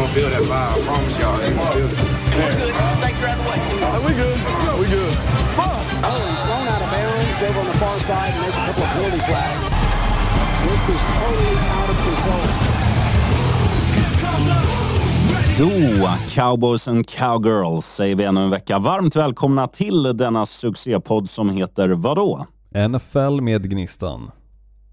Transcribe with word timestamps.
gonna 0.00 0.12
feel 0.14 0.30
that 0.30 0.42
vibe. 0.42 0.72
I 0.72 0.86
promise 0.88 1.18
y'all. 1.20 1.36
They 1.38 1.52
gonna 1.52 1.76
feel 1.76 1.90
it. 1.92 1.98
Snakes 3.00 3.22
are 3.22 3.28
out 3.28 3.38
of 3.38 3.44
the 3.44 3.50
way. 3.50 3.60
we 4.06 4.12
good. 4.16 4.38
we 4.80 4.86
good. 4.88 5.14
Oh, 5.60 6.16
he's 6.24 6.42
thrown 6.46 6.66
out 6.72 6.82
of 6.84 6.90
bounds 6.94 7.36
over 7.46 7.60
on 7.60 7.66
the 7.66 7.78
far 7.82 8.00
side, 8.08 8.32
and 8.32 8.40
there's 8.42 8.56
a 8.56 8.64
couple 8.66 8.82
of 8.82 8.90
penalty 8.96 9.22
flags. 9.28 9.64
This 10.64 10.82
is 10.94 11.02
totally 11.20 11.56
out 11.76 11.90
of 11.92 11.98
control. 12.06 12.46
Då, 15.58 16.08
Cowboys 16.30 16.88
and 16.88 17.08
Cowgirls, 17.08 17.86
säger 17.86 18.14
vi 18.14 18.24
ännu 18.24 18.40
en 18.40 18.50
vecka. 18.50 18.78
Varmt 18.78 19.16
välkomna 19.16 19.68
till 19.68 20.02
denna 20.02 20.46
succépodd 20.46 21.30
som 21.30 21.50
heter 21.50 21.88
vadå? 21.88 22.46
NFL 22.88 23.40
med 23.40 23.70
Gnistan. 23.70 24.30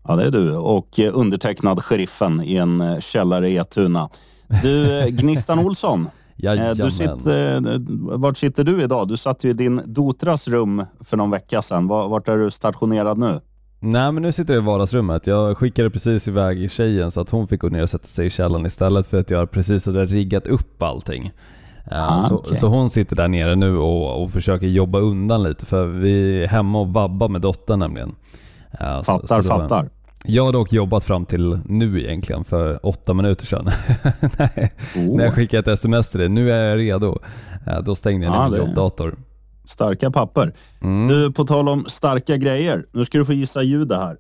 Ja, 0.08 0.16
det 0.16 0.24
är 0.24 0.32
du 0.32 0.56
och 0.56 1.00
eh, 1.00 1.12
undertecknad 1.14 1.84
sheriffen 1.84 2.42
i 2.42 2.56
en 2.58 2.82
eh, 2.82 3.00
källare 3.00 3.50
i 3.50 3.58
Etuna. 3.58 4.10
Du, 4.62 5.00
eh, 5.00 5.08
Gnistan 5.08 5.60
Olsson. 5.60 6.02
eh, 6.38 6.44
Jajamän. 6.44 6.76
du 6.78 6.92
sitter, 6.92 7.56
eh, 7.74 7.80
vart 8.18 8.38
sitter 8.38 8.64
du 8.64 8.84
idag? 8.84 9.08
Du 9.08 9.18
satt 9.18 9.44
ju 9.44 9.50
i 9.50 9.54
din 9.54 9.82
dotras 9.86 10.48
rum 10.48 10.86
för 11.00 11.18
någon 11.18 11.32
vecka 11.32 11.62
sedan. 11.62 11.88
Var- 11.88 12.08
Vart 12.08 12.28
är 12.28 12.38
du 12.38 12.52
stationerad 12.52 13.18
nu? 13.18 13.40
Nej 13.80 14.12
men 14.12 14.24
nu 14.24 14.32
sitter 14.32 14.54
jag 14.54 14.64
i 14.64 14.66
vardagsrummet. 14.66 15.28
Jag 15.28 15.58
skickade 15.58 15.90
precis 15.90 16.28
iväg 16.28 16.72
tjejen 16.72 17.12
så 17.12 17.22
att 17.22 17.30
hon 17.30 17.48
fick 17.48 17.62
gå 17.62 17.70
ner 17.70 17.82
och 17.84 17.90
sätta 17.90 18.08
sig 18.08 18.26
i 18.26 18.30
källaren 18.30 18.66
istället 18.66 19.08
för 19.08 19.18
att 19.20 19.30
jag 19.30 19.52
precis 19.52 19.86
hade 19.86 20.06
riggat 20.06 20.48
upp 20.48 20.82
allting. 20.84 21.32
Ah, 21.92 22.30
så, 22.30 22.36
okej. 22.36 22.58
så 22.58 22.68
hon 22.68 22.90
sitter 22.90 23.16
där 23.16 23.28
nere 23.28 23.56
nu 23.56 23.78
och, 23.78 24.24
och 24.24 24.32
försöker 24.32 24.68
jobba 24.68 25.00
undan 25.00 25.44
lite 25.44 25.66
för 25.66 25.88
vi 25.88 26.44
är 26.44 26.48
hemma 26.48 26.80
och 26.80 26.88
vabbar 26.94 27.30
med 27.30 27.42
dottern 27.42 27.80
nämligen. 27.80 28.16
Så- 28.72 29.04
Fattar, 29.04 29.42
så 29.42 29.50
var- 29.50 29.60
fattar. 29.60 29.90
Jag 30.30 30.46
har 30.46 30.54
dock 30.54 30.74
jobbat 30.74 31.04
fram 31.04 31.26
till 31.26 31.60
nu 31.66 32.04
egentligen, 32.04 32.44
för 32.44 32.86
åtta 32.86 33.14
minuter 33.14 33.46
sedan. 33.46 33.70
Nej, 34.38 34.74
Oh. 34.96 35.18
När 35.18 35.24
jag 35.24 35.34
skickade 35.34 35.60
ett 35.60 35.80
sms 35.80 36.10
till 36.10 36.20
dig, 36.20 36.30
nu 36.30 36.52
är 36.52 36.70
jag 36.70 36.78
redo. 36.78 37.20
Då 37.84 37.96
stängde 37.96 38.26
jag 38.26 38.32
ner 38.32 38.40
Ja, 38.40 38.50
min 38.50 38.60
jobbdator. 38.60 39.16
Starka 39.66 40.12
papper. 40.12 40.54
Mm. 40.82 41.08
Du, 41.08 41.32
på 41.32 41.44
tal 41.44 41.70
om 41.70 41.86
starka 41.86 42.38
grejer. 42.38 42.86
Nu 42.92 43.06
ska 43.06 43.18
du 43.18 43.26
få 43.26 43.34
gissa 43.34 43.64
ljudet 43.64 43.98
här. 43.98 44.18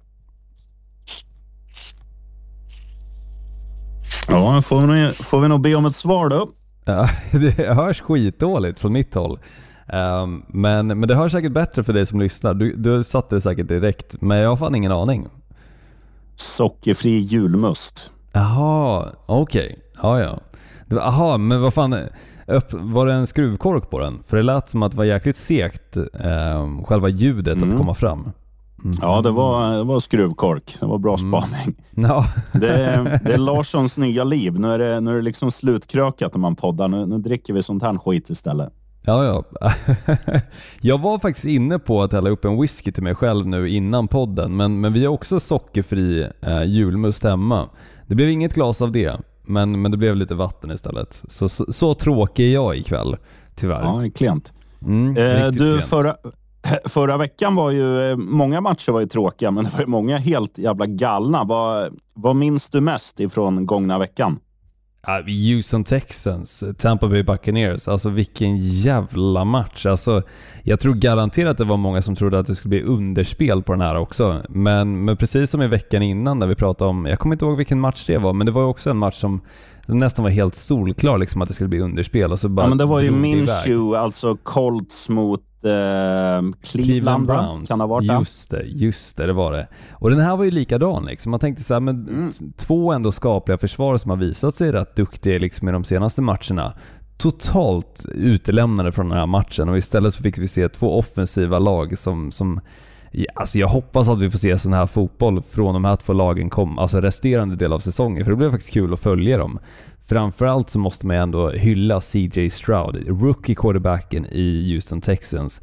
Ja, 4.29 4.61
får 4.61 4.87
vi, 4.87 5.13
får 5.13 5.41
vi 5.41 5.47
nog 5.47 5.61
be 5.61 5.75
om 5.75 5.85
ett 5.85 5.95
svar 5.95 6.29
då. 6.29 6.49
Ja, 6.85 7.09
det 7.31 7.73
hörs 7.73 8.01
skitdåligt 8.01 8.79
från 8.79 8.93
mitt 8.93 9.13
håll. 9.13 9.39
Ehm, 9.87 10.43
men, 10.47 10.87
men 10.87 11.07
det 11.07 11.15
hörs 11.15 11.31
säkert 11.31 11.51
bättre 11.51 11.83
för 11.83 11.93
dig 11.93 12.05
som 12.05 12.19
lyssnar. 12.19 12.53
Du, 12.53 12.75
du 12.75 13.03
satte 13.03 13.35
det 13.35 13.41
säkert 13.41 13.67
direkt, 13.67 14.21
men 14.21 14.37
jag 14.37 14.49
har 14.49 14.57
fan 14.57 14.75
ingen 14.75 14.91
aning. 14.91 15.27
Sockerfri 16.37 17.19
julmust. 17.19 18.11
Jaha, 18.33 19.09
okej. 19.25 19.79
Ja, 20.01 20.19
ja. 20.19 20.39
Var- 20.87 20.97
Jaha, 21.01 21.37
men 21.37 21.61
vad 21.61 21.73
fan. 21.73 21.95
Var 22.71 23.05
det 23.05 23.13
en 23.13 23.27
skruvkork 23.27 23.89
på 23.89 23.99
den? 23.99 24.23
För 24.27 24.37
det 24.37 24.43
lät 24.43 24.69
som 24.69 24.83
att 24.83 24.91
det 24.91 24.97
var 24.97 25.05
jäkligt 25.05 25.37
segt, 25.37 25.97
ehm, 26.19 26.83
själva 26.83 27.09
ljudet 27.09 27.57
Mm. 27.57 27.69
att 27.71 27.77
komma 27.77 27.93
fram. 27.93 28.29
Ja, 29.01 29.21
det 29.21 29.31
var, 29.31 29.71
det 29.77 29.83
var 29.83 29.99
skruvkork. 29.99 30.77
Det 30.79 30.85
var 30.85 30.97
bra 30.97 31.17
spaning. 31.17 31.75
Ja, 31.95 32.25
Det, 32.53 32.69
är, 32.69 33.19
det 33.23 33.33
är 33.33 33.37
Larssons 33.37 33.97
nya 33.97 34.23
liv. 34.23 34.59
Nu 34.59 34.73
är 34.73 34.79
det, 34.79 34.99
nu 34.99 35.11
är 35.11 35.15
det 35.15 35.21
liksom 35.21 35.51
slutkrökat 35.51 36.33
när 36.33 36.39
man 36.39 36.55
poddar. 36.55 36.87
Nu, 36.87 37.05
nu 37.05 37.17
dricker 37.17 37.53
vi 37.53 37.63
sånt 37.63 37.83
här 37.83 37.97
skit 37.97 38.29
istället. 38.29 38.69
Ja, 39.07 39.43
ja. 39.61 39.71
Jag 40.81 41.01
var 41.01 41.19
faktiskt 41.19 41.45
inne 41.45 41.79
på 41.79 42.03
att 42.03 42.11
hälla 42.13 42.29
upp 42.29 42.45
en 42.45 42.61
whisky 42.61 42.91
till 42.91 43.03
mig 43.03 43.15
själv 43.15 43.47
nu 43.47 43.69
innan 43.69 44.07
podden, 44.07 44.57
men, 44.57 44.81
men 44.81 44.93
vi 44.93 45.05
har 45.05 45.13
också 45.13 45.39
sockerfri 45.39 46.27
eh, 46.41 46.63
julmust 46.63 47.23
hemma. 47.23 47.69
Det 48.07 48.15
blev 48.15 48.29
inget 48.29 48.53
glas 48.53 48.81
av 48.81 48.91
det, 48.91 49.19
men, 49.45 49.81
men 49.81 49.91
det 49.91 49.97
blev 49.97 50.15
lite 50.15 50.35
vatten 50.35 50.71
istället. 50.71 51.23
Så, 51.29 51.49
så, 51.49 51.73
så 51.73 51.93
tråkig 51.93 52.45
är 52.47 52.53
jag 52.53 52.77
ikväll, 52.77 53.17
tyvärr. 53.55 53.81
Ja, 53.81 54.03
klent. 54.15 54.53
Mm, 54.81 55.17
Eh, 55.17 55.47
du, 55.47 55.57
klent. 55.57 55.83
förra, 55.83 56.15
förra 56.85 57.17
veckan 57.17 57.55
var 57.55 57.71
ju, 57.71 58.11
eh, 58.11 58.15
många 58.17 58.61
matcher 58.61 58.91
var 58.91 58.99
ju 58.99 59.07
tråkiga, 59.07 59.51
men 59.51 59.63
det 59.63 59.69
var 59.73 59.79
ju 59.79 59.87
många 59.87 60.17
helt 60.17 60.57
jävla 60.57 60.85
galna. 60.85 61.43
Vad, 61.43 61.97
vad 62.13 62.35
minns 62.35 62.69
du 62.69 62.81
mest 62.81 63.19
ifrån 63.19 63.65
gångna 63.65 63.99
veckan? 63.99 64.39
Ja, 65.09 65.21
Houston 65.27 65.83
Texans, 65.83 66.63
Tampa 66.77 67.07
Bay 67.07 67.23
Buccaneers, 67.23 67.87
alltså 67.87 68.09
vilken 68.09 68.57
jävla 68.57 69.45
match. 69.45 69.85
Alltså, 69.85 70.23
jag 70.63 70.79
tror 70.79 70.93
garanterat 70.93 71.51
att 71.51 71.57
det 71.57 71.63
var 71.63 71.77
många 71.77 72.01
som 72.01 72.15
trodde 72.15 72.39
att 72.39 72.47
det 72.47 72.55
skulle 72.55 72.69
bli 72.69 72.83
underspel 72.83 73.63
på 73.63 73.71
den 73.73 73.81
här 73.81 73.95
också. 73.95 74.41
Men, 74.49 75.05
men 75.05 75.17
precis 75.17 75.49
som 75.49 75.61
i 75.61 75.67
veckan 75.67 76.01
innan 76.01 76.39
när 76.39 76.47
vi 76.47 76.55
pratade 76.55 76.89
om, 76.89 77.05
jag 77.05 77.19
kommer 77.19 77.35
inte 77.35 77.45
ihåg 77.45 77.57
vilken 77.57 77.79
match 77.79 78.05
det 78.07 78.17
var, 78.17 78.33
men 78.33 78.45
det 78.45 78.51
var 78.51 78.63
också 78.63 78.89
en 78.89 78.97
match 78.97 79.15
som, 79.15 79.41
nästan 79.85 80.23
var 80.23 80.29
helt 80.29 80.55
solklar 80.55 81.17
liksom 81.17 81.41
att 81.41 81.47
det 81.47 81.53
skulle 81.53 81.69
bli 81.69 81.79
underspel 81.79 82.31
och 82.31 82.39
så 82.39 82.49
bara 82.49 82.63
Ja, 82.63 82.69
men 82.69 82.77
det 82.77 82.85
var 82.85 83.01
ju. 83.01 83.11
Minshew, 83.11 83.99
alltså 83.99 84.37
Colts 84.43 85.09
mot 85.09 85.41
eh, 85.63 86.51
Cleveland, 86.71 87.27
va? 87.27 87.61
Kan 87.67 87.77
det 87.77 87.83
ha 87.83 87.87
varit? 87.87 88.11
Just 88.19 88.49
det, 88.49 88.63
just 88.63 89.17
det, 89.17 89.25
det 89.27 89.33
var 89.33 89.51
det. 89.51 89.67
Och 89.91 90.09
den 90.09 90.19
här 90.19 90.37
var 90.37 90.43
ju 90.43 90.51
likadan 90.51 91.05
liksom. 91.05 91.29
Man 91.31 91.39
tänkte 91.39 91.63
så 91.63 91.73
här, 91.73 91.81
men 91.81 92.07
Mm. 92.07 92.31
två 92.57 92.91
ändå 92.93 93.11
skapliga 93.11 93.57
försvar 93.57 93.97
som 93.97 94.09
har 94.09 94.17
visat 94.17 94.55
sig 94.55 94.71
rätt 94.71 94.95
duktiga 94.95 95.39
liksom 95.39 95.69
i 95.69 95.71
de 95.71 95.83
senaste 95.83 96.21
matcherna. 96.21 96.73
Totalt 97.17 98.05
utelämnade 98.13 98.91
från 98.91 99.09
den 99.09 99.17
här 99.17 99.25
matchen 99.25 99.69
och 99.69 99.77
istället 99.77 100.13
så 100.13 100.23
fick 100.23 100.37
vi 100.37 100.47
se 100.47 100.69
två 100.69 100.99
offensiva 100.99 101.59
lag 101.59 101.97
som, 101.97 102.31
som 102.31 102.59
Alltså 103.35 103.59
jag 103.59 103.67
hoppas 103.67 104.09
att 104.09 104.19
vi 104.19 104.29
får 104.29 104.37
se 104.39 104.57
sån 104.57 104.73
här 104.73 104.85
fotboll 104.85 105.41
från 105.49 105.73
de 105.73 105.85
här 105.85 105.95
två 105.95 106.13
lagen 106.13 106.49
kom, 106.49 106.79
alltså 106.79 107.01
resterande 107.01 107.55
del 107.55 107.73
av 107.73 107.79
säsongen, 107.79 108.23
för 108.23 108.31
det 108.31 108.37
blev 108.37 108.51
faktiskt 108.51 108.73
kul 108.73 108.93
att 108.93 108.99
följa 108.99 109.37
dem. 109.37 109.59
Framförallt 110.09 110.69
så 110.69 110.79
måste 110.79 111.07
man 111.07 111.15
ju 111.15 111.21
ändå 111.21 111.49
hylla 111.49 112.01
CJ 112.01 112.49
Stroud, 112.49 113.07
rookie 113.21 113.55
quarterbacken 113.55 114.25
i 114.25 114.73
Houston 114.73 115.01
Texans. 115.01 115.61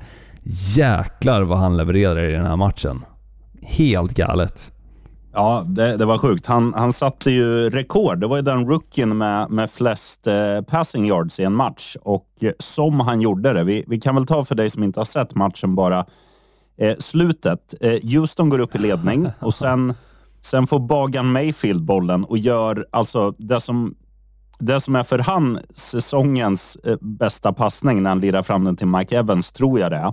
Jäklar 0.76 1.42
vad 1.42 1.58
han 1.58 1.76
levererade 1.76 2.30
i 2.30 2.32
den 2.32 2.46
här 2.46 2.56
matchen. 2.56 3.04
Helt 3.62 4.14
galet. 4.14 4.70
Ja, 5.32 5.64
det, 5.66 5.96
det 5.96 6.04
var 6.04 6.18
sjukt. 6.18 6.46
Han, 6.46 6.74
han 6.74 6.92
satte 6.92 7.30
ju 7.30 7.70
rekord. 7.70 8.18
Det 8.18 8.26
var 8.26 8.36
ju 8.36 8.42
den 8.42 8.66
rookien 8.66 9.18
med, 9.18 9.50
med 9.50 9.70
flest 9.70 10.26
eh, 10.26 10.60
passing 10.66 11.06
yards 11.06 11.40
i 11.40 11.44
en 11.44 11.54
match. 11.54 11.96
Och 12.02 12.28
eh, 12.40 12.52
som 12.58 13.00
han 13.00 13.20
gjorde 13.20 13.52
det. 13.52 13.64
Vi, 13.64 13.84
vi 13.86 14.00
kan 14.00 14.14
väl 14.14 14.26
ta 14.26 14.44
för 14.44 14.54
dig 14.54 14.70
som 14.70 14.82
inte 14.82 15.00
har 15.00 15.04
sett 15.04 15.34
matchen 15.34 15.74
bara 15.74 16.04
eh, 16.78 16.96
slutet. 16.98 17.74
Eh, 17.80 18.12
Houston 18.14 18.48
går 18.48 18.58
upp 18.58 18.74
i 18.74 18.78
ledning 18.78 19.28
och 19.40 19.54
sen, 19.54 19.94
sen 20.42 20.66
får 20.66 20.78
Bagan 20.78 21.32
Mayfield 21.32 21.84
bollen 21.84 22.24
och 22.24 22.38
gör 22.38 22.86
alltså 22.90 23.30
det 23.30 23.60
som, 23.60 23.94
det 24.58 24.80
som 24.80 24.96
är 24.96 25.02
för 25.02 25.18
han 25.18 25.58
säsongens 25.74 26.76
eh, 26.84 26.96
bästa 27.00 27.52
passning 27.52 28.02
när 28.02 28.10
han 28.10 28.20
lirar 28.20 28.42
fram 28.42 28.64
den 28.64 28.76
till 28.76 28.86
Mike 28.86 29.18
Evans, 29.18 29.52
tror 29.52 29.80
jag 29.80 29.90
det 29.92 29.96
är. 29.96 30.12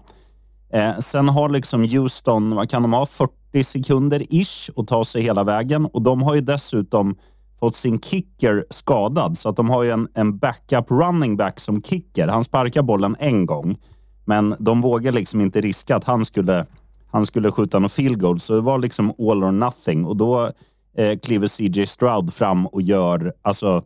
Eh, 0.74 1.00
sen 1.00 1.30
har 1.30 1.50
liksom 1.50 1.84
Houston, 1.84 2.56
vad 2.56 2.70
kan 2.70 2.82
de 2.82 2.94
ha, 2.94 3.06
40 3.06 3.64
sekunder 3.64 4.24
ish 4.30 4.70
att 4.76 4.88
ta 4.88 5.06
sig 5.06 5.22
hela 5.22 5.44
vägen 5.44 5.86
och 5.86 6.02
de 6.02 6.22
har 6.22 6.36
ju 6.36 6.42
dessutom 6.42 7.16
fått 7.60 7.76
sin 7.76 8.00
kicker 8.00 8.66
skadad 8.70 9.38
så 9.38 9.50
att 9.50 9.56
de 9.56 9.70
har 9.70 9.84
ju 9.84 9.92
en, 9.92 10.08
en 10.14 10.38
backup 10.38 10.92
running 10.92 11.38
back 11.38 11.60
som 11.60 11.82
kicker. 11.84 12.28
Han 12.28 12.44
sparkar 12.44 12.82
bollen 12.82 13.16
en 13.20 13.46
gång, 13.46 13.78
men 14.26 14.56
de 14.60 14.82
vågar 14.82 15.12
liksom 15.12 15.42
inte 15.42 15.62
riska 15.62 15.96
att 15.96 16.04
han 16.04 16.26
skulle, 16.26 16.66
han 17.12 17.26
skulle 17.26 17.52
skjuta 17.52 17.80
någon 17.80 17.90
field 17.90 18.22
goal, 18.22 18.40
så 18.40 18.54
det 18.54 18.62
var 18.62 18.80
liksom 18.80 19.10
all 19.20 19.44
or 19.44 19.52
nothing 19.52 20.06
och 20.06 20.18
då 20.18 20.52
eh, 20.98 21.20
kliver 21.20 21.48
CJ 21.48 21.88
Stroud 21.88 22.34
fram 22.34 22.68
och 22.68 22.82
gör 22.82 23.34
alltså 23.42 23.84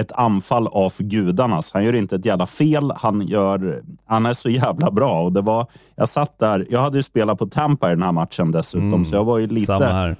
ett 0.00 0.12
anfall 0.12 0.66
av 0.66 0.92
gudarnas. 0.98 1.72
Han 1.72 1.84
gör 1.84 1.94
inte 1.94 2.16
ett 2.16 2.24
jävla 2.24 2.46
fel. 2.46 2.92
Han, 2.96 3.20
gör, 3.26 3.82
han 4.06 4.26
är 4.26 4.34
så 4.34 4.48
jävla 4.50 4.90
bra. 4.90 5.22
Och 5.22 5.32
det 5.32 5.40
var, 5.40 5.66
jag 5.96 6.08
satt 6.08 6.38
där. 6.38 6.66
Jag 6.70 6.80
hade 6.80 6.96
ju 6.96 7.02
spelat 7.02 7.38
på 7.38 7.46
Tampa 7.46 7.86
i 7.88 7.90
den 7.94 8.02
här 8.02 8.12
matchen 8.12 8.50
dessutom, 8.50 8.88
Mm, 8.92 9.04
så 9.04 9.14
jag 9.14 9.24
var 9.24 9.38
ju 9.38 9.64
Samma 9.66 10.16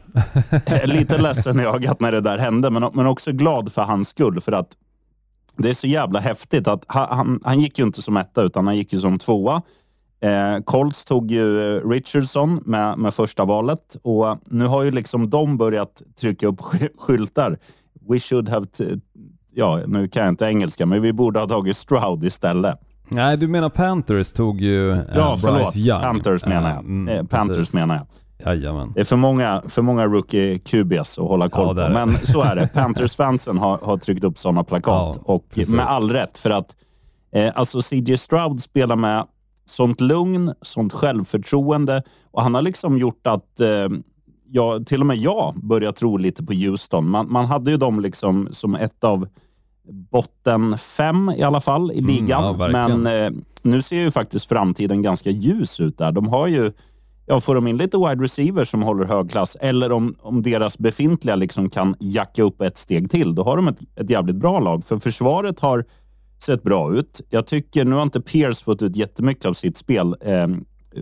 lite, 0.51 0.87
lite 0.87 1.19
ledsen 1.19 1.61
i 1.61 1.65
ögat 1.65 2.01
när 2.01 2.13
det 2.13 2.21
där 2.21 2.39
hände, 2.39 2.71
men, 2.71 2.91
men 2.93 3.07
också 3.07 3.33
glad 3.33 3.73
för 3.73 3.83
hans 3.83 4.09
skull. 4.09 4.41
För 4.41 4.53
att 4.53 4.69
det 5.57 5.71
är 5.71 5.75
så 5.75 5.87
jävla 5.87 6.21
häftigt 6.21 6.69
att 6.69 6.85
han, 6.87 7.07
han, 7.11 7.41
han 7.45 7.61
gick 7.61 7.79
ju 7.79 7.85
inte 7.85 8.03
som 8.03 8.17
etta, 8.17 8.43
utan 8.43 8.67
han 8.67 8.77
gick 8.77 8.93
ju 8.93 8.99
som 8.99 9.19
tvåa. 9.19 9.63
Eh, 10.21 10.63
Colts 10.65 11.05
tog 11.05 11.31
ju 11.31 11.77
eh, 11.77 11.89
Richardson 11.89 12.63
med, 12.67 12.99
med 12.99 13.15
första 13.15 13.45
valet 13.45 13.97
och 14.03 14.39
nu 14.47 14.67
har 14.67 14.83
ju 14.83 14.91
liksom 14.91 15.31
de 15.31 15.57
börjat 15.57 16.03
trycka 16.21 16.47
upp 16.47 16.61
sk- 16.61 16.89
skyltar. 16.99 17.59
We 18.11 18.19
should 18.21 18.49
have... 18.49 18.67
Ja, 19.55 19.81
nu 19.87 20.09
kan 20.09 20.23
jag 20.23 20.29
inte 20.33 20.45
engelska, 20.45 20.87
men 20.87 21.03
vi 21.03 21.13
borde 21.13 21.41
ha 21.41 21.47
tagit 21.47 21.77
Stroud 21.77 22.25
istället. 22.25 22.79
Nej, 23.09 23.37
du 23.37 23.49
menar 23.49 23.69
Panthers 23.69 24.33
tog 24.33 24.61
ju 24.61 24.93
eh, 24.93 24.99
Ja, 25.15 25.33
Bryce 25.33 25.47
förlåt. 25.47 25.77
Young. 25.77 26.03
Panthers 26.03 26.45
menar 26.45 26.69
Eh, 26.71 26.75
jag. 26.75 26.85
mm, 26.85 27.09
eh, 27.09 27.25
Panthers 27.25 27.57
precis. 27.57 27.75
menar 27.75 27.95
jag. 27.95 28.07
Jajamän. 28.47 28.93
Det 28.95 29.01
är 29.01 29.05
för 29.05 29.17
många, 29.17 29.63
för 29.69 29.83
många 29.83 30.07
rookie 30.07 30.59
QBs 30.59 31.19
att 31.19 31.25
hålla 31.29 31.49
koll 31.49 31.79
Ja, 31.79 31.87
på. 31.87 31.93
Men 31.93 32.17
så 32.27 32.43
är 32.43 32.57
det. 32.57 32.69
Panthers-fansen 32.75 33.59
har, 33.59 33.79
har 33.79 33.97
tryckt 33.97 34.25
upp 34.25 34.39
sådana 34.39 34.65
plakat. 34.65 35.17
Ja, 35.17 35.35
och 35.35 35.49
precis. 35.51 35.75
med 35.75 35.87
all 35.87 36.11
rätt. 36.11 36.39
För 36.39 36.51
att 36.51 36.77
eh, 37.33 37.53
alltså 37.55 37.81
CJ 37.83 38.17
Stroud 38.17 38.63
spelar 38.63 38.97
med 38.97 39.25
sånt 39.67 40.01
lugn, 40.01 40.55
sånt 40.63 40.93
självförtroende. 40.93 42.03
Och 42.31 42.43
han 42.43 42.55
har 42.55 42.63
liksom 42.63 42.99
gjort 42.99 43.27
att 43.27 43.61
eh, 43.61 43.69
jag, 44.51 44.87
till 44.87 45.01
och 45.01 45.07
med 45.07 45.17
jag 45.17 45.55
börjar 45.63 45.93
tro 45.93 46.17
lite 46.17 46.45
på 46.45 46.53
Houston. 46.53 47.09
Man, 47.11 47.33
man 47.33 47.45
hade 47.45 47.71
ju 47.71 47.77
dem 47.77 48.01
liksom 48.01 48.49
som 48.53 48.75
ett 48.75 49.05
av 49.05 49.29
botten 50.11 50.79
fem 50.79 51.31
i 51.37 51.43
alla 51.43 51.61
fall 51.61 51.93
i 51.93 51.99
Mm, 51.99 52.11
ligan. 52.11 52.45
ja, 52.45 52.53
verkligen. 52.53 53.03
Men 53.03 53.25
eh, 53.35 53.39
nu 53.63 53.83
ser 53.83 53.97
ju 54.01 54.11
faktiskt 54.11 54.49
framtiden 54.49 55.03
ganska 55.03 55.31
ljus 55.31 55.81
ut 55.81 55.99
där. 55.99 56.13
De 56.13 56.29
har 56.29 56.47
ju, 56.47 56.73
ja, 57.27 57.41
får 57.41 57.55
de 57.55 57.67
in 57.67 57.77
lite 57.77 57.97
wide 57.99 58.25
receivers 58.25 58.69
som 58.69 58.83
håller 58.83 59.05
hög 59.05 59.31
klass 59.31 59.57
eller 59.61 59.93
om, 59.93 60.15
om 60.21 60.43
deras 60.43 60.79
befintliga 60.79 61.37
liksom 61.37 61.71
kan 61.71 61.95
jacka 62.01 62.43
upp 62.43 62.61
ett 62.63 62.79
steg 62.79 63.11
till, 63.11 63.35
då 63.35 63.43
har 63.43 63.57
de 63.57 63.69
ett, 63.69 63.79
ett 63.97 64.11
jävligt 64.11 64.37
bra 64.37 64.61
lag. 64.61 64.85
För 64.85 64.99
försvaret 64.99 65.61
har 65.61 65.85
sett 66.45 66.63
bra 66.63 66.95
ut. 66.95 67.21
Jag 67.31 67.47
tycker, 67.47 67.85
nu 67.85 67.95
har 67.97 68.03
inte 68.03 68.21
Pierce 68.21 68.65
fått 68.65 68.83
ut 68.83 68.97
jättemycket 68.97 69.45
av 69.45 69.53
sitt 69.55 69.77
spel 69.77 70.17
eh, 70.21 70.47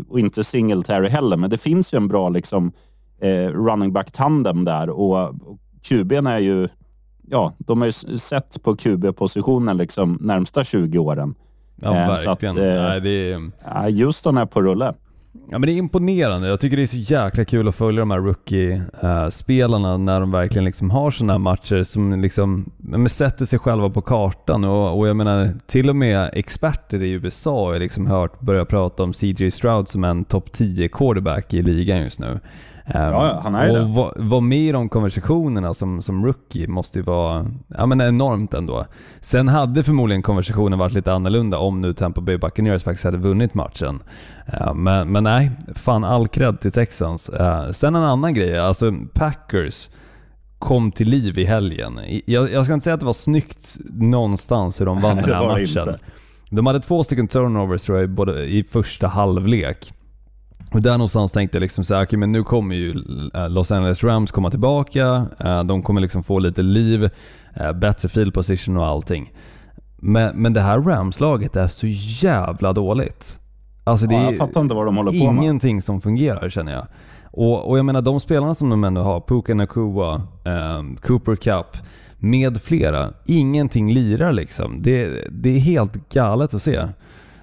och 0.09 0.21
inte 0.21 0.45
Singletary 0.45 1.09
heller, 1.09 1.37
men 1.37 1.51
det 1.51 1.59
finns 1.59 1.95
ju 1.95 1.97
en 1.97 2.09
bra 2.09 2.29
liksom, 2.29 2.73
eh, 3.21 3.49
running 3.53 3.93
back-tandem 3.93 4.65
där 4.65 4.91
och, 4.91 5.35
QB'n 5.91 6.31
är 6.31 6.39
ju, 6.39 6.69
ja, 7.29 7.53
de 7.59 7.81
har 7.81 7.87
ju 7.87 7.93
sett 8.19 8.63
på 8.63 8.77
QB-positionen 8.77 9.77
liksom 9.77 10.19
närmsta 10.21 10.65
20 10.65 10.99
åren. 10.99 11.35
Ja, 11.77 11.91
Eh, 11.97 12.09
verkligen. 12.09 12.55
att, 12.55 12.59
eh, 12.63 12.83
Nej, 12.89 13.01
det 13.01 13.11
är, 13.33 13.51
Ja, 13.65 14.05
Houston 14.05 14.37
är 14.39 14.47
på 14.47 14.63
rulle. 14.63 14.95
Ja 15.51 15.59
men 15.59 15.67
det 15.67 15.73
är 15.73 15.77
imponerande. 15.77 16.49
Jag 16.49 16.61
tycker 16.61 16.77
det 16.77 16.83
är 16.83 16.87
så 16.87 16.97
jäkla 16.97 17.45
kul 17.45 17.69
att 17.69 17.75
följa 17.75 18.01
de 18.01 18.11
här 18.11 18.19
rookie-spelarna 18.19 19.97
när 19.97 20.21
de 20.21 20.31
verkligen 20.31 20.65
liksom 20.65 20.91
har 20.91 21.11
sådana 21.11 21.33
här 21.33 21.39
matcher 21.39 21.83
som 21.83 22.21
liksom 22.21 22.71
men 22.77 23.09
sätter 23.09 23.45
sig 23.45 23.59
själva 23.59 23.91
på 23.91 24.01
kartan. 24.03 24.65
Och, 24.65 24.99
och 24.99 25.09
jag 25.09 25.17
menar, 25.17 25.53
till 25.67 25.89
och 25.89 25.97
med 25.97 26.31
experter 26.33 27.03
i 27.03 27.11
USA 27.11 27.67
har 27.67 27.79
liksom 27.79 28.07
hört 28.07 28.41
börja 28.41 28.65
prata 28.65 29.03
om 29.03 29.13
CJ 29.13 29.51
Stroud 29.51 29.89
som 29.89 30.05
en 30.05 30.25
topp 30.25 30.53
10 30.53 30.89
quarterback 30.89 31.55
i 31.55 31.63
ligan 31.63 31.99
just 31.99 32.21
nu. 32.21 32.41
Ehm, 32.87 33.13
ja, 33.13 33.41
han 33.43 33.55
är 33.55 33.71
och 33.71 33.79
det. 33.79 33.85
vara 33.85 34.13
var 34.17 34.41
med 34.41 34.59
i 34.59 34.73
de 34.73 34.89
konversationerna 34.89 35.75
som, 35.75 36.03
som 36.03 36.27
rookie 36.27 36.69
måste 36.69 36.99
ju 36.99 37.03
vara 37.03 37.47
ja, 37.69 37.87
men 37.87 38.01
enormt 38.01 38.55
ändå. 38.55 38.87
Sen 39.21 39.49
hade 39.49 39.85
förmodligen 39.85 40.23
konversationen 40.23 40.79
varit 40.79 40.93
lite 40.93 41.13
annorlunda 41.13 41.59
om 41.59 41.81
nu 41.81 41.93
Tampa 41.93 42.21
Bay 42.21 42.37
Buccaneers 42.37 42.83
faktiskt 42.83 43.05
hade 43.05 43.19
vunnit 43.19 43.55
matchen. 43.55 44.03
Eh, 44.47 44.75
men, 44.75 45.13
men 45.13 45.25
nej, 45.25 45.51
fan 45.75 46.05
all 46.05 46.29
cred 46.29 46.61
till 46.61 46.73
Texans. 46.73 47.29
Eh, 47.29 47.71
sen 47.71 47.95
en 47.95 48.03
annan 48.03 48.35
grej, 48.35 48.59
alltså 48.59 48.93
Packers 49.13 49.89
kom 50.59 50.93
till 50.93 51.09
liv 51.09 51.39
i 51.39 51.45
helgen. 51.45 52.01
Jag, 52.27 52.53
jag 52.53 52.65
ska 52.65 52.75
inte 52.75 52.85
säga 52.85 52.95
att 52.95 53.01
det 53.01 53.07
var 53.07 53.13
snyggt 53.13 53.77
någonstans 53.91 54.81
hur 54.81 54.87
de 54.87 54.99
vann 54.99 55.17
den 55.25 55.35
här 55.35 55.49
matchen. 55.49 55.63
inte. 55.65 55.99
De 56.51 56.67
hade 56.67 56.81
två 56.81 57.05
stycken 57.05 57.29
turnovers 57.29 57.83
tror 57.83 57.99
jag 57.99 58.11
både 58.11 58.45
i 58.45 58.65
första 58.65 59.09
halvlek. 59.09 59.93
Och 60.73 60.83
där 60.83 60.93
någonstans 60.93 61.33
tänkte 61.33 61.57
jag 61.57 61.61
liksom 61.61 61.85
så 61.85 61.95
här, 61.95 62.05
okej 62.05 62.19
men 62.19 62.33
nu 62.33 62.45
kommer 62.45 62.75
ju 62.75 62.91
eh, 63.35 63.49
Los 63.51 63.71
Angeles 63.71 64.05
Rams 64.05 64.31
komma 64.31 64.51
tillbaka, 64.51 65.27
eh, 65.45 65.65
de 65.65 65.83
kommer 65.83 66.01
liksom 66.01 66.25
få 66.25 66.39
lite 66.39 66.63
liv, 66.63 67.11
eh, 67.55 67.73
bättre 67.73 68.09
field 68.09 68.35
position 68.35 68.77
och 68.77 68.87
allting. 68.87 69.33
Men, 69.97 70.37
men 70.37 70.53
det 70.53 70.61
här 70.61 70.79
Rams-laget 70.81 71.57
är 71.57 71.69
så 71.69 71.87
jävla 72.27 72.73
dåligt. 72.73 73.39
Alltså 73.85 74.07
det 74.07 74.15
Ja, 74.15 74.23
jag 74.23 74.37
fattar 74.37 74.61
inte 74.61 74.75
vad 74.75 74.87
de 74.87 74.97
håller 74.97 75.13
på 75.13 75.33
med. 75.33 75.43
ingenting 75.43 75.83
som 75.83 76.01
fungerar 76.01 76.49
känner 76.49 76.73
jag. 76.73 76.87
Och, 77.25 77.71
och 77.71 77.79
jag 77.79 77.85
menar 77.85 78.03
de 78.03 78.21
spelarna 78.21 78.55
som 78.55 78.71
de 78.71 78.85
ändå 78.85 79.03
har, 79.03 79.21
Puka 79.21 79.55
Nakua, 79.55 80.23
ehm, 80.45 80.97
Cooper 80.97 81.37
Cup 81.37 81.77
med 82.19 82.63
flera, 82.63 83.13
ingenting 83.27 83.93
lirar 83.93 84.33
liksom. 84.33 84.83
Det, 84.83 85.29
det 85.31 85.49
är 85.49 85.59
helt 85.59 86.09
galet 86.09 86.55
att 86.55 86.63
se. 86.63 86.81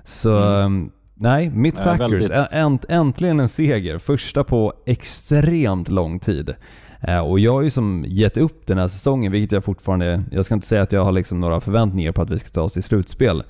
Så 0.05 0.43
ehm, 0.43 0.91
nej, 1.15 1.49
mitt 1.49 1.77
Ja, 1.77 1.83
Packers, 1.83 2.31
änt, 2.51 2.85
äntligen 2.89 3.39
en 3.39 3.47
seger. 3.49 3.97
Första 3.97 4.43
på 4.43 4.73
extremt 4.85 5.89
lång 5.89 6.19
tid. 6.19 6.53
Eh, 7.01 7.19
och 7.19 7.39
jag 7.39 7.53
har 7.53 7.61
ju 7.61 7.69
som 7.69 8.05
gett 8.07 8.37
upp 8.37 8.67
den 8.67 8.77
här 8.77 8.87
säsongen, 8.87 9.31
vilket 9.31 9.51
jag 9.51 9.63
fortfarande, 9.63 10.23
jag 10.31 10.45
ska 10.45 10.53
inte 10.55 10.67
säga 10.67 10.81
att 10.81 10.91
jag 10.91 11.05
har 11.05 11.11
liksom 11.11 11.39
några 11.39 11.59
förväntningar 11.61 12.11
på 12.11 12.21
att 12.21 12.29
vi 12.29 12.39
ska 12.39 12.49
ta 12.49 12.61
oss 12.61 12.73
till 12.73 12.83
slutspel. 12.83 13.43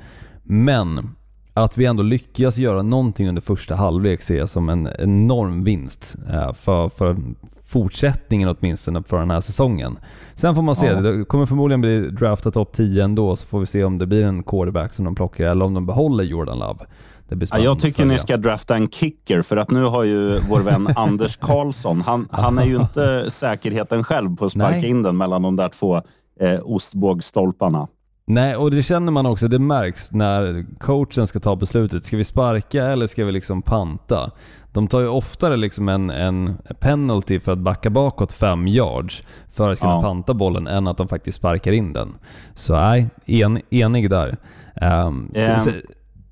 Men 0.43 1.09
att 1.53 1.77
vi 1.77 1.85
ändå 1.85 2.03
lyckas 2.03 2.57
göra 2.57 2.81
någonting 2.81 3.29
under 3.29 3.41
första 3.41 3.75
halvlek 3.75 4.21
ser 4.21 4.37
jag 4.37 4.49
som 4.49 4.69
en 4.69 4.89
enorm 4.99 5.63
vinst 5.63 6.15
eh, 6.33 6.53
för, 6.53 6.89
för 6.89 7.17
fortsättningen 7.65 8.55
åtminstone 8.59 9.03
för 9.03 9.19
den 9.19 9.31
här 9.31 9.41
säsongen. 9.41 9.97
Sen 10.35 10.55
får 10.55 10.61
man 10.61 10.75
se, 10.75 10.85
Ja. 10.85 11.01
det 11.01 11.25
kommer 11.25 11.45
förmodligen 11.45 11.81
bli 11.81 12.09
draftat 12.09 12.53
topp 12.53 12.73
10 12.73 13.03
ändå, 13.03 13.35
så 13.35 13.47
får 13.47 13.59
vi 13.59 13.65
se 13.65 13.83
om 13.83 13.97
det 13.97 14.05
blir 14.05 14.23
en 14.25 14.43
quarterback 14.43 14.93
som 14.93 15.05
de 15.05 15.15
plockar 15.15 15.45
eller 15.45 15.65
om 15.65 15.73
de 15.73 15.85
behåller 15.85 16.23
Jordan 16.23 16.59
Love. 16.59 16.85
Ja, 17.29 17.57
jag 17.59 17.79
tycker 17.79 18.05
ni 18.05 18.17
ska 18.17 18.37
drafta 18.37 18.75
en 18.75 18.89
kicker, 18.89 19.41
för 19.41 19.57
att 19.57 19.71
nu 19.71 19.83
har 19.83 20.03
ju 20.03 20.39
vår 20.49 20.61
vän 20.61 20.87
Anders 20.95 21.37
Karlsson, 21.37 22.01
han, 22.01 22.27
han 22.31 22.57
är 22.59 22.65
ju 22.65 22.75
inte 22.75 23.25
säkerheten 23.31 24.03
själv 24.03 24.35
på 24.35 24.45
att 24.45 24.51
sparka 24.51 24.77
Nej. 24.77 24.89
in 24.89 25.03
den 25.03 25.17
mellan 25.17 25.41
de 25.41 25.55
där 25.55 25.69
två 25.69 25.95
eh, 26.39 26.59
ostbågsstolparna. 26.63 27.87
Nej, 28.25 28.55
och 28.55 28.71
det 28.71 28.83
känner 28.83 29.11
man 29.11 29.25
också, 29.25 29.47
det 29.47 29.59
märks 29.59 30.11
när 30.11 30.65
coachen 30.79 31.27
ska 31.27 31.39
ta 31.39 31.55
beslutet. 31.55 32.05
Ska 32.05 32.17
vi 32.17 32.23
sparka 32.23 32.85
eller 32.85 33.07
ska 33.07 33.25
vi 33.25 33.31
liksom 33.31 33.61
panta? 33.61 34.31
De 34.71 34.87
tar 34.87 34.99
ju 34.99 35.07
oftare 35.07 35.57
liksom 35.57 35.89
en, 35.89 36.09
en 36.09 36.57
penalty 36.79 37.39
för 37.39 37.51
att 37.51 37.57
backa 37.59 37.89
bakåt 37.89 38.31
fem 38.33 38.67
yards 38.67 39.23
för 39.53 39.69
att 39.69 39.79
kunna 39.79 39.91
Ja. 39.93 40.01
panta 40.01 40.33
bollen 40.33 40.67
än 40.67 40.87
att 40.87 40.97
de 40.97 41.07
faktiskt 41.07 41.37
sparkar 41.37 41.71
in 41.71 41.93
den. 41.93 42.13
Så 42.55 42.73
nej, 42.75 43.09
en, 43.25 43.61
enig 43.69 44.09
där. 44.09 44.37
Ehm, 44.75 45.31
så- 45.33 45.39
Ehm. 45.39 45.59
så, 45.59 45.71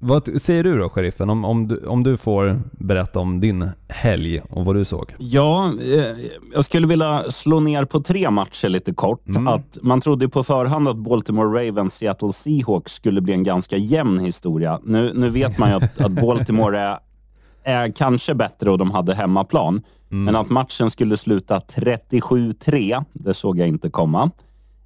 vad 0.03 0.41
säger 0.41 0.63
du 0.63 0.77
då, 0.77 0.89
sheriffen? 0.89 1.29
Om, 1.29 1.45
om, 1.45 1.67
du, 1.67 1.85
om 1.85 2.03
du 2.03 2.17
får 2.17 2.61
berätta 2.71 3.19
om 3.19 3.39
din 3.39 3.69
helg 3.87 4.41
och 4.49 4.65
vad 4.65 4.75
du 4.75 4.85
såg. 4.85 5.15
Ja, 5.17 5.73
eh, 5.81 6.25
jag 6.53 6.65
skulle 6.65 6.87
vilja 6.87 7.23
slå 7.31 7.59
ner 7.59 7.85
på 7.85 8.01
tre 8.01 8.29
matcher 8.29 8.69
lite 8.69 8.93
kort. 8.93 9.23
Att 9.47 9.77
man 9.81 10.01
trodde 10.01 10.29
på 10.29 10.43
förhand 10.43 10.87
att 10.87 10.97
Baltimore 10.97 11.67
Ravens 11.67 11.95
Seattle 11.95 12.33
Seahawks 12.33 12.93
skulle 12.93 13.21
bli 13.21 13.33
en 13.33 13.43
ganska 13.43 13.77
jämn 13.77 14.19
historia. 14.19 14.79
Nu, 14.83 15.11
nu 15.15 15.29
vet 15.29 15.57
man 15.57 15.69
ju 15.69 15.75
att, 15.75 16.01
att 16.01 16.11
Baltimore 16.11 16.79
är, 16.79 16.97
är 17.63 17.91
kanske 17.91 18.33
bättre 18.33 18.71
och 18.71 18.77
de 18.77 18.91
hade 18.91 19.15
hemmaplan. 19.15 19.81
Men 20.09 20.35
att 20.35 20.49
matchen 20.49 20.89
skulle 20.89 21.17
sluta 21.17 21.59
37-3, 21.59 23.05
det 23.13 23.33
såg 23.33 23.59
jag 23.59 23.67
inte 23.67 23.89
komma. 23.89 24.31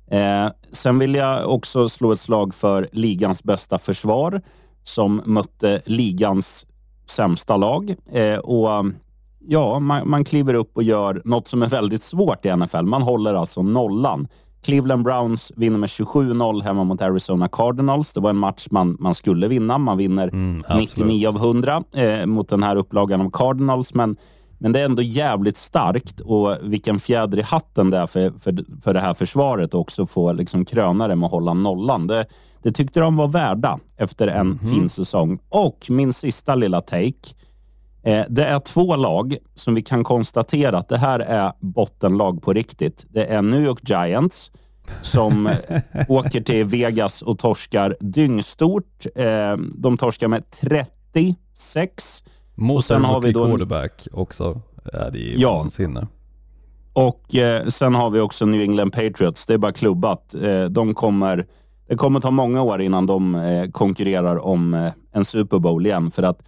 Eh, 0.07 0.47
sen 0.71 0.99
vill 0.99 1.15
jag 1.15 1.53
också 1.53 1.89
slå 1.89 2.11
ett 2.11 2.19
slag 2.19 2.55
för 2.55 2.89
ligans 2.91 3.43
bästa 3.43 3.77
försvar 3.77 4.41
som 4.87 5.21
mötte 5.25 5.81
ligans 5.85 6.65
sämsta 7.09 7.57
lag. 7.57 7.95
Eh, 8.11 8.37
och 8.37 8.85
Ja, 9.47 9.79
man, 9.79 10.09
man 10.09 10.25
kliver 10.25 10.53
upp 10.53 10.71
och 10.77 10.83
gör 10.83 11.21
något 11.25 11.47
som 11.47 11.63
är 11.63 11.67
väldigt 11.67 12.03
svårt 12.03 12.45
i 12.45 12.55
NFL. 12.55 12.81
Man 12.81 13.01
håller 13.01 13.33
alltså 13.33 13.61
nollan. 13.61 14.27
Cleveland 14.63 15.03
Browns 15.03 15.51
vinner 15.55 15.77
med 15.79 15.87
27-0 15.87 16.63
hemma 16.63 16.83
mot 16.83 17.01
Arizona 17.01 17.47
Cardinals. 17.47 18.13
Det 18.13 18.19
var 18.19 18.29
en 18.29 18.37
match 18.37 18.67
man, 18.71 18.97
man 18.99 19.15
skulle 19.15 19.47
vinna. 19.47 19.77
Man 19.77 19.97
vinner 19.97 20.27
absolut. 20.67 20.97
99 20.97 21.27
av 21.27 21.35
100 21.35 21.83
eh, 21.95 22.25
mot 22.25 22.49
den 22.49 22.63
här 22.63 22.75
upplagan 22.75 23.21
av 23.21 23.29
Cardinals. 23.29 23.93
Men, 23.93 24.17
men 24.57 24.71
det 24.71 24.79
är 24.79 24.85
ändå 24.85 25.01
jävligt 25.01 25.57
starkt 25.57 26.19
och 26.19 26.57
vilken 26.61 26.99
fjäder 26.99 27.39
i 27.39 27.41
hatten 27.41 27.89
det 27.89 27.97
är 27.97 28.07
för, 28.07 28.33
för, 28.39 28.81
för 28.81 28.93
det 28.93 28.99
här 28.99 29.13
försvaret 29.13 29.73
också 29.73 30.05
få 30.05 30.33
liksom 30.33 30.65
kröna 30.65 31.07
det 31.07 31.15
med 31.15 31.25
att 31.25 31.31
hålla 31.31 31.53
nollan. 31.53 32.07
Det, 32.07 32.25
det 32.65 32.71
tyckte 32.71 32.99
de 32.99 33.15
var 33.15 33.27
värda 33.27 33.79
efter 33.97 34.27
en 34.27 34.59
fin 34.59 34.89
säsong. 34.89 35.39
Och 35.49 35.85
min 35.89 36.13
sista 36.13 36.55
lilla 36.55 36.81
take. 36.81 37.13
Eh, 38.03 38.23
Det 38.29 38.45
är 38.45 38.59
två 38.59 38.95
lag 38.95 39.37
som 39.55 39.75
vi 39.75 39.81
kan 39.81 40.03
konstatera 40.03 40.77
att 40.77 40.89
det 40.89 40.97
här 40.97 41.19
är 41.19 41.51
bottenlag 41.59 42.41
på 42.41 42.53
riktigt. 42.53 43.05
Det 43.09 43.25
är 43.25 43.41
New 43.41 43.63
York 43.63 43.89
Giants 43.89 44.51
som 45.01 45.47
eh, 45.47 45.55
åker 46.09 46.41
till 46.41 46.65
Vegas 46.65 47.21
och 47.21 47.39
torskar 47.39 47.95
dyngstort. 47.99 49.05
Eh, 49.15 49.55
De 49.75 49.97
torskar 49.97 50.27
med 50.27 50.43
36. 50.51 52.23
Mot 52.55 52.77
Och 52.77 52.83
sen 52.85 52.97
en 52.97 53.05
har 53.05 53.21
vi 53.21 53.31
då 53.31 53.45
quarterback 53.45 54.07
också. 54.13 54.61
Ja, 54.93 55.09
det 55.09 55.33
är 55.33 55.33
Ja. 55.41 55.53
vansinne. 55.57 56.07
Och 56.93 57.35
eh, 57.35 57.65
sen 57.67 57.95
har 57.95 58.09
vi 58.09 58.19
också 58.19 58.45
New 58.45 58.61
England 58.61 58.91
Patriots. 58.91 59.45
Det 59.45 59.53
är 59.53 59.57
bara 59.57 59.71
klubbat. 59.73 60.33
Eh, 60.41 60.63
de 60.65 60.93
kommer, 60.93 61.45
det 61.87 61.95
kommer 61.95 62.19
ta 62.19 62.31
många 62.31 62.61
år 62.61 62.81
innan 62.81 63.05
de 63.05 63.35
eh, 63.35 63.69
konkurrerar 63.71 64.45
om 64.45 64.73
eh, 64.73 64.91
en 65.11 65.25
Super 65.25 65.59
Bowl 65.59 65.85
igen. 65.85 66.11
För 66.11 66.23
att 66.23 66.39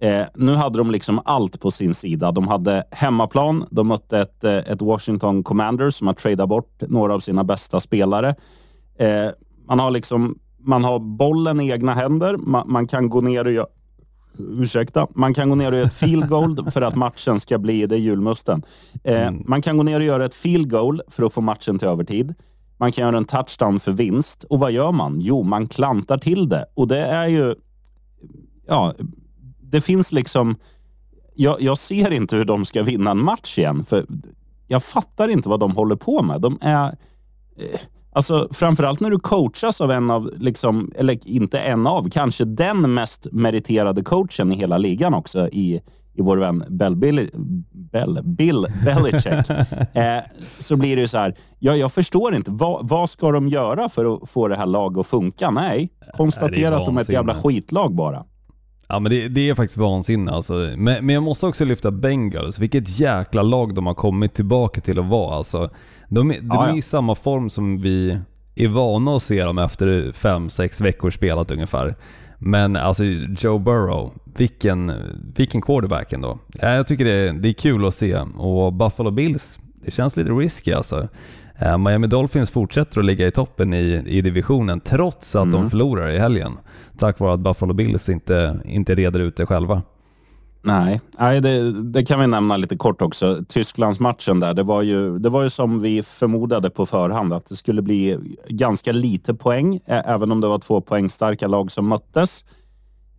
eh, 0.00 0.22
nu 0.34 0.54
hade 0.54 0.78
de 0.78 0.90
liksom 0.90 1.20
allt 1.24 1.60
på 1.60 1.70
sin 1.70 1.94
sida. 1.94 2.32
De 2.32 2.48
hade 2.48 2.84
hemmaplan. 2.90 3.64
De 3.70 3.88
mötte 3.88 4.18
ett, 4.18 4.44
ett 4.44 4.82
Washington 4.82 5.42
Commanders 5.42 5.94
som 5.94 6.06
har 6.06 6.14
tradat 6.14 6.48
bort 6.48 6.82
några 6.88 7.14
av 7.14 7.20
sina 7.20 7.44
bästa 7.44 7.80
spelare. 7.80 8.34
Man, 9.68 9.78
har 9.78 9.90
liksom, 9.90 10.38
man 10.58 10.84
har 10.84 10.98
bollen 10.98 11.60
i 11.60 11.70
egna 11.70 11.94
händer. 11.94 12.36
Man, 12.36 12.72
man 12.72 12.86
kan 12.86 13.08
gå 13.08 13.20
ner 13.20 13.44
och 13.44 13.52
göra 13.52 13.66
Ursäkta. 14.38 15.06
Man 15.14 15.34
kan 15.34 15.48
gå 15.48 15.54
ner 15.54 15.72
och 15.72 15.78
göra 15.78 15.86
ett 15.86 15.94
field 15.94 16.28
goal 16.28 16.70
för 16.70 16.82
att 16.82 16.96
matchen 16.96 17.40
ska 17.40 17.58
bli, 17.58 17.86
det 17.86 17.96
julmusten. 17.96 18.62
Eh, 19.04 19.30
Man 19.30 19.62
kan 19.62 19.76
gå 19.76 19.82
ner 19.82 19.96
och 19.96 20.06
göra 20.06 20.24
ett 20.24 20.34
field 20.34 20.70
goal 20.70 21.02
för 21.08 21.22
att 21.22 21.32
få 21.32 21.40
matchen 21.40 21.78
till 21.78 21.88
övertid. 21.88 22.34
Man 22.82 22.92
kan 22.92 23.04
göra 23.04 23.16
en 23.16 23.24
touchdown 23.24 23.80
för 23.80 23.92
vinst. 23.92 24.44
Och 24.44 24.58
vad 24.58 24.72
gör 24.72 24.92
man? 24.92 25.20
Jo, 25.20 25.42
man 25.42 25.68
klantar 25.68 26.18
till 26.18 26.48
det. 26.48 26.66
Och 26.74 26.88
det 26.88 26.98
är 26.98 27.26
ju... 27.26 27.54
Ja, 28.66 28.94
det 29.60 29.80
finns 29.80 30.12
liksom... 30.12 30.56
Jag, 31.34 31.60
jag 31.62 31.78
ser 31.78 32.10
inte 32.10 32.36
hur 32.36 32.44
de 32.44 32.64
ska 32.64 32.82
vinna 32.82 33.10
en 33.10 33.24
match 33.24 33.58
igen. 33.58 33.84
För 33.84 34.06
jag 34.66 34.84
fattar 34.84 35.28
inte 35.28 35.48
vad 35.48 35.60
de 35.60 35.76
håller 35.76 35.96
på 35.96 36.22
med. 36.22 36.40
De 36.40 36.58
är... 36.60 36.86
Eh, 37.56 37.80
alltså 38.12 38.48
framförallt 38.52 39.00
när 39.00 39.10
du 39.10 39.18
coachas 39.18 39.80
av 39.80 39.90
en 39.90 40.10
av, 40.10 40.30
liksom, 40.36 40.92
eller 40.96 41.28
inte 41.28 41.58
en 41.58 41.86
av, 41.86 42.10
kanske 42.10 42.44
den 42.44 42.94
mest 42.94 43.26
meriterade 43.32 44.02
coachen 44.02 44.52
i 44.52 44.56
hela 44.56 44.78
ligan 44.78 45.14
också 45.14 45.48
i, 45.48 45.80
i 46.14 46.22
vår 46.22 46.36
vän 46.36 46.64
Bell, 46.68 46.96
Bill, 46.96 47.30
Bell, 47.72 48.20
Bill 48.24 48.66
Belichick. 48.84 49.50
eh, 49.92 50.18
så 50.58 50.76
blir 50.76 50.96
det 50.96 51.02
ju 51.02 51.08
så 51.08 51.18
här, 51.18 51.34
ja, 51.58 51.76
jag 51.76 51.92
förstår 51.92 52.34
inte. 52.34 52.50
Vad, 52.50 52.88
vad 52.88 53.10
ska 53.10 53.30
de 53.30 53.46
göra 53.46 53.88
för 53.88 54.14
att 54.14 54.30
få 54.30 54.48
det 54.48 54.56
här 54.56 54.66
laget 54.66 54.98
att 54.98 55.06
funka? 55.06 55.50
Nej, 55.50 55.90
konstatera 56.16 56.76
att 56.76 56.86
de 56.86 56.96
är 56.96 57.00
ett 57.00 57.08
jävla 57.08 57.34
skitlag 57.34 57.94
bara. 57.94 58.24
Ja 58.88 58.98
men 58.98 59.10
det, 59.10 59.28
det 59.28 59.48
är 59.48 59.54
faktiskt 59.54 59.78
vansinne 59.78 60.32
alltså. 60.32 60.52
Men, 60.54 61.06
men 61.06 61.08
jag 61.08 61.22
måste 61.22 61.46
också 61.46 61.64
lyfta 61.64 61.90
Bengals. 61.90 62.58
Vilket 62.58 62.98
jäkla 63.00 63.42
lag 63.42 63.74
de 63.74 63.86
har 63.86 63.94
kommit 63.94 64.34
tillbaka 64.34 64.80
till 64.80 64.98
att 64.98 65.06
vara 65.06 65.36
alltså. 65.36 65.70
De, 66.08 66.30
är- 66.30 66.40
de 66.40 66.50
är 66.50 66.68
ja. 66.68 66.76
i 66.76 66.82
samma 66.82 67.14
form 67.14 67.50
som 67.50 67.80
vi 67.80 68.18
är 68.54 68.68
vana 68.68 69.16
att 69.16 69.22
se 69.22 69.44
dem 69.44 69.58
efter 69.58 70.12
fem 70.12 70.50
sex 70.50 70.80
veckor 70.80 71.10
spelat 71.10 71.50
ungefär. 71.50 71.94
Men 72.44 72.76
alltså 72.76 73.04
Joe 73.38 73.58
Burrow, 73.58 74.12
vilken, 74.36 74.92
vilken 75.36 75.62
quarterback 75.62 76.12
ändå. 76.12 76.38
Ja, 76.52 76.74
jag 76.74 76.86
tycker 76.86 77.04
det 77.04 77.10
är, 77.10 77.32
det 77.32 77.48
är 77.48 77.52
kul 77.52 77.86
att 77.86 77.94
se. 77.94 78.16
Och 78.36 78.72
Buffalo 78.72 79.10
Bills, 79.10 79.60
det 79.84 79.90
känns 79.90 80.16
lite 80.16 80.30
risky 80.30 80.72
alltså. 80.72 81.08
Eh, 81.58 81.78
Miami 81.78 82.06
Dolphins 82.06 82.50
fortsätter 82.50 83.00
att 83.00 83.04
ligga 83.04 83.26
i 83.26 83.30
toppen 83.30 83.74
i, 83.74 84.02
i 84.06 84.20
divisionen 84.20 84.80
trots 84.80 85.36
att 85.36 85.52
de 85.52 85.70
förlorar 85.70 86.10
i 86.10 86.18
helgen. 86.18 86.58
Tack 86.98 87.18
vare 87.18 87.34
att 87.34 87.40
Buffalo 87.40 87.72
Bills 87.72 88.08
inte, 88.08 88.60
inte 88.64 88.94
reder 88.94 89.20
ut 89.20 89.36
det 89.36 89.46
själva. 89.46 89.82
Nej, 90.64 91.00
Nej 91.18 91.40
det, 91.40 91.82
det 91.82 92.04
kan 92.04 92.20
vi 92.20 92.26
nämna 92.26 92.56
lite 92.56 92.76
kort 92.76 93.02
också. 93.02 93.44
Tysklandsmatchen 93.48 94.40
där, 94.40 94.54
det 94.54 94.62
var, 94.62 94.82
ju, 94.82 95.18
det 95.18 95.28
var 95.28 95.42
ju 95.42 95.50
som 95.50 95.80
vi 95.80 96.02
förmodade 96.02 96.70
på 96.70 96.86
förhand 96.86 97.32
att 97.32 97.48
det 97.48 97.56
skulle 97.56 97.82
bli 97.82 98.18
ganska 98.48 98.92
lite 98.92 99.34
poäng, 99.34 99.80
även 99.86 100.32
om 100.32 100.40
det 100.40 100.48
var 100.48 100.58
två 100.58 100.80
poängstarka 100.80 101.46
lag 101.46 101.72
som 101.72 101.88
möttes. 101.88 102.44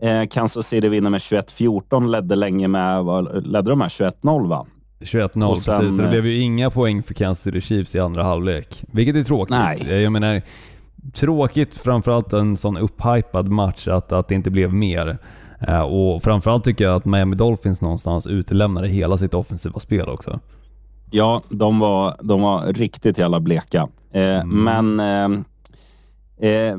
Eh, 0.02 0.24
Kansas 0.32 0.68
City 0.68 0.90
vinner 0.90 1.10
med 1.10 1.20
21-14, 1.20 2.10
ledde 2.10 2.36
länge 2.36 2.68
med, 2.68 3.04
vad, 3.04 3.48
ledde 3.48 3.70
de 3.70 3.80
med 3.80 3.88
21-0 3.88 4.48
va? 4.48 4.66
21-0 5.00 5.46
Och 5.46 5.58
sen, 5.58 5.80
precis, 5.80 5.96
så 5.96 6.02
det 6.02 6.08
eh, 6.08 6.12
blev 6.12 6.26
ju 6.26 6.40
inga 6.40 6.70
poäng 6.70 7.04
för 7.04 7.14
Kansas 7.14 7.44
City 7.44 7.62
Chiefs 7.62 7.96
i 7.96 8.00
andra 8.00 8.24
halvlek. 8.24 8.86
Vilket 8.92 9.16
är 9.16 9.24
tråkigt. 9.24 9.56
Nej. 9.56 10.02
Jag 10.02 10.12
menar, 10.12 10.42
tråkigt 11.14 11.76
framförallt 11.76 12.34
en 12.34 12.58
sån 12.58 12.78
upphypad 12.78 13.48
match 13.48 13.88
att, 13.88 14.12
att 14.12 14.28
det 14.28 14.36
inte 14.36 14.52
blev 14.52 14.74
mer. 14.74 15.18
Eh, 15.68 15.82
och 15.82 16.24
framförallt 16.24 16.64
tycker 16.64 16.84
jag 16.84 16.96
att 16.96 17.06
Miami 17.06 17.36
Dolphins 17.36 17.82
någonstans 17.82 18.28
utelämnade 18.28 18.88
hela 18.88 19.18
sitt 19.18 19.34
offensiva 19.34 19.80
spel 19.80 20.10
också. 20.10 20.40
Ja, 21.12 21.42
de 21.50 21.80
var, 21.80 22.16
de 22.22 22.42
var 22.42 22.74
riktigt 22.74 23.18
jävla 23.18 23.40
bleka. 23.40 23.88
Eh, 24.12 24.46
Men 24.46 25.00
eh, 25.00 26.50
eh, 26.50 26.76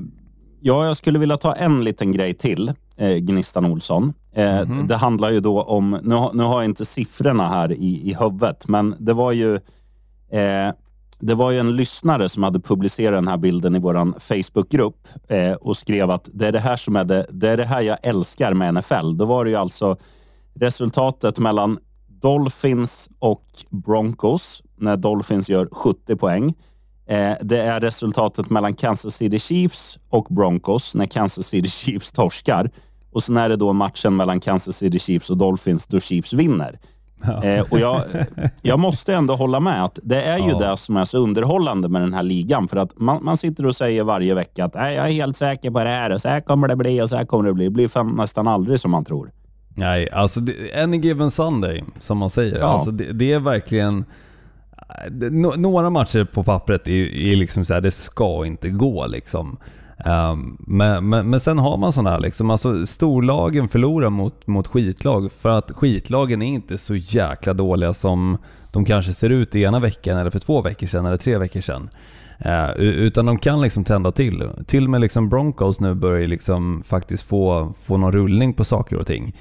ja, 0.61 0.87
jag 0.87 0.97
skulle 0.97 1.19
vilja 1.19 1.37
ta 1.37 1.53
en 1.55 1.85
liten 1.85 2.12
grej 2.12 2.35
till, 2.35 2.73
eh, 2.97 3.14
Gnistan 3.17 3.64
Olsson. 3.64 4.12
Eh, 4.33 4.61
Det 4.88 4.97
handlar 4.97 5.31
ju 5.31 5.41
då 5.41 5.62
om, 5.62 5.91
nu, 6.03 6.17
nu 6.33 6.43
har 6.43 6.55
jag 6.55 6.64
inte 6.64 6.85
siffrorna 6.85 7.49
här 7.49 7.73
i, 7.73 8.11
i 8.11 8.17
huvudet, 8.21 8.69
men 8.69 8.95
det 8.99 9.12
var 9.12 9.33
ju 9.33 9.61
det 11.26 11.35
var 11.35 11.50
ju 11.50 11.59
en 11.59 11.76
lyssnare 11.76 12.28
som 12.28 12.43
hade 12.43 12.61
publicerat 12.61 13.16
den 13.16 13.28
här 13.28 13.37
bilden 13.37 13.76
i 13.76 13.78
vår 13.78 14.21
Facebookgrupp 14.21 15.09
eh, 15.28 15.52
och 15.52 15.76
skrev 15.76 16.11
att 16.11 16.28
det 16.33 16.47
är 16.47 16.52
det 16.52 16.61
här 16.61 16.76
som 16.76 16.97
är 16.97 17.04
det, 17.04 17.26
det 17.31 17.49
är 17.49 17.57
det 17.57 17.64
här 17.64 17.81
jag 17.81 17.99
älskar 18.02 18.54
med 18.54 18.75
NFL. 18.75 19.16
Då 19.16 19.25
var 19.25 19.45
det 19.45 19.50
ju 19.50 19.57
alltså 19.57 19.97
resultatet 20.54 21.38
mellan 21.38 21.78
Dolphins 22.09 23.11
och 23.19 23.45
Broncos 23.71 24.62
när 24.76 24.97
Dolphins 24.97 25.49
gör 25.49 25.69
70 25.73 26.16
poäng. 26.16 26.54
Eh, 27.07 27.33
det 27.40 27.61
är 27.61 27.81
resultatet 27.81 28.50
mellan 28.50 28.75
Kansas 28.75 29.14
City 29.14 29.38
Chiefs 29.38 29.99
och 30.09 30.26
Broncos 30.31 30.95
när 30.95 31.07
Kansas 31.07 31.47
City 31.47 31.69
Chiefs 31.69 32.12
torskar. 32.12 32.71
Och 33.12 33.23
sen 33.23 33.37
är 33.37 33.49
det 33.49 33.57
då 33.57 33.73
matchen 33.73 34.16
mellan 34.16 34.40
Kansas 34.40 34.76
City 34.76 34.99
Chiefs 34.99 35.31
och 35.31 35.37
Dolphins 35.37 35.87
då 35.87 36.00
Chiefs 36.00 36.33
vinner. 36.33 36.78
Eh, 37.43 37.64
och 37.71 37.78
jag, 37.81 38.02
jag 38.62 38.78
måste 38.78 39.14
ändå 39.14 39.35
hålla 39.35 39.61
med 39.61 39.85
att 39.85 39.99
det 40.02 40.23
är 40.23 40.38
ju 40.38 40.50
Ja. 40.50 40.59
det 40.59 40.76
som 40.76 40.97
är 40.97 41.04
så 41.04 41.19
underhållande 41.19 41.88
med 41.88 42.02
den 42.02 42.14
här 42.14 42.23
ligan. 42.23 42.69
För 42.69 42.76
att 42.76 42.99
man, 42.99 43.25
man 43.25 43.37
sitter 43.37 43.66
och 43.66 43.76
säger 43.76 44.04
varje 44.04 44.35
vecka 44.35 44.64
att 44.64 44.75
"Nej, 44.75 44.95
jag 44.97 45.09
är 45.09 45.12
helt 45.12 45.37
säker 45.37 45.71
på 45.71 45.78
det 45.85 45.90
här 45.90 46.11
och 46.11 46.21
så 46.21 46.28
här 46.28 46.40
kommer 46.40 46.69
det 46.69 46.76
bli 46.76 47.02
och 47.02 47.09
så 47.09 47.16
här 47.16 47.25
kommer 47.25 47.45
det 47.49 47.54
bli. 47.54 47.64
Det 47.64 47.71
blir 47.71 47.88
fan 47.88 48.16
nästan 48.16 48.49
aldrig 48.49 48.81
som 48.81 48.90
man 48.90 49.04
tror. 49.04 49.31
Nej, 49.76 50.11
alltså 50.11 50.40
det, 50.40 50.83
any 50.83 50.97
given 50.97 51.31
Sunday, 51.31 51.85
som 52.00 52.19
man 52.19 52.31
säger. 52.31 52.59
Ja. 52.59 52.66
Alltså 52.66 52.90
det, 52.90 53.12
det 53.12 53.33
är 53.33 53.38
verkligen... 53.38 54.04
det- 55.11 55.31
nå- 55.31 55.54
Några 55.57 55.90
matcher 55.90 56.25
på 56.25 56.45
pappret 56.45 56.88
är, 56.88 56.93
är 57.33 57.37
liksom 57.37 57.64
så 57.64 57.75
här, 57.75 57.81
det 57.81 57.90
ska 57.90 58.47
inte 58.47 58.69
gå 58.69 59.07
liksom. 59.07 59.57
Ehm, 59.99 60.57
men, 60.61 61.09
men, 61.09 61.31
men 61.31 61.41
sen 61.41 61.59
har 61.59 61.77
man 61.77 61.93
sådana 61.93 62.11
här 62.11 62.21
liksom, 62.21 62.51
alltså 62.51 62.87
storlagen 62.87 63.69
förlorar 63.69 64.11
mot, 64.11 64.47
mot 64.47 64.67
skitlag 64.67 65.33
för 65.33 65.49
att 65.49 65.73
skitlagen 65.73 66.43
är 66.43 66.47
inte 66.47 66.79
så 66.79 66.97
jäkla 66.97 67.55
dåliga 67.55 67.93
som 67.93 68.39
de 68.73 68.85
kanske 68.85 69.13
ser 69.13 69.31
ut 69.31 69.55
i 69.55 69.63
ena 69.63 69.81
veckan 69.81 70.19
eller 70.19 70.31
för 70.31 70.39
två 70.39 70.63
veckor 70.63 70.87
sedan 70.87 71.07
eller 71.07 71.17
tre 71.17 71.39
veckor 71.39 71.61
sedan. 71.61 71.91
Uh, 72.47 72.71
utan 72.81 73.27
de 73.27 73.39
kan 73.39 73.61
liksom 73.61 73.85
tända 73.85 74.13
till. 74.13 74.49
Till 74.67 74.85
och 74.85 74.91
med 74.91 75.01
liksom 75.01 75.29
Broncos 75.29 75.81
nu 75.81 75.95
börjar 75.95 76.27
liksom 76.27 76.83
faktiskt 76.87 77.23
få, 77.23 77.75
få 77.85 77.97
någon 77.97 78.13
rullning 78.13 78.55
på 78.55 78.65
saker 78.65 78.97
och 78.97 79.07
ting. 79.07 79.35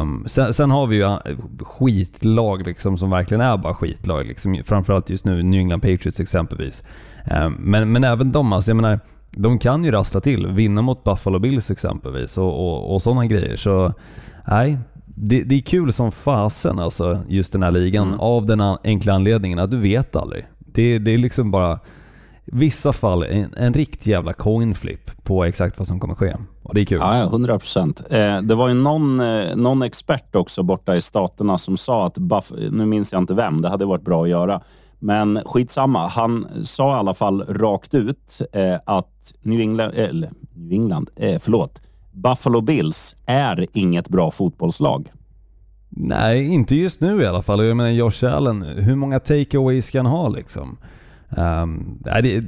Um, 0.00 0.24
sen, 0.28 0.54
sen 0.54 0.70
har 0.70 0.86
vi 0.86 0.96
ju 0.96 1.02
eh, 1.02 1.18
skitlag 1.60 2.66
liksom 2.66 2.98
som 2.98 3.10
verkligen 3.10 3.40
är 3.40 3.56
bara 3.56 3.74
skitlag. 3.74 4.26
Liksom, 4.26 4.62
framförallt 4.64 5.10
just 5.10 5.24
nu 5.24 5.42
New 5.42 5.60
England 5.60 5.80
Patriots 5.80 6.20
exempelvis. 6.20 6.82
Um, 7.30 7.52
men, 7.52 7.92
men 7.92 8.04
även 8.04 8.32
de, 8.32 8.52
alltså, 8.52 8.70
jag 8.70 8.76
menar, 8.76 9.00
de 9.30 9.58
kan 9.58 9.84
ju 9.84 9.90
rassla 9.90 10.20
till. 10.20 10.46
Vinna 10.46 10.82
mot 10.82 11.04
Buffalo 11.04 11.38
Bills 11.38 11.70
exempelvis 11.70 12.38
och, 12.38 12.68
och, 12.68 12.94
och 12.94 13.02
sådana 13.02 13.26
grejer. 13.26 13.56
Så 13.56 13.92
nej, 14.46 14.78
det, 15.04 15.42
det 15.42 15.54
är 15.54 15.60
kul 15.60 15.92
som 15.92 16.12
fasen 16.12 16.78
alltså, 16.78 17.18
just 17.28 17.52
den 17.52 17.62
här 17.62 17.70
ligan. 17.70 18.14
Av 18.18 18.46
den 18.46 18.60
enkla 18.84 19.12
anledningen 19.12 19.58
att 19.58 19.70
du 19.70 19.76
vet 19.76 20.16
aldrig. 20.16 20.46
Det, 20.58 20.98
det 20.98 21.14
är 21.14 21.18
liksom 21.18 21.50
bara 21.50 21.78
vissa 22.44 22.92
fall 22.92 23.22
en, 23.22 23.54
en 23.56 23.74
riktig 23.74 24.10
jävla 24.10 24.32
coin 24.32 24.74
flip 24.74 25.24
på 25.24 25.44
exakt 25.44 25.78
vad 25.78 25.88
som 25.88 26.00
kommer 26.00 26.14
ske. 26.14 26.36
Och 26.62 26.74
det 26.74 26.80
är 26.80 26.84
kul. 26.84 26.98
Ja, 27.00 27.18
ja, 27.18 27.24
100 27.24 27.58
procent. 27.58 28.02
Eh, 28.10 28.42
det 28.42 28.54
var 28.54 28.68
ju 28.68 28.74
någon, 28.74 29.20
eh, 29.20 29.56
någon 29.56 29.82
expert 29.82 30.36
också 30.36 30.62
borta 30.62 30.96
i 30.96 31.00
staterna 31.00 31.58
som 31.58 31.76
sa 31.76 32.06
att, 32.06 32.18
Buff, 32.18 32.52
nu 32.70 32.86
minns 32.86 33.12
jag 33.12 33.22
inte 33.22 33.34
vem, 33.34 33.62
det 33.62 33.68
hade 33.68 33.84
varit 33.84 34.04
bra 34.04 34.22
att 34.22 34.28
göra. 34.28 34.60
Men 35.00 35.40
skitsamma, 35.44 36.06
han 36.06 36.46
sa 36.64 36.96
i 36.96 36.98
alla 36.98 37.14
fall 37.14 37.44
rakt 37.48 37.94
ut 37.94 38.40
eh, 38.52 38.76
att 38.86 39.32
New 39.42 39.60
England, 39.60 39.92
eh, 39.96 40.08
New 40.54 40.72
England 40.72 41.10
eh, 41.16 41.38
förlåt, 41.38 41.82
Buffalo 42.12 42.60
Bills 42.60 43.16
är 43.26 43.66
inget 43.72 44.08
bra 44.08 44.30
fotbollslag. 44.30 45.08
Nej, 45.88 46.46
inte 46.46 46.76
just 46.76 47.00
nu 47.00 47.22
i 47.22 47.26
alla 47.26 47.42
fall. 47.42 47.66
Jag 47.66 47.76
menar 47.76 47.90
Josh 47.90 48.24
Allen, 48.24 48.62
hur 48.62 48.94
många 48.94 49.20
takeaways 49.20 49.86
ska 49.86 49.98
han 49.98 50.06
ha 50.06 50.28
liksom? 50.28 50.78
Um, 51.36 51.98
nej, 52.04 52.22
det, 52.22 52.44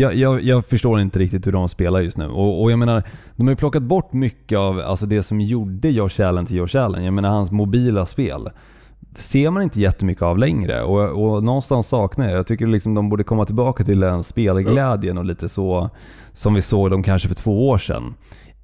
jag, 0.00 0.14
jag, 0.14 0.42
jag 0.42 0.66
förstår 0.66 1.00
inte 1.00 1.18
riktigt 1.18 1.46
hur 1.46 1.52
de 1.52 1.68
spelar 1.68 2.00
just 2.00 2.18
nu. 2.18 2.26
Och, 2.26 2.62
och 2.62 2.70
jag 2.72 2.78
menar, 2.78 3.02
de 3.36 3.46
har 3.46 3.52
ju 3.52 3.56
plockat 3.56 3.82
bort 3.82 4.12
mycket 4.12 4.58
av 4.58 4.80
alltså 4.80 5.06
det 5.06 5.22
som 5.22 5.40
gjorde 5.40 5.88
Josh 5.88 6.20
Allen 6.20 6.46
till 6.46 6.56
Josh 6.56 6.76
Allen. 6.76 7.04
Jag 7.04 7.14
menar 7.14 7.28
hans 7.28 7.50
mobila 7.50 8.06
spel. 8.06 8.50
Ser 9.16 9.50
man 9.50 9.62
inte 9.62 9.80
jättemycket 9.80 10.22
av 10.22 10.38
längre 10.38 10.82
och, 10.82 11.24
och 11.24 11.44
någonstans 11.44 11.88
saknar 11.88 12.28
jag. 12.28 12.38
Jag 12.38 12.46
tycker 12.46 12.66
liksom 12.66 12.94
de 12.94 13.08
borde 13.08 13.24
komma 13.24 13.44
tillbaka 13.44 13.84
till 13.84 14.00
den 14.00 14.24
spelglädjen 14.24 15.18
och 15.18 15.24
lite 15.24 15.48
så 15.48 15.90
som 16.32 16.54
vi 16.54 16.62
såg 16.62 16.90
dem 16.90 17.02
kanske 17.02 17.28
för 17.28 17.34
två 17.34 17.68
år 17.68 17.78
sedan. 17.78 18.14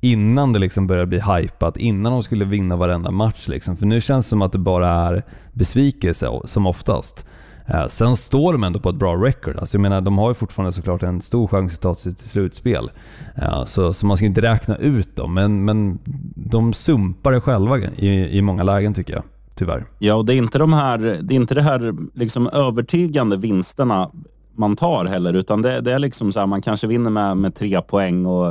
Innan 0.00 0.52
det 0.52 0.58
liksom 0.58 0.86
började 0.86 1.06
bli 1.06 1.20
hypat, 1.20 1.76
innan 1.76 2.12
de 2.12 2.22
skulle 2.22 2.44
vinna 2.44 2.76
varenda 2.76 3.10
match 3.10 3.48
liksom. 3.48 3.76
För 3.76 3.86
nu 3.86 4.00
känns 4.00 4.26
det 4.26 4.30
som 4.30 4.42
att 4.42 4.52
det 4.52 4.58
bara 4.58 4.88
är 4.88 5.22
besvikelse 5.52 6.28
som 6.44 6.66
oftast. 6.66 7.26
Eh, 7.66 7.86
sen 7.86 8.16
står 8.16 8.52
de 8.52 8.64
ändå 8.64 8.80
på 8.80 8.88
ett 8.88 8.96
bra 8.96 9.16
record. 9.16 9.56
Alltså 9.58 9.76
jag 9.76 9.82
menar, 9.82 10.00
de 10.00 10.18
har 10.18 10.30
ju 10.30 10.34
fortfarande 10.34 10.72
såklart 10.72 11.02
en 11.02 11.20
stor 11.20 11.46
chans 11.48 11.74
att 11.74 11.80
ta 11.80 11.94
sig 11.94 12.14
till 12.14 12.28
slutspel. 12.28 12.90
Eh, 13.36 13.64
så, 13.64 13.92
så 13.92 14.06
man 14.06 14.16
ska 14.16 14.26
inte 14.26 14.42
räkna 14.42 14.76
ut 14.76 15.16
dem, 15.16 15.34
men, 15.34 15.64
men 15.64 15.98
de 16.34 16.72
sumpar 16.72 17.32
det 17.32 17.40
själva 17.40 17.78
i, 17.78 18.38
i 18.38 18.42
många 18.42 18.62
lägen 18.62 18.94
tycker 18.94 19.12
jag. 19.12 19.22
Tyvärr. 19.60 19.86
Ja, 19.98 20.14
och 20.14 20.24
det 20.24 20.34
är 20.34 20.36
inte 20.36 20.58
de 20.58 20.72
här, 20.72 20.98
det 20.98 21.34
är 21.34 21.36
inte 21.36 21.54
det 21.54 21.62
här 21.62 21.94
liksom 22.14 22.46
övertygande 22.46 23.36
vinsterna 23.36 24.10
man 24.54 24.76
tar 24.76 25.04
heller, 25.04 25.34
utan 25.34 25.62
det, 25.62 25.80
det 25.80 25.92
är 25.92 25.98
liksom 25.98 26.32
så 26.32 26.40
här, 26.40 26.46
man 26.46 26.62
kanske 26.62 26.86
vinner 26.86 27.10
med, 27.10 27.36
med 27.36 27.54
tre 27.54 27.82
poäng 27.82 28.26
och 28.26 28.46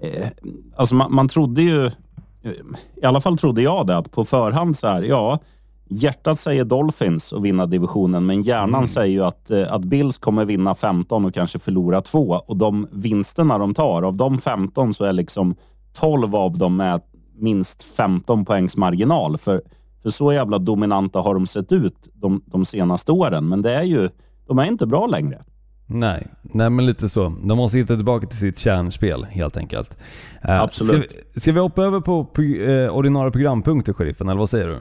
eh, 0.00 0.28
alltså 0.76 0.94
man, 0.94 1.14
man 1.14 1.28
trodde 1.28 1.62
ju, 1.62 1.86
eh, 1.86 2.52
i 2.96 3.04
alla 3.04 3.20
fall 3.20 3.38
trodde 3.38 3.62
jag 3.62 3.86
det, 3.86 3.96
att 3.96 4.12
på 4.12 4.24
förhand 4.24 4.78
så 4.78 4.88
här, 4.88 5.02
ja, 5.02 5.38
hjärtat 5.88 6.40
säger 6.40 6.64
Dolphins 6.64 7.32
och 7.32 7.44
vinna 7.44 7.66
divisionen, 7.66 8.26
men 8.26 8.42
hjärnan 8.42 8.88
säger 8.88 9.12
ju 9.12 9.24
att, 9.24 9.50
eh, 9.50 9.72
att 9.72 9.84
Bills 9.84 10.18
kommer 10.18 10.44
vinna 10.44 10.74
15 10.74 11.24
och 11.24 11.34
kanske 11.34 11.58
förlora 11.58 12.00
två. 12.00 12.40
Och 12.46 12.56
de 12.56 12.88
vinsterna 12.92 13.58
de 13.58 13.74
tar, 13.74 14.02
av 14.02 14.16
de 14.16 14.38
15 14.38 14.94
så 14.94 15.04
är 15.04 15.12
liksom 15.12 15.54
12 15.92 16.34
av 16.34 16.58
dem 16.58 16.76
med 16.76 17.00
minst 17.38 17.82
15 17.82 18.44
poängs 18.44 18.76
marginal. 18.76 19.38
För, 19.38 19.62
för 20.08 20.12
så 20.12 20.32
jävla 20.32 20.58
dominanta 20.58 21.18
har 21.18 21.34
de 21.34 21.46
sett 21.46 21.72
ut 21.72 22.08
de, 22.14 22.42
de 22.46 22.64
senaste 22.64 23.12
åren. 23.12 23.48
Men 23.48 23.62
det 23.62 23.74
är 23.74 23.82
ju, 23.82 24.08
de 24.46 24.58
är 24.58 24.64
inte 24.64 24.86
bra 24.86 25.06
längre. 25.06 25.44
Nej, 25.86 26.26
nej 26.42 26.70
men 26.70 26.86
lite 26.86 27.08
så. 27.08 27.32
De 27.44 27.56
måste 27.56 27.78
hitta 27.78 27.96
tillbaka 27.96 28.26
till 28.26 28.38
sitt 28.38 28.58
kärnspel 28.58 29.24
helt 29.24 29.56
enkelt. 29.56 29.96
Eh, 30.42 30.62
Absolut. 30.62 31.10
Ska 31.10 31.20
vi, 31.34 31.40
ska 31.40 31.52
vi 31.52 31.60
hoppa 31.60 31.82
över 31.82 32.00
på 32.00 32.42
eh, 32.42 32.96
ordinarie 32.96 33.30
programpunkter, 33.30 33.92
sheriffen, 33.92 34.28
eller 34.28 34.38
vad 34.38 34.50
säger 34.50 34.68
du? 34.68 34.78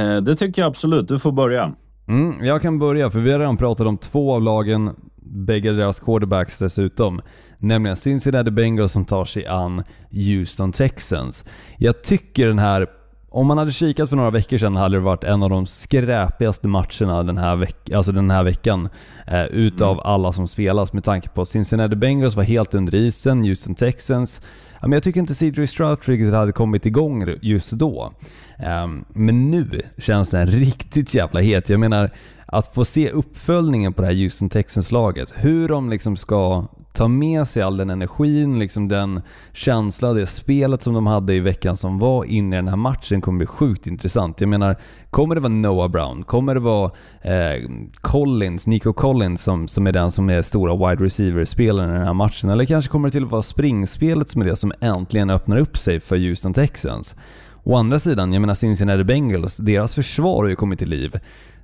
Eh, 0.00 0.22
det 0.22 0.34
tycker 0.34 0.62
jag 0.62 0.68
absolut. 0.68 1.08
Du 1.08 1.18
får 1.18 1.32
börja. 1.32 1.72
Mm, 2.08 2.44
jag 2.44 2.62
kan 2.62 2.78
börja, 2.78 3.10
för 3.10 3.20
vi 3.20 3.32
har 3.32 3.38
redan 3.38 3.56
pratat 3.56 3.86
om 3.86 3.98
två 3.98 4.34
av 4.34 4.42
lagen, 4.42 4.90
bägge 5.22 5.72
deras 5.72 6.00
quarterbacks 6.00 6.58
dessutom. 6.58 7.20
Nämligen 7.58 7.96
Cincinnati 7.96 8.50
Bengals 8.50 8.92
som 8.92 9.04
tar 9.04 9.24
sig 9.24 9.46
an 9.46 9.82
Houston 10.10 10.72
Texans. 10.72 11.44
Jag 11.78 12.02
tycker 12.02 12.46
den 12.46 12.58
här, 12.58 12.86
om 13.30 13.46
man 13.46 13.58
hade 13.58 13.72
kikat 13.72 14.08
för 14.08 14.16
några 14.16 14.30
veckor 14.30 14.58
sedan 14.58 14.76
hade 14.76 14.96
det 14.96 15.00
varit 15.00 15.24
en 15.24 15.42
av 15.42 15.50
de 15.50 15.66
skräpigaste 15.66 16.68
matcherna 16.68 17.22
den 17.22 17.38
här, 17.38 17.56
veck, 17.56 17.90
alltså 17.90 18.12
den 18.12 18.30
här 18.30 18.42
veckan. 18.42 18.88
Eh, 19.26 19.44
utav 19.44 20.00
alla 20.04 20.32
som 20.32 20.48
spelas 20.48 20.92
med 20.92 21.04
tanke 21.04 21.28
på 21.28 21.42
att 21.42 21.48
Cincinnati 21.48 21.96
Bengals 21.96 22.34
var 22.34 22.42
helt 22.42 22.74
under 22.74 22.94
isen, 22.94 23.44
Houston 23.44 23.74
Texans 23.74 24.40
men 24.80 24.92
jag 24.92 25.02
tycker 25.02 25.20
inte 25.20 25.34
CJ 25.34 25.66
Stroud 25.66 25.98
riktigt 26.02 26.32
hade 26.32 26.52
kommit 26.52 26.86
igång 26.86 27.36
just 27.42 27.70
då. 27.70 28.12
Ehm, 28.58 29.04
men 29.08 29.50
nu 29.50 29.82
känns 29.98 30.30
den 30.30 30.46
riktigt 30.46 31.14
jävla 31.14 31.40
het. 31.40 31.68
Jag 31.68 31.80
menar, 31.80 32.10
att 32.46 32.74
få 32.74 32.84
se 32.84 33.10
uppföljningen 33.10 33.92
på 33.92 34.02
det 34.02 34.08
här 34.08 34.14
Houston 34.14 34.48
Texans-laget. 34.48 35.34
Hur 35.36 35.68
de 35.68 35.90
liksom 35.90 36.16
ska 36.16 36.66
ta 36.98 37.08
med 37.08 37.48
sig 37.48 37.62
all 37.62 37.76
den 37.76 37.90
energin, 37.90 38.58
liksom 38.58 38.88
den 38.88 39.20
känsla, 39.52 40.12
det 40.12 40.26
spelet 40.26 40.82
som 40.82 40.94
de 40.94 41.06
hade 41.06 41.34
i 41.34 41.40
veckan 41.40 41.76
som 41.76 41.98
var 41.98 42.24
inne 42.24 42.56
i 42.56 42.58
den 42.58 42.68
här 42.68 42.76
matchen 42.76 43.20
kommer 43.20 43.38
bli 43.38 43.46
sjukt 43.46 43.86
intressant. 43.86 44.40
Jag 44.40 44.48
menar, 44.48 44.76
kommer 45.10 45.34
det 45.34 45.40
vara 45.40 45.52
Noah 45.52 45.88
Brown? 45.88 46.24
Kommer 46.24 46.54
det 46.54 46.60
vara 46.60 46.90
eh, 47.22 47.70
Collins, 48.00 48.66
Nico 48.66 48.92
Collins 48.92 49.42
som, 49.42 49.68
som 49.68 49.86
är 49.86 49.92
den 49.92 50.10
som 50.10 50.30
är 50.30 50.42
stora 50.42 50.90
wide 50.90 51.04
receiver-spelaren 51.04 51.90
i 51.90 51.92
den 51.92 52.06
här 52.06 52.14
matchen? 52.14 52.50
Eller 52.50 52.64
kanske 52.64 52.90
kommer 52.90 53.08
det 53.08 53.12
till 53.12 53.24
att 53.24 53.30
vara 53.30 53.42
springspelet 53.42 54.30
som 54.30 54.42
är 54.42 54.46
det 54.46 54.56
som 54.56 54.72
äntligen 54.80 55.30
öppnar 55.30 55.56
upp 55.56 55.78
sig 55.78 56.00
för 56.00 56.16
Houston 56.16 56.54
Texans? 56.54 57.16
Å 57.64 57.76
andra 57.76 57.98
sidan, 57.98 58.32
jag 58.32 58.40
menar 58.40 58.54
Cincinnati 58.54 59.04
Bengals, 59.04 59.56
deras 59.56 59.94
försvar 59.94 60.42
har 60.42 60.48
ju 60.48 60.56
kommit 60.56 60.78
till 60.78 60.90
liv. 60.90 61.20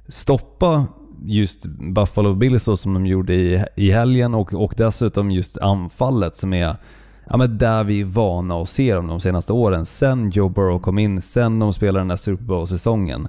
Stoppa 0.09 0.87
just 1.27 1.67
Buffalo 1.67 2.35
Bills 2.35 2.63
så 2.63 2.77
som 2.77 2.95
de 2.95 3.07
gjorde 3.07 3.35
i, 3.35 3.65
i 3.77 3.91
helgen 3.91 4.35
och, 4.35 4.55
och 4.55 4.75
dessutom 4.77 5.31
just 5.31 5.59
anfallet 5.59 6.37
som 6.37 6.53
är 6.53 6.77
ja, 7.31 7.37
men 7.37 7.59
där 7.59 7.85
vi 7.85 8.01
är 8.01 8.05
vana 8.05 8.63
att 8.63 8.69
se 8.69 8.95
dem 8.95 9.07
de 9.07 9.21
senaste 9.21 9.53
åren. 9.53 9.87
Sen 9.87 10.31
Joe 10.31 10.49
Burrow 10.49 10.79
kom 10.79 10.99
in, 10.99 11.21
sen 11.21 11.59
de 11.59 11.73
spelade 11.73 12.01
den 12.01 12.09
där 12.09 12.17
Super 12.17 12.45
Bowl-säsongen. 12.45 13.29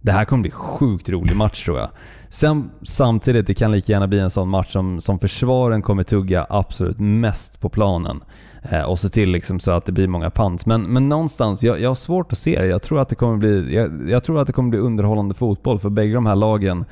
Det 0.00 0.12
här 0.12 0.24
kommer 0.24 0.42
bli 0.42 0.50
sjukt 0.50 1.08
rolig 1.08 1.36
match 1.36 1.64
tror 1.64 1.78
jag. 1.78 1.88
Sen 2.28 2.70
samtidigt, 2.82 3.46
det 3.46 3.54
kan 3.54 3.72
lika 3.72 3.92
gärna 3.92 4.06
bli 4.06 4.18
en 4.18 4.30
sån 4.30 4.48
match 4.48 4.72
som, 4.72 5.00
som 5.00 5.18
försvaren 5.18 5.82
kommer 5.82 6.02
tugga 6.02 6.46
absolut 6.50 6.98
mest 6.98 7.60
på 7.60 7.68
planen. 7.68 8.20
Eh, 8.62 8.82
och 8.82 8.98
se 8.98 9.08
till 9.08 9.30
liksom 9.30 9.60
så 9.60 9.70
att 9.70 9.84
det 9.84 9.92
blir 9.92 10.08
många 10.08 10.30
pants. 10.30 10.66
Men, 10.66 10.82
men 10.82 11.08
någonstans, 11.08 11.62
jag, 11.62 11.80
jag 11.80 11.90
har 11.90 11.94
svårt 11.94 12.32
att 12.32 12.38
se 12.38 12.60
det. 12.60 12.66
Jag 12.66 12.82
tror 12.82 13.00
att 13.00 13.08
det 13.08 13.14
kommer 13.14 13.36
bli, 13.36 13.74
jag, 13.74 14.10
jag 14.10 14.24
tror 14.24 14.40
att 14.40 14.46
det 14.46 14.52
kommer 14.52 14.70
bli 14.70 14.78
underhållande 14.78 15.34
fotboll 15.34 15.78
för 15.78 15.90
bägge 15.90 16.14
de 16.14 16.26
här 16.26 16.36
lagen 16.36 16.84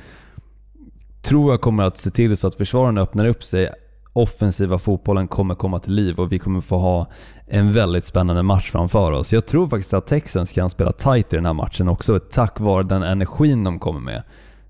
tror 1.25 1.51
jag 1.53 1.61
kommer 1.61 1.83
att 1.83 1.97
se 1.97 2.09
till 2.09 2.37
så 2.37 2.47
att 2.47 2.55
försvaren 2.55 2.97
öppnar 2.97 3.25
upp 3.25 3.43
sig. 3.43 3.69
Offensiva 4.13 4.79
fotbollen 4.79 5.27
kommer 5.27 5.55
komma 5.55 5.79
till 5.79 5.93
liv 5.93 6.19
och 6.19 6.31
vi 6.31 6.39
kommer 6.39 6.61
få 6.61 6.77
ha 6.77 7.07
en 7.47 7.73
väldigt 7.73 8.05
spännande 8.05 8.43
match 8.43 8.71
framför 8.71 9.11
oss. 9.11 9.33
Jag 9.33 9.45
tror 9.45 9.67
faktiskt 9.67 9.93
att 9.93 10.07
Texans 10.07 10.51
kan 10.51 10.69
spela 10.69 10.91
tight 10.91 11.33
i 11.33 11.35
den 11.35 11.45
här 11.45 11.53
matchen 11.53 11.87
också, 11.87 12.19
tack 12.19 12.59
vare 12.59 12.83
den 12.83 13.03
energin 13.03 13.63
de 13.63 13.79
kommer 13.79 13.99
med. 13.99 14.23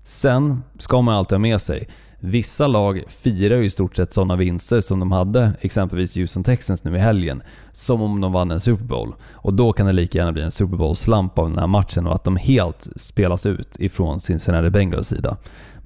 Sen 0.04 0.62
ska 0.78 1.00
man 1.00 1.14
alltid 1.14 1.32
ha 1.32 1.38
med 1.38 1.60
sig, 1.60 1.88
vissa 2.20 2.66
lag 2.66 3.04
firar 3.08 3.56
ju 3.56 3.64
i 3.64 3.70
stort 3.70 3.96
sett 3.96 4.12
sådana 4.12 4.36
vinster 4.36 4.80
som 4.80 5.00
de 5.00 5.12
hade, 5.12 5.52
exempelvis 5.60 6.16
Houston 6.16 6.44
Texans 6.44 6.84
nu 6.84 6.96
i 6.96 6.98
helgen, 6.98 7.42
som 7.72 8.02
om 8.02 8.20
de 8.20 8.32
vann 8.32 8.50
en 8.50 8.60
Super 8.60 8.84
Bowl. 8.84 9.14
Och 9.32 9.54
då 9.54 9.72
kan 9.72 9.86
det 9.86 9.92
lika 9.92 10.18
gärna 10.18 10.32
bli 10.32 10.42
en 10.42 10.50
Super 10.50 10.76
Bowl-slamp 10.76 11.38
av 11.38 11.48
den 11.48 11.58
här 11.58 11.66
matchen 11.66 12.06
och 12.06 12.14
att 12.14 12.24
de 12.24 12.36
helt 12.36 12.88
spelas 12.96 13.46
ut 13.46 13.76
ifrån 13.78 14.20
Cincinnati 14.20 14.70
Bengals 14.70 15.08
sida. 15.08 15.36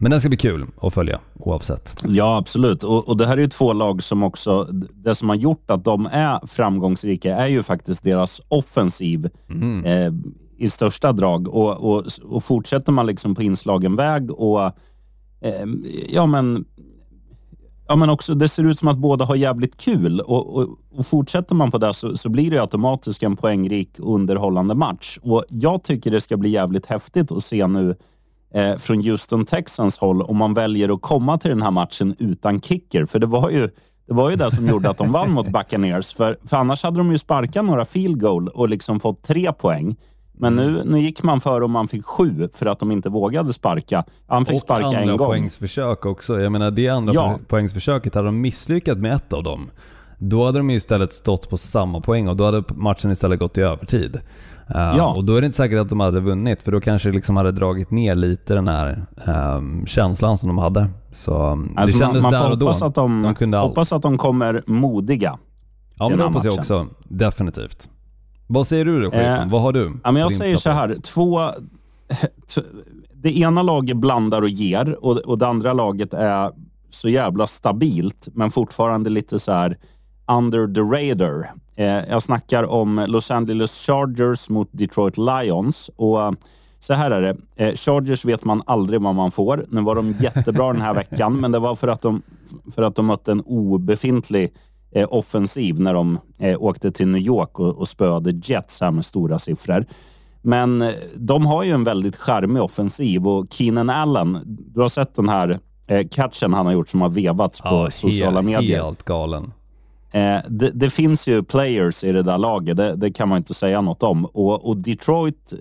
Men 0.03 0.11
den 0.11 0.21
ska 0.21 0.29
bli 0.29 0.39
kul 0.39 0.67
att 0.81 0.95
följa 0.95 1.21
oavsett. 1.39 1.95
Ja, 2.09 2.37
absolut. 2.37 2.85
Och, 2.85 3.09
och 3.09 3.17
det 3.17 3.27
här 3.27 3.37
är 3.37 3.41
ju 3.41 3.49
två 3.49 3.73
lag 3.73 4.03
som 4.03 4.23
också... 4.23 4.65
Det 4.93 5.15
som 5.15 5.29
har 5.29 5.37
gjort 5.37 5.71
att 5.71 5.85
de 5.85 6.07
är 6.07 6.47
framgångsrika 6.47 7.37
är 7.37 7.47
ju 7.47 7.63
faktiskt 7.63 8.05
deras 8.05 8.41
offensiv 8.49 9.31
eh, 9.85 10.13
i 10.59 10.71
största 10.71 11.13
drag. 11.13 11.49
Och, 11.49 11.91
och, 11.91 12.05
och 12.23 12.45
fortsätter 12.45 12.93
man 12.93 13.07
liksom 13.07 13.35
på 13.35 13.43
inslagen 13.43 13.97
väg 13.97 14.31
och... 14.31 14.65
Eh, 15.41 15.67
ja, 16.09 16.27
men... 16.27 16.65
Ja, 17.89 17.97
men 17.97 18.11
också, 18.11 18.35
det 18.35 18.49
ser 18.49 18.65
ut 18.65 18.79
som 18.79 18.89
att 18.89 18.99
båda 18.99 19.25
har 19.25 19.37
jävligt 19.37 19.81
kul 19.81 20.21
och, 20.21 20.57
och, 20.57 20.69
och 20.91 21.07
fortsätter 21.07 21.55
man 21.55 21.71
på 21.71 21.79
det 21.79 21.95
så, 21.95 22.17
så 22.17 22.29
blir 22.29 22.51
det 22.51 22.61
automatiskt 22.61 23.23
en 23.23 23.37
poängrik 23.37 23.99
och 23.99 24.15
underhållande 24.15 24.75
match. 24.75 25.19
Och 25.23 25.45
Jag 25.49 25.83
tycker 25.83 26.11
det 26.11 26.21
ska 26.21 26.37
bli 26.37 26.51
jävligt 26.51 26.87
häftigt 26.87 27.33
att 27.33 27.45
se 27.45 27.67
nu 27.67 27.97
eh, 28.55 28.77
från 28.77 29.03
Houston 29.03 29.45
Texans 29.45 29.99
håll 29.99 30.23
om 30.23 30.37
man 30.37 30.55
väljer 30.55 30.95
att 30.95 31.03
komma 31.03 31.39
till 31.39 31.51
den 31.51 31.63
här 31.63 31.71
matchen 31.71 32.15
utan 32.19 32.61
kicker. 32.61 33.05
För 33.07 33.19
det 33.19 33.27
var 33.27 33.51
ju 33.51 33.69
det, 34.07 34.15
var 34.15 34.31
ju 34.31 34.37
det 34.37 34.51
som 34.51 34.67
gjorde 34.69 34.91
att 34.91 34.99
de 34.99 35.13
vann 35.13 35.31
mot 35.31 35.49
Buccaneers. 35.53 36.15
För, 36.15 36.37
för 36.45 36.57
annars 36.57 36.83
hade 36.83 36.97
de 36.97 37.11
ju 37.13 37.19
sparkat 37.19 37.65
några 37.65 37.85
field 37.85 38.21
goal 38.21 38.49
och 38.49 38.69
liksom 38.69 39.01
fått 39.01 39.23
tre 39.23 39.53
poäng. 39.53 39.97
Men 40.33 40.57
nu, 40.57 40.83
nu 40.85 40.99
gick 41.01 41.23
man 41.23 41.41
för 41.41 41.61
och 41.61 41.71
man 41.71 41.89
fick 41.89 42.05
sju 42.05 42.49
för 42.55 42.67
att 42.67 42.79
de 42.79 42.91
inte 42.91 43.09
vågade 43.09 43.53
sparka. 43.53 44.05
Han 44.27 44.45
fick 44.47 44.55
och 44.55 44.61
sparka 44.61 44.87
andra 44.87 45.01
en 45.01 45.17
gång. 45.17 45.27
poängsförsök 45.29 46.07
också. 46.07 46.41
Jag 46.41 46.53
menar 46.53 46.71
det 46.71 46.89
andra 46.89 47.13
Ja. 47.15 47.39
poängsförsöket, 47.49 48.15
hade 48.15 48.29
de 48.29 48.41
misslyckats 48.41 48.99
med 49.01 49.13
ett 49.13 49.33
av 49.33 49.43
dem, 49.43 49.71
då 50.19 50.47
hade 50.47 50.59
de 50.59 50.71
ju 50.71 50.77
istället 50.77 51.13
stått 51.13 51.51
på 51.51 51.57
samma 51.59 52.01
poäng 52.01 52.29
och 52.29 52.37
då 52.37 52.45
hade 52.45 52.65
matchen 52.75 53.11
istället 53.11 53.39
gått 53.39 53.59
i 53.59 53.61
övertid. 53.61 54.21
Uh, 54.75 54.97
Ja. 54.97 55.15
Och 55.17 55.25
då 55.25 55.37
är 55.37 55.41
det 55.41 55.45
inte 55.47 55.57
säkert 55.57 55.79
att 55.81 55.89
de 55.89 56.01
hade 56.01 56.21
vunnit, 56.21 56.63
för 56.63 56.73
då 56.73 56.81
kanske 56.81 57.09
det 57.09 57.15
liksom 57.15 57.37
hade 57.37 57.53
dragit 57.53 57.91
ner 57.91 58.15
lite 58.15 58.55
den 58.55 58.69
här 58.69 59.07
ehm, 59.25 59.87
känslan 59.87 60.39
som 60.39 60.49
de 60.49 60.59
hade. 60.59 60.91
Så 61.13 61.47
um, 61.53 61.75
Alltså 61.77 61.99
det 61.99 62.05
man, 62.05 62.09
kändes 62.09 62.23
man 62.23 62.33
där 62.33 62.43
får 62.45 62.51
och 62.51 62.59
då. 62.59 62.69
att 62.69 62.95
de, 62.95 63.23
de 63.23 63.35
kunde 63.35 63.59
allt. 63.59 63.69
hoppas 63.69 63.93
att 63.93 64.03
de 64.03 64.19
kommer 64.19 64.63
modiga. 64.67 65.39
ja, 65.95 66.09
men 66.09 66.19
det 66.19 66.25
hoppas 66.25 66.45
jag 66.45 66.55
också. 66.55 66.87
Definitivt. 67.05 67.89
Vad 68.47 68.67
säger 68.67 68.85
du 68.85 69.01
då? 69.01 69.11
Eh, 69.11 69.49
Vad 69.49 69.63
har 69.63 69.73
du? 69.73 69.93
Ja, 70.05 70.13
men 70.13 70.23
jag 70.23 70.33
säger 70.33 70.57
så 70.57 70.71
här. 70.71 70.95
Två, 71.03 71.41
det 73.15 73.39
ena 73.39 73.63
laget 73.63 73.97
blandar 73.97 74.43
och 74.43 74.49
ger 74.49 75.05
och, 75.05 75.17
och 75.17 75.39
det 75.39 75.47
andra 75.47 75.73
laget 75.73 76.15
är 76.15 76.51
så 76.91 77.09
jävla 77.09 77.47
stabilt, 77.47 78.29
men 78.33 78.51
fortfarande 78.51 79.11
lite 79.11 79.39
så 79.39 79.53
här 79.53 79.77
under 80.31 80.75
the 80.75 80.81
radar. 80.81 81.53
Eh, 81.77 81.87
jag 81.87 82.23
snackar 82.23 82.71
om 82.71 83.05
Los 83.09 83.31
Angeles 83.31 83.87
Chargers 83.87 84.49
mot 84.49 84.69
Detroit 84.73 85.19
Lions. 85.19 85.91
Och 85.97 86.23
eh, 86.23 86.33
så 86.79 86.95
här 86.95 87.11
är 87.11 87.21
det. 87.23 87.37
Eh, 87.57 87.75
Chargers 87.75 88.25
vet 88.25 88.45
man 88.45 88.63
aldrig 88.67 89.01
vad 89.01 89.15
man 89.15 89.31
får. 89.31 89.65
Nu 89.69 89.81
var 89.81 89.95
de 89.95 90.11
jättebra 90.21 90.73
den 90.73 90.83
här 90.83 90.95
veckan, 90.95 91.41
men 91.41 91.53
det 91.53 91.59
var 91.59 91.75
för 91.75 91.89
att 91.89 92.03
de, 92.03 92.23
för 92.75 92.83
att 92.83 92.95
de 92.95 93.07
mötte 93.07 93.33
en 93.33 93.41
obefintlig 93.41 94.53
offensiv 95.09 95.81
när 95.81 95.95
de 95.95 96.19
åkte 96.59 96.93
till 96.93 97.09
New 97.09 97.23
York 97.23 97.59
och, 97.61 97.79
och 97.79 97.89
spöade 97.89 98.41
Jets 98.45 98.81
här 98.81 98.91
med 98.91 99.05
stora 99.05 99.39
siffror. 99.39 99.87
Men 100.43 100.85
de 101.15 101.47
har 101.47 101.63
ju 101.63 101.71
en 101.71 101.85
väldigt 101.85 102.17
charmig 102.17 102.63
offensiv 102.63 103.29
och 103.29 103.47
Keenan 103.51 103.91
Allen, 103.91 104.39
du 104.47 104.81
har 104.81 104.89
sett 104.89 105.15
den 105.15 105.29
här 105.29 105.59
catchen 106.11 106.55
han 106.55 106.67
har 106.67 106.73
gjort 106.73 106.89
som 106.89 107.01
har 107.01 107.09
vevats 107.09 107.61
på 107.61 107.69
Ja, 107.69 107.91
sociala 107.91 108.43
medier. 108.43 108.83
Helt 108.85 109.03
galen. 109.03 109.53
Eh, 110.13 110.41
det, 110.49 110.71
det 110.75 110.91
finns 110.91 111.27
ju 111.27 111.43
players 111.43 112.05
i 112.05 112.13
det 112.13 112.23
där 112.23 112.39
laget, 112.39 112.77
det, 112.77 112.97
det 112.97 113.11
kan 113.11 113.29
man 113.29 113.39
inte 113.39 113.55
säga 113.55 113.81
något 113.81 114.03
om. 114.03 114.25
Och, 114.25 114.69
och 114.69 114.77
Detroit 114.77 115.55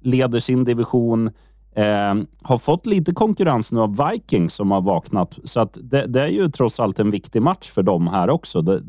leder 0.00 0.40
sin 0.40 0.64
division, 0.64 1.26
eh, 1.74 2.14
har 2.42 2.58
fått 2.58 2.86
lite 2.86 3.12
konkurrens 3.12 3.72
nu 3.72 3.80
av 3.80 4.10
Vikings 4.10 4.54
som 4.54 4.70
har 4.70 4.80
vaknat. 4.80 5.38
Så 5.44 5.60
att 5.60 5.78
det, 5.82 6.06
det 6.06 6.22
är 6.22 6.28
ju 6.28 6.48
trots 6.48 6.80
allt 6.80 6.98
en 6.98 7.10
viktig 7.10 7.42
match 7.42 7.70
för 7.70 7.82
dem 7.82 8.06
här 8.06 8.30
också. 8.30 8.62
Det, 8.62 8.82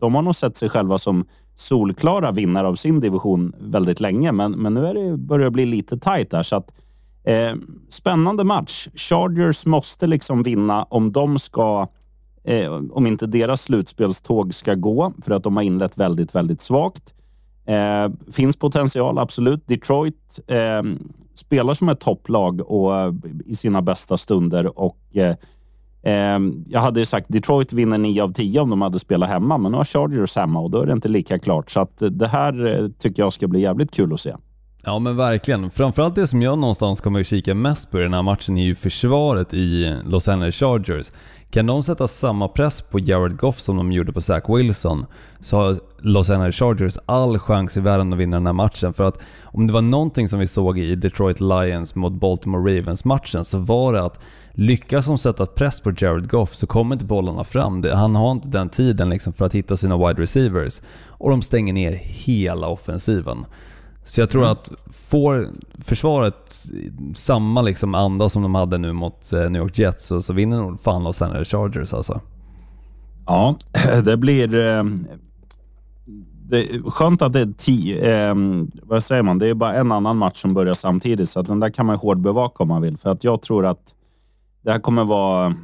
de 0.00 0.14
har 0.14 0.22
nog 0.22 0.36
sett 0.36 0.56
sig 0.56 0.68
själva 0.68 0.98
som 0.98 1.24
solklara 1.56 2.32
vinnare 2.32 2.66
av 2.66 2.74
sin 2.74 3.00
division 3.00 3.52
väldigt 3.60 4.00
länge, 4.00 4.32
men, 4.32 4.52
men 4.52 4.74
nu 4.74 4.86
är 4.86 4.94
det, 4.94 5.16
börjar 5.16 5.44
det 5.44 5.50
bli 5.50 5.66
lite 5.66 5.98
tajt 5.98 6.30
där. 6.30 6.42
Så 6.42 6.56
att, 6.56 6.72
eh, 7.24 7.54
spännande 7.88 8.44
match. 8.44 8.88
Chargers 8.94 9.66
måste 9.66 10.06
liksom 10.06 10.42
vinna 10.42 10.82
om 10.82 11.12
de 11.12 11.38
ska 11.38 11.88
eh, 12.46 12.74
om 12.90 13.06
inte 13.06 13.26
deras 13.26 13.62
slutspelståg 13.62 14.54
ska 14.54 14.74
gå, 14.74 15.12
för 15.22 15.34
att 15.34 15.42
de 15.42 15.56
har 15.56 15.62
inlett 15.62 15.98
väldigt, 15.98 16.34
väldigt 16.34 16.60
svagt. 16.60 17.14
Eh, 17.66 18.32
finns 18.32 18.56
potential, 18.56 19.18
absolut. 19.18 19.66
Detroit 19.66 20.40
eh, 20.46 20.82
spelar 21.34 21.74
som 21.74 21.88
ett 21.88 22.00
topplag 22.00 22.60
och, 22.60 22.96
eh, 22.96 23.14
i 23.46 23.54
sina 23.54 23.82
bästa 23.82 24.18
stunder 24.18 24.78
och 24.78 24.98
eh, 25.12 25.36
ehm, 26.02 26.64
jag 26.68 26.80
hade 26.80 27.00
ju 27.00 27.06
sagt 27.06 27.26
Detroit 27.28 27.72
vinner 27.72 27.98
9 27.98 28.22
av 28.22 28.32
10 28.32 28.60
om 28.60 28.70
de 28.70 28.82
hade 28.82 28.98
spelat 28.98 29.28
hemma, 29.28 29.58
men 29.58 29.72
nu 29.72 29.78
har 29.78 29.84
Chargers 29.84 30.36
hemma 30.36 30.60
och 30.60 30.70
då 30.70 30.80
är 30.80 30.86
det 30.86 30.92
inte 30.92 31.08
lika 31.08 31.38
klart. 31.38 31.70
Så 31.70 31.80
att 31.80 32.02
eh, 32.02 32.08
det 32.08 32.28
här 32.28 32.66
eh, 32.66 32.88
tycker 32.98 33.22
jag 33.22 33.32
ska 33.32 33.48
bli 33.48 33.60
jävligt 33.60 33.90
kul 33.90 34.14
att 34.14 34.20
se. 34.20 34.34
Ja 34.88 34.98
men 34.98 35.16
verkligen. 35.16 35.70
Framförallt 35.70 36.14
det 36.14 36.26
som 36.26 36.42
jag 36.42 36.58
någonstans 36.58 37.00
kommer 37.00 37.20
att 37.20 37.26
kika 37.26 37.54
mest 37.54 37.90
på 37.90 38.00
i 38.00 38.02
den 38.02 38.14
här 38.14 38.22
matchen 38.22 38.58
är 38.58 38.64
ju 38.64 38.74
försvaret 38.74 39.54
i 39.54 39.96
Los 40.04 40.28
Angeles 40.28 40.54
Chargers. 40.54 41.12
Kan 41.50 41.66
de 41.66 41.82
sätta 41.82 42.08
samma 42.08 42.48
press 42.48 42.80
på 42.80 42.98
Jared 42.98 43.36
Goff 43.36 43.60
som 43.60 43.76
de 43.76 43.92
gjorde 43.92 44.12
på 44.12 44.20
Zach 44.20 44.42
Wilson 44.48 45.06
så 45.40 45.56
har 45.56 45.76
Los 45.98 46.30
Angeles 46.30 46.56
Chargers 46.56 46.98
all 47.06 47.38
chans 47.38 47.76
i 47.76 47.80
världen 47.80 48.12
att 48.12 48.18
vinna 48.18 48.36
den 48.36 48.46
här 48.46 48.52
matchen. 48.52 48.92
För 48.92 49.08
att 49.08 49.18
om 49.44 49.66
det 49.66 49.72
var 49.72 49.80
någonting 49.80 50.28
som 50.28 50.38
vi 50.38 50.46
såg 50.46 50.78
i 50.78 50.94
Detroit 50.94 51.40
Lions 51.40 51.94
mot 51.94 52.12
Baltimore 52.12 52.78
Ravens 52.78 53.04
matchen 53.04 53.44
så 53.44 53.58
var 53.58 53.92
det 53.92 54.02
att 54.02 54.20
lyckas 54.52 55.06
de 55.06 55.18
sätta 55.18 55.46
press 55.46 55.80
på 55.80 55.92
Jared 55.98 56.30
Goff 56.30 56.54
så 56.54 56.66
kommer 56.66 56.94
inte 56.94 57.04
bollarna 57.04 57.44
fram. 57.44 57.84
Han 57.84 58.16
har 58.16 58.32
inte 58.32 58.48
den 58.48 58.68
tiden 58.68 59.10
liksom 59.10 59.32
för 59.32 59.44
att 59.44 59.54
hitta 59.54 59.76
sina 59.76 59.96
wide 59.96 60.22
receivers. 60.22 60.80
Och 61.08 61.30
de 61.30 61.42
stänger 61.42 61.72
ner 61.72 61.92
hela 62.02 62.68
offensiven. 62.68 63.46
Så 64.06 64.20
jag 64.20 64.30
tror 64.30 64.42
mm. 64.42 64.52
att 64.52 64.72
får 65.08 65.48
försvaret 65.84 66.66
samma 67.14 67.62
liksom 67.62 67.94
anda 67.94 68.28
som 68.28 68.42
de 68.42 68.54
hade 68.54 68.78
nu 68.78 68.92
mot 68.92 69.32
eh, 69.32 69.50
New 69.50 69.62
York 69.62 69.78
Jets 69.78 70.06
så, 70.06 70.22
så 70.22 70.32
vinner 70.32 70.56
nog 70.56 70.80
fan 70.80 71.04
Los 71.04 71.22
Angeles 71.22 71.48
Chargers 71.48 71.92
alltså. 71.92 72.20
Ja, 73.26 73.56
det 74.04 74.16
blir... 74.16 74.54
Eh, 74.54 74.84
det 76.48 76.58
är 76.58 76.90
skönt 76.90 77.22
att 77.22 77.32
det 77.32 77.40
är 77.40 77.52
tio... 77.58 78.28
Eh, 78.28 78.34
vad 78.82 79.04
säger 79.04 79.22
man? 79.22 79.38
Det 79.38 79.48
är 79.48 79.54
bara 79.54 79.74
en 79.74 79.92
annan 79.92 80.16
match 80.16 80.42
som 80.42 80.54
börjar 80.54 80.74
samtidigt, 80.74 81.30
så 81.30 81.40
att 81.40 81.46
den 81.46 81.60
där 81.60 81.70
kan 81.70 81.86
man 81.86 81.96
hårdbevaka 81.96 82.62
om 82.62 82.68
man 82.68 82.82
vill. 82.82 82.98
För 82.98 83.10
att 83.10 83.24
jag 83.24 83.42
tror 83.42 83.66
att 83.66 83.94
det 84.62 84.72
här 84.72 84.78
kommer 84.78 85.04
vara... 85.04 85.54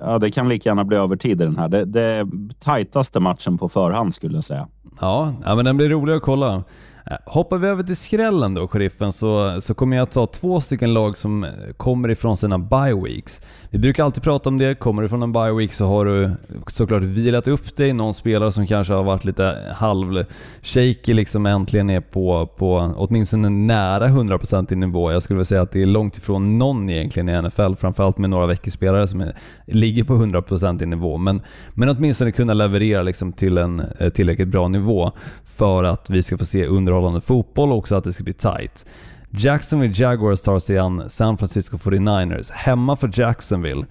Ja, 0.00 0.18
det 0.18 0.30
kan 0.30 0.48
lika 0.48 0.70
gärna 0.70 0.84
bli 0.84 0.96
övertid 0.96 1.40
i 1.42 1.44
den 1.44 1.58
här. 1.58 1.68
Det, 1.68 1.84
det 1.84 2.02
är 2.02 2.28
tajtaste 2.58 3.20
matchen 3.20 3.58
på 3.58 3.68
förhand 3.68 4.14
skulle 4.14 4.34
jag 4.34 4.44
säga. 4.44 4.68
Ja, 5.00 5.32
ja 5.44 5.56
men 5.56 5.64
den 5.64 5.76
blir 5.76 5.88
rolig 5.88 6.14
att 6.14 6.22
kolla. 6.22 6.64
Eh, 7.10 7.16
hoppar 7.24 7.58
vi 7.58 7.68
över 7.68 7.82
till 7.82 7.96
skrällen 7.96 8.54
då, 8.54 8.68
sheriffen, 8.68 9.12
så, 9.12 9.60
så 9.60 9.74
kommer 9.74 9.96
jag 9.96 10.10
ta 10.10 10.26
två 10.26 10.60
stycken 10.60 10.94
lag 10.94 11.18
som 11.18 11.46
kommer 11.76 12.10
ifrån 12.10 12.36
sina 12.36 12.58
bye 12.58 13.02
weeks. 13.04 13.40
Vi 13.70 13.78
brukar 13.78 14.04
alltid 14.04 14.22
prata 14.22 14.48
om 14.48 14.58
det, 14.58 14.74
kommer 14.74 15.02
du 15.02 15.08
från 15.08 15.22
en 15.22 15.32
bye 15.32 15.52
week 15.52 15.72
så 15.72 15.86
har 15.86 16.04
du 16.04 16.30
såklart 16.66 17.02
vilat 17.02 17.48
upp 17.48 17.76
dig, 17.76 17.92
någon 17.92 18.14
spelare 18.14 18.52
som 18.52 18.66
kanske 18.66 18.92
har 18.92 19.02
varit 19.02 19.24
lite 19.24 19.74
halv 19.76 20.24
shaky 20.62 21.14
liksom 21.14 21.46
äntligen 21.46 21.90
är 21.90 22.00
på, 22.00 22.48
på 22.56 22.94
åtminstone 22.96 23.48
nära 23.48 24.08
100% 24.08 24.72
i 24.72 24.76
nivå. 24.76 25.12
Jag 25.12 25.22
skulle 25.22 25.36
vilja 25.36 25.44
säga 25.44 25.62
att 25.62 25.72
det 25.72 25.82
är 25.82 25.86
långt 25.86 26.16
ifrån 26.18 26.58
någon 26.58 26.90
egentligen 26.90 27.28
i 27.28 27.42
NFL, 27.42 27.74
framförallt 27.74 28.18
med 28.18 28.30
några 28.30 28.46
veckospelare 28.46 29.08
som 29.08 29.20
är, 29.20 29.36
ligger 29.66 30.04
på 30.04 30.14
100% 30.14 30.82
i 30.82 30.86
nivå. 30.86 31.16
Men, 31.16 31.42
men 31.74 31.88
åtminstone 31.88 32.32
kunna 32.32 32.54
leverera 32.54 33.02
liksom 33.02 33.32
till 33.32 33.58
en 33.58 33.82
eh, 33.98 34.08
tillräckligt 34.08 34.48
bra 34.48 34.68
nivå 34.68 35.12
för 35.56 35.84
att 35.84 36.10
vi 36.10 36.22
ska 36.22 36.38
få 36.38 36.44
se 36.44 36.66
underhållande 36.96 37.20
fotboll 37.20 37.72
och 37.72 37.78
också 37.78 37.94
att 37.94 38.04
det 38.04 38.12
ska 38.12 38.24
bli 38.24 38.32
tight. 38.32 38.86
Jacksonville 39.30 39.94
Jaguars 39.96 40.40
tar 40.42 40.58
sig 40.58 40.78
an 40.78 41.10
San 41.10 41.38
Francisco 41.38 41.76
49ers 41.76 42.52
hemma 42.52 42.96
för 42.96 43.10
Jacksonville. 43.14 43.86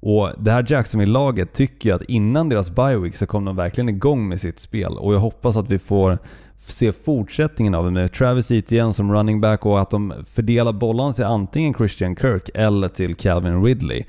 Och 0.00 0.30
det 0.38 0.50
här 0.50 0.66
Jacksonville-laget 0.68 1.52
tycker 1.52 1.88
jag 1.88 1.96
att 1.96 2.08
innan 2.08 2.48
deras 2.48 2.70
bye 2.70 2.96
week 2.96 3.16
så 3.16 3.26
kom 3.26 3.44
de 3.44 3.56
verkligen 3.56 3.88
igång 3.88 4.28
med 4.28 4.40
sitt 4.40 4.60
spel 4.60 4.92
och 4.98 5.14
jag 5.14 5.18
hoppas 5.18 5.56
att 5.56 5.70
vi 5.70 5.78
får 5.78 6.18
se 6.66 6.92
fortsättningen 6.92 7.74
av 7.74 7.84
det 7.84 7.90
med 7.90 8.12
Travis 8.12 8.50
Etienne 8.50 8.92
som 8.92 9.12
running 9.12 9.40
back 9.40 9.66
och 9.66 9.80
att 9.80 9.90
de 9.90 10.14
fördelar 10.32 10.72
bollarna 10.72 11.12
till 11.12 11.24
antingen 11.24 11.74
Christian 11.74 12.16
Kirk 12.16 12.50
eller 12.54 12.88
till 12.88 13.14
Calvin 13.14 13.64
Ridley. 13.64 14.04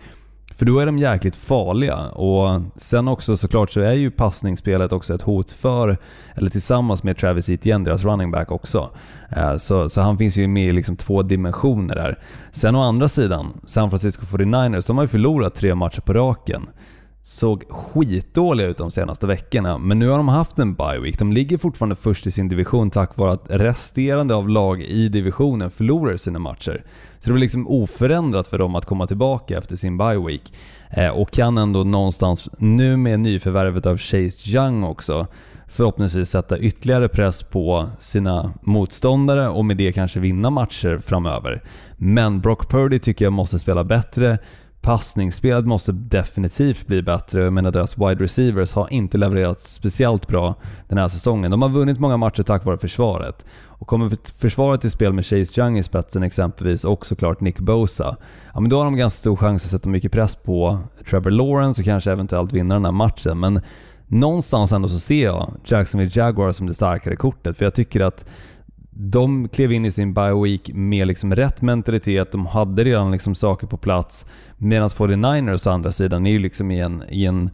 För 0.62 0.66
då 0.66 0.80
är 0.80 0.86
de 0.86 0.98
jäkligt 0.98 1.36
farliga 1.36 1.98
och 1.98 2.62
sen 2.76 3.08
också 3.08 3.38
såklart 3.38 3.72
så 3.72 3.82
är 3.82 3.94
ju 3.94 4.12
passningsspelet 4.12 4.92
också 4.92 5.16
ett 5.16 5.22
hot 5.22 5.52
för, 5.52 5.98
eller 6.36 6.50
tillsammans 6.50 7.04
med 7.04 7.18
Travis 7.18 7.50
Etienne, 7.50 7.86
deras 7.86 8.04
running 8.04 8.32
back 8.32 8.52
också. 8.52 8.90
Eh, 9.30 9.58
så, 9.58 9.90
så 9.90 10.02
han 10.02 10.18
finns 10.18 10.38
ju 10.38 10.48
med 10.48 10.70
i 10.70 10.72
liksom 10.72 10.98
två 10.98 11.22
dimensioner 11.22 11.96
där. 11.96 12.20
Sen 12.52 12.76
å 12.76 12.82
andra 12.82 13.08
sidan, 13.08 13.62
San 13.66 13.90
Francisco 13.90 14.26
49ers, 14.26 14.88
de 14.88 14.98
har 14.98 15.04
ju 15.04 15.08
förlorat 15.08 15.56
tre 15.56 15.76
matcher 15.76 16.02
på 16.02 16.14
raken 16.14 16.70
såg 17.24 17.64
skitdåliga 17.70 18.68
ut 18.68 18.78
de 18.78 18.92
senaste 18.92 19.28
veckorna, 19.28 19.78
men 19.78 20.00
nu 20.00 20.08
har 20.08 20.18
de 20.18 20.28
haft 20.28 20.60
en 20.60 20.74
bye 20.74 21.00
week. 21.00 21.20
De 21.20 21.32
ligger 21.32 21.58
fortfarande 21.58 21.96
först 21.96 22.28
i 22.28 22.32
sin 22.32 22.50
division 22.50 22.92
tack 22.92 23.18
vare 23.18 23.32
att 23.32 23.46
resterande 23.48 24.36
av 24.36 24.50
lag 24.50 24.82
i 24.82 25.10
divisionen 25.10 25.72
förlorar 25.72 26.18
sina 26.18 26.40
matcher. 26.40 26.84
Så 27.20 27.30
det 27.30 27.32
var 27.32 27.40
liksom 27.40 27.68
oförändrat 27.68 28.48
för 28.48 28.58
dem 28.58 28.76
att 28.76 28.86
komma 28.86 29.08
tillbaka 29.08 29.58
efter 29.58 29.76
sin 29.76 29.98
bye 29.98 30.20
week. 30.28 30.54
Eh, 30.90 31.10
och 31.10 31.32
kan 31.32 31.58
ändå 31.58 31.84
någonstans, 31.84 32.50
nu 32.58 32.98
med 32.98 33.20
nyförvärvet 33.20 33.86
av 33.86 33.98
Chase 33.98 34.50
Young 34.50 34.84
också, 34.84 35.28
förhoppningsvis 35.68 36.30
sätta 36.30 36.60
ytterligare 36.60 37.10
press 37.10 37.44
på 37.44 37.90
sina 38.00 38.54
motståndare 38.62 39.50
och 39.50 39.66
med 39.66 39.78
det 39.78 39.94
kanske 39.94 40.20
vinna 40.20 40.50
matcher 40.50 41.02
framöver. 41.06 41.64
Men 41.98 42.42
Brock 42.42 42.70
Purdy 42.70 43.00
tycker 43.00 43.26
jag 43.26 43.34
måste 43.34 43.60
spela 43.60 43.84
bättre. 43.84 44.38
Passningsspelet 44.82 45.66
måste 45.66 45.92
definitivt 45.92 46.88
bli 46.88 47.02
bättre. 47.02 47.44
Jag 47.44 47.54
menar 47.54 47.72
deras 47.72 47.98
wide 47.98 48.24
receivers 48.24 48.74
har 48.74 48.94
inte 48.94 49.18
levererat 49.18 49.62
speciellt 49.62 50.28
bra 50.28 50.56
den 50.88 50.98
här 50.98 51.08
säsongen. 51.08 51.52
De 51.52 51.62
har 51.62 51.70
vunnit 51.70 52.00
många 52.00 52.18
matcher 52.18 52.44
tack 52.44 52.66
vare 52.66 52.78
försvaret. 52.78 53.46
Och 53.82 53.88
kommer 53.88 54.40
försvaret 54.40 54.82
till 54.82 54.92
spel 54.92 55.14
med 55.14 55.26
Chase 55.26 55.62
Young 55.62 55.78
i 55.78 55.84
spetsen 55.84 56.24
exempelvis 56.24 56.84
och 56.84 57.06
såklart 57.06 57.42
Nick 57.42 57.60
Bosa, 57.60 58.16
ja 58.54 58.60
men 58.60 58.70
då 58.70 58.78
har 58.78 58.86
de 58.86 58.96
ganska 58.96 59.18
stor 59.18 59.36
chans 59.36 59.66
att 59.66 59.72
sätta 59.72 59.90
mycket 59.90 60.12
press 60.12 60.36
på 60.36 60.80
Trevor 61.10 61.32
Lawrence 61.32 61.82
och 61.82 61.86
kanske 61.86 62.12
eventuellt 62.12 62.54
vinna 62.54 62.74
den 62.76 62.86
här 62.86 62.92
matchen. 62.92 63.40
Men 63.40 63.62
någonstans 64.08 64.72
ändå 64.72 64.90
så 64.90 65.00
ser 65.00 65.24
jag 65.24 65.54
Jacksonville 65.66 66.12
Jaguars 66.14 66.56
som 66.56 66.68
det 66.68 66.74
starkare 66.74 67.16
kortet, 67.16 67.58
för 67.58 67.66
jag 67.66 67.74
tycker 67.74 68.00
att 68.00 68.26
de 69.10 69.48
klev 69.48 69.72
in 69.72 69.86
i 69.86 69.92
sin 69.92 70.14
bioweek 70.14 70.70
med 70.74 71.08
liksom 71.08 71.36
rätt 71.36 71.62
mentalitet, 71.62 72.32
de 72.32 72.46
hade 72.46 72.84
redan 72.84 73.12
liksom 73.12 73.36
saker 73.36 73.68
på 73.68 73.78
plats. 73.78 74.26
Medan 74.58 74.90
49ers 74.90 75.68
å 75.68 75.72
andra 75.72 75.92
sidan 75.92 76.28
är 76.28 76.32
ju 76.32 76.40
liksom 76.40 76.72
i 76.72 76.80
en, 76.80 77.04
i 77.10 77.26
en 77.26 77.50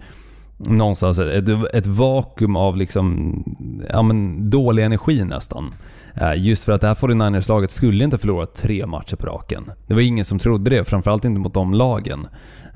någonstans 0.57 1.19
ett, 1.19 1.49
ett 1.73 1.88
vakuum 1.88 2.55
av 2.55 2.77
liksom, 2.77 3.43
ja, 3.89 4.01
men 4.01 4.49
dålig 4.49 4.83
energi 4.83 5.23
nästan. 5.23 5.73
Eh, 6.21 6.34
just 6.36 6.63
för 6.63 6.71
att 6.71 6.82
det 6.82 6.88
här 6.88 6.95
49ers-laget 6.95 7.71
skulle 7.71 8.03
inte 8.03 8.17
förlora 8.17 8.45
tre 8.45 8.86
matcher 8.86 9.15
på 9.15 9.27
raken. 9.27 9.71
Det 9.88 9.93
var 9.93 10.01
ingen 10.01 10.25
som 10.25 10.39
trodde 10.39 10.69
det, 10.69 10.86
framförallt 10.86 11.25
inte 11.25 11.39
mot 11.39 11.53
de 11.53 11.73
lagen. 11.73 12.27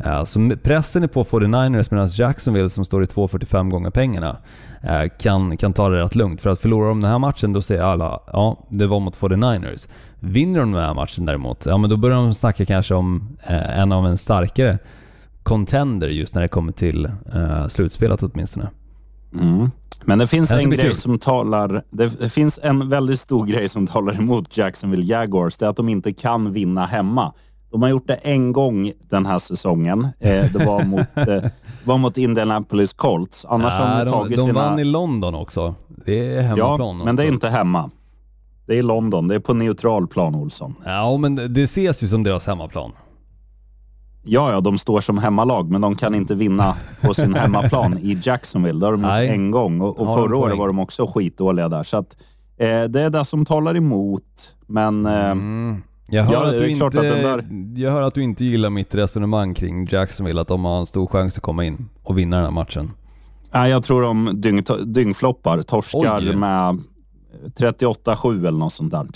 Eh, 0.05 0.23
så 0.23 0.51
pressen 0.63 1.03
är 1.03 1.07
på 1.07 1.23
49ers 1.23 1.87
medan 1.91 2.09
Jacksonville 2.11 2.69
som 2.69 2.85
står 2.85 3.03
i 3.03 3.05
2,45 3.05 3.69
gånger 3.69 3.89
pengarna 3.89 4.37
eh, 4.83 5.03
kan, 5.19 5.57
kan 5.57 5.73
ta 5.73 5.89
det 5.89 6.03
rätt 6.03 6.15
lugnt. 6.15 6.41
För 6.41 6.49
att 6.49 6.61
förlorar 6.61 6.87
de 6.87 7.01
den 7.01 7.11
här 7.11 7.19
matchen 7.19 7.53
då 7.53 7.61
säger 7.61 7.81
alla 7.81 8.19
ja, 8.27 8.67
det 8.69 8.87
var 8.87 8.99
mot 8.99 9.17
49ers. 9.17 9.89
Vinner 10.19 10.59
de 10.59 10.71
den 10.71 10.83
här 10.83 10.93
matchen 10.93 11.25
däremot, 11.25 11.65
ja 11.65 11.77
men 11.77 11.89
då 11.89 11.97
börjar 11.97 12.17
de 12.17 12.33
snacka 12.33 12.65
kanske 12.65 12.93
om 12.93 13.37
en 13.47 13.91
av 13.91 14.07
en 14.07 14.17
starkare 14.17 14.77
contender 15.43 16.07
just 16.07 16.35
när 16.35 16.41
det 16.41 16.47
kommer 16.47 16.71
till 16.71 17.11
slutspelet 17.69 18.23
åtminstone. 18.23 18.69
Mm. 19.33 19.69
Men 20.05 20.19
det 20.19 20.27
finns 20.27 20.51
en 20.51 20.69
grej 20.69 20.95
som 20.95 21.19
talar... 21.19 21.83
Det, 21.89 22.29
finns 22.29 22.59
en 22.63 22.89
väldigt 22.89 23.19
stor 23.19 23.45
grej 23.45 23.69
som 23.69 23.87
talar 23.87 24.19
emot 24.19 24.57
Jacksonville 24.57 25.03
Jaguars. 25.03 25.57
Det 25.57 25.65
är 25.65 25.69
att 25.69 25.75
de 25.75 25.89
inte 25.89 26.13
kan 26.13 26.53
vinna 26.53 26.85
hemma. 26.85 27.33
De 27.71 27.81
har 27.81 27.89
gjort 27.89 28.07
det 28.07 28.13
en 28.13 28.53
gång 28.53 28.91
den 29.09 29.25
här 29.25 29.39
säsongen. 29.39 30.07
Eh, 30.19 30.45
det 30.53 30.65
var 30.65 30.83
mot, 30.85 31.07
eh, 31.15 31.49
var 31.83 31.97
mot 31.97 32.17
Indianapolis 32.17 32.93
Colts. 32.93 33.45
Annars 33.49 33.73
ja, 33.77 33.85
har 33.85 34.05
de 34.05 34.11
tagit 34.11 34.37
de, 34.37 34.41
de 34.41 34.47
sina... 34.47 34.69
vann 34.69 34.79
i 34.79 34.83
London 34.83 35.35
också. 35.35 35.75
Det 36.05 36.35
är 36.35 36.41
hemmaplan. 36.41 36.97
Ja, 36.97 37.05
men 37.05 37.15
det 37.15 37.23
är 37.23 37.27
inte 37.27 37.49
hemma. 37.49 37.89
Det 38.65 38.73
är 38.73 38.79
i 38.79 38.81
London. 38.81 39.27
Det 39.27 39.35
är 39.35 39.39
på 39.39 39.53
neutral 39.53 40.07
plan, 40.07 40.35
Olsson. 40.35 40.75
Ja, 40.85 41.17
men 41.17 41.53
det 41.53 41.63
ses 41.63 42.03
ju 42.03 42.07
som 42.07 42.23
deras 42.23 42.47
hemmaplan. 42.47 42.91
Ja, 44.23 44.51
ja, 44.51 44.61
de 44.61 44.77
står 44.77 45.01
som 45.01 45.17
hemmalag, 45.17 45.71
men 45.71 45.81
de 45.81 45.95
kan 45.95 46.15
inte 46.15 46.35
vinna 46.35 46.75
på 47.01 47.13
sin 47.13 47.33
hemmaplan 47.35 47.97
i 47.97 48.17
Jacksonville. 48.23 48.79
Det 48.79 48.85
har 48.85 48.91
de 48.93 49.01
gjort 49.01 49.35
en 49.35 49.51
gång 49.51 49.81
och, 49.81 49.99
och 49.99 50.13
förra 50.13 50.37
året 50.37 50.57
var 50.57 50.67
de 50.67 50.79
också 50.79 51.07
skitdåliga 51.07 51.69
där. 51.69 51.83
Så 51.83 51.97
att, 51.97 52.17
eh, 52.57 52.83
det 52.83 53.01
är 53.01 53.09
det 53.09 53.25
som 53.25 53.45
talar 53.45 53.77
emot, 53.77 54.55
men... 54.67 55.05
Eh, 55.05 55.31
mm. 55.31 55.83
Jag 56.13 56.23
hör, 56.23 56.33
ja, 56.33 56.45
att 56.45 56.51
du 56.51 56.69
inte, 56.69 56.85
att 56.85 56.91
där... 56.93 57.45
jag 57.75 57.91
hör 57.91 58.01
att 58.01 58.13
du 58.13 58.23
inte 58.23 58.45
gillar 58.45 58.69
mitt 58.69 58.95
resonemang 58.95 59.53
kring 59.53 59.87
Jacksonville, 59.91 60.41
att 60.41 60.47
de 60.47 60.65
har 60.65 60.79
en 60.79 60.85
stor 60.85 61.07
chans 61.07 61.37
att 61.37 61.43
komma 61.43 61.65
in 61.65 61.89
och 62.03 62.17
vinna 62.17 62.35
den 62.35 62.45
här 62.45 62.51
matchen. 62.51 62.91
Nej, 63.53 63.71
jag 63.71 63.83
tror 63.83 64.01
de 64.01 64.41
dyng, 64.41 64.63
dyngfloppar. 64.85 65.61
Torskar 65.61 66.19
Oj. 66.19 66.35
med 66.35 66.83
38-7 67.57 68.47
eller 68.47 68.59
något 68.59 68.73
sånt 68.73 68.91
där. 68.91 69.07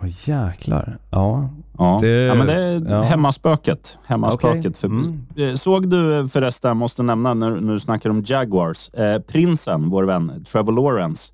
Åh 0.00 0.04
oh, 0.04 0.28
jäklar. 0.28 0.98
Ja. 1.10 1.48
Ja. 1.78 1.98
Det, 2.02 2.08
ja, 2.08 2.34
men 2.34 2.46
det 2.46 2.54
är 2.54 2.90
ja. 2.90 3.02
hemmaspöket. 3.02 3.98
hemmaspöket 4.06 4.58
okay. 4.58 4.72
för, 4.72 4.86
mm. 4.86 5.26
Eh, 5.36 5.54
såg 5.54 5.88
du 5.88 6.28
förresten, 6.28 6.76
måste 6.76 7.02
nämna 7.02 7.34
när, 7.34 7.50
när 7.50 7.72
du 7.72 7.80
snackar 7.80 8.10
om 8.10 8.22
Jaguars, 8.26 8.88
eh, 8.88 9.18
prinsen, 9.18 9.90
vår 9.90 10.04
vän 10.04 10.44
Trevor 10.44 10.72
Lawrence, 10.72 11.32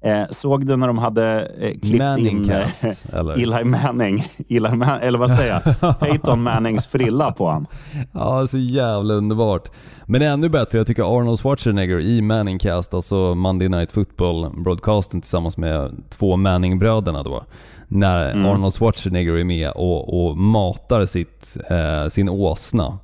Eh, 0.00 0.22
såg 0.30 0.66
du 0.66 0.76
när 0.76 0.86
de 0.86 0.98
hade 0.98 1.46
eh, 1.60 1.70
klippt 1.70 1.84
in 1.86 1.98
Manningcast, 1.98 2.84
eh, 2.84 3.18
eller? 3.18 3.32
Eli 3.34 3.64
Manning, 3.64 4.18
Eli 4.48 4.68
Man 4.76 4.98
eller 5.00 5.18
vad 5.18 5.30
säger 5.30 5.62
jag, 5.80 5.98
Peyton 6.00 6.42
Mannings 6.42 6.86
frilla 6.86 7.32
på 7.32 7.46
honom? 7.46 7.66
Ja, 8.12 8.46
så 8.46 8.58
jävla 8.58 9.14
underbart. 9.14 9.68
Men 10.06 10.22
ännu 10.22 10.48
bättre, 10.48 10.78
jag 10.78 10.86
tycker 10.86 11.18
Arnold 11.18 11.40
Schwarzenegger 11.40 12.00
i 12.00 12.22
Manningcast, 12.22 12.94
alltså 12.94 13.34
Monday 13.34 13.68
Night 13.68 13.92
Football-broadcasten 13.92 15.20
tillsammans 15.20 15.56
med 15.56 15.90
två 16.10 16.36
Manning-bröderna 16.36 17.22
då. 17.22 17.44
När 17.88 18.30
Mm. 18.32 18.46
Arnold 18.46 18.74
Schwarzenegger 18.74 19.32
är 19.36 19.44
med 19.44 19.70
och, 19.70 20.26
och 20.28 20.36
matar 20.36 21.06
sitt, 21.06 21.56
eh, 21.70 22.08
sin 22.08 22.28
åsna 22.28 22.98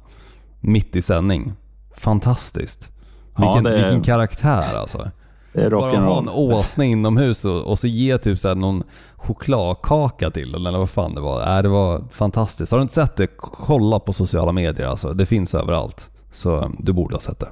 mitt 0.61 0.97
i 0.97 1.03
sändning. 1.03 1.53
Fantastiskt. 1.97 2.91
Ja, 3.37 3.43
Vilken, 3.55 3.65
det- 3.73 3.83
vilken 3.83 4.03
karaktär 4.03 4.63
alltså. 4.79 5.11
Är 5.55 5.71
Bara 5.71 5.99
ha 6.01 6.19
en 6.19 6.29
åsna 6.29 6.85
inomhus 6.85 7.45
och, 7.45 7.61
och 7.62 7.79
så 7.79 7.87
ge 7.87 8.19
typ 8.19 8.38
så 8.38 8.49
här 8.49 8.55
någon 8.55 8.83
chokladkaka 9.17 10.31
till 10.31 10.53
den 10.53 10.67
eller 10.67 10.79
vad 10.79 10.90
fan 10.90 11.14
det 11.14 11.21
var. 11.21 11.57
Äh, 11.57 11.62
det 11.62 11.69
var 11.69 12.05
fantastiskt. 12.11 12.73
Har 12.73 12.79
du 12.79 12.83
inte 12.83 12.95
sett 12.95 13.17
det, 13.17 13.27
kolla 13.37 14.01
på 14.01 14.12
sociala 14.12 14.53
medier 14.53 14.87
alltså. 14.87 15.12
Det 15.12 15.27
finns 15.27 15.55
överallt. 15.55 16.11
Så 16.33 16.57
um, 16.57 16.77
du 16.79 16.93
borde 16.93 17.14
ha 17.14 17.21
sett 17.21 17.40
det. 17.40 17.49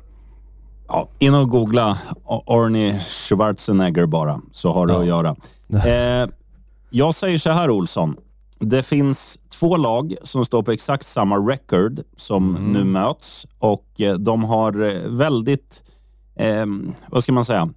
Ja, 0.88 1.08
in 1.18 1.34
och 1.34 1.48
googla 1.48 1.98
Arnie 2.46 3.00
Schwarzenegger 3.08 4.06
bara, 4.06 4.40
så 4.52 4.72
har 4.72 4.86
du 4.86 4.92
Ja. 4.94 5.00
att 5.00 5.06
göra. 5.06 5.36
Eh, 6.22 6.28
jag 6.90 7.14
säger 7.14 7.38
så 7.38 7.50
här 7.50 7.70
Olsson. 7.70 8.16
Det 8.58 8.82
finns 8.82 9.38
två 9.60 9.76
lag 9.76 10.14
som 10.22 10.44
står 10.44 10.62
på 10.62 10.72
exakt 10.72 11.06
samma 11.06 11.36
record 11.36 12.00
som 12.16 12.56
Mm. 12.56 12.72
nu 12.72 12.84
möts 12.84 13.46
och 13.58 14.00
eh, 14.00 14.14
de 14.14 14.44
har 14.44 14.82
eh, 14.82 15.10
väldigt, 15.10 15.82
eh, 16.36 16.66
vad 17.08 17.22
ska 17.22 17.32
man 17.32 17.44
säga, 17.44 17.68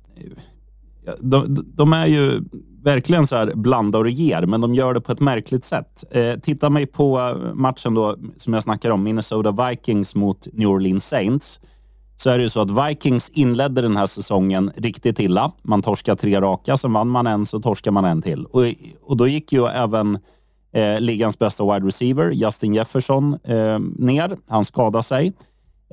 de, 1.19 1.55
de 1.75 1.93
är 1.93 2.05
ju 2.05 2.41
verkligen 2.83 3.27
så 3.27 3.35
här 3.35 3.51
blanda 3.55 3.97
och 3.97 4.03
reger, 4.03 4.45
men 4.45 4.61
de 4.61 4.73
gör 4.73 4.93
det 4.93 5.01
på 5.01 5.11
ett 5.11 5.19
märkligt 5.19 5.63
sätt. 5.63 6.03
Eh, 6.11 6.39
titta 6.39 6.69
mig 6.69 6.85
på 6.85 7.37
matchen 7.53 7.93
då, 7.93 8.15
som 8.37 8.53
jag 8.53 8.63
snackar 8.63 8.89
om, 8.89 9.03
Minnesota 9.03 9.69
Vikings 9.69 10.15
mot 10.15 10.47
New 10.53 10.67
Orleans 10.67 11.07
Saints. 11.07 11.59
Så 12.17 12.29
är 12.29 12.37
det 12.37 12.43
ju 12.43 12.49
så 12.49 12.61
att 12.61 12.89
Vikings 12.89 13.29
inledde 13.29 13.81
den 13.81 13.97
här 13.97 14.05
säsongen 14.05 14.71
riktigt 14.75 15.19
illa. 15.19 15.51
Man 15.63 15.81
torskade 15.81 16.21
tre 16.21 16.41
raka, 16.41 16.77
sen 16.77 16.93
vann 16.93 17.07
man 17.07 17.27
en, 17.27 17.45
så 17.45 17.59
torskade 17.59 17.93
man 17.93 18.05
en 18.05 18.21
till. 18.21 18.45
Och, 18.45 18.61
och 19.01 19.17
då 19.17 19.27
gick 19.27 19.53
ju 19.53 19.65
även 19.65 20.19
eh, 20.73 20.99
ligans 20.99 21.39
bästa 21.39 21.73
wide 21.73 21.87
receiver, 21.87 22.31
Justin 22.31 22.73
Jefferson, 22.73 23.37
eh, 23.43 23.79
ner. 23.79 24.37
Han 24.47 24.65
skadade 24.65 25.03
sig. 25.03 25.33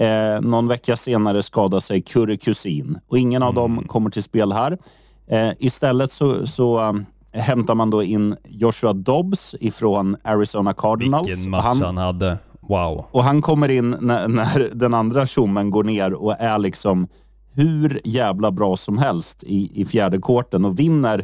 Eh, 0.02 0.40
någon 0.40 0.68
vecka 0.68 0.96
senare 0.96 1.42
skadade 1.42 1.80
sig 1.80 2.02
Curry 2.02 2.36
Kusin 2.36 2.98
och 3.08 3.18
ingen 3.18 3.42
av 3.42 3.54
dem 3.54 3.84
kommer 3.88 4.10
till 4.10 4.22
spel 4.22 4.52
här. 4.52 4.78
Eh, 5.26 5.50
istället 5.58 6.12
så, 6.12 6.46
så 6.46 6.80
um, 6.80 7.06
hämtar 7.32 7.74
man 7.74 7.90
då 7.90 8.02
in 8.02 8.36
Joshua 8.48 8.92
Dobbs 8.92 9.54
ifrån 9.60 10.16
Arizona 10.24 10.72
Cardinals. 10.72 11.28
Vilken 11.28 11.50
match 11.50 11.64
han, 11.64 11.82
han 11.82 11.96
hade. 11.96 12.38
Wow. 12.60 13.04
och 13.10 13.24
han 13.24 13.42
kommer 13.42 13.68
in 13.68 13.96
när, 14.00 14.28
när 14.28 14.70
den 14.74 14.94
andra 14.94 15.26
tjommen 15.26 15.70
går 15.70 15.84
ner 15.84 16.12
och 16.12 16.40
är 16.40 16.58
liksom 16.58 17.08
hur 17.52 18.00
jävla 18.04 18.50
bra 18.50 18.76
som 18.76 18.98
helst 18.98 19.44
i, 19.44 19.80
i 19.80 19.84
fjärde 19.84 20.18
korten 20.18 20.64
och 20.64 20.78
vinner. 20.78 21.18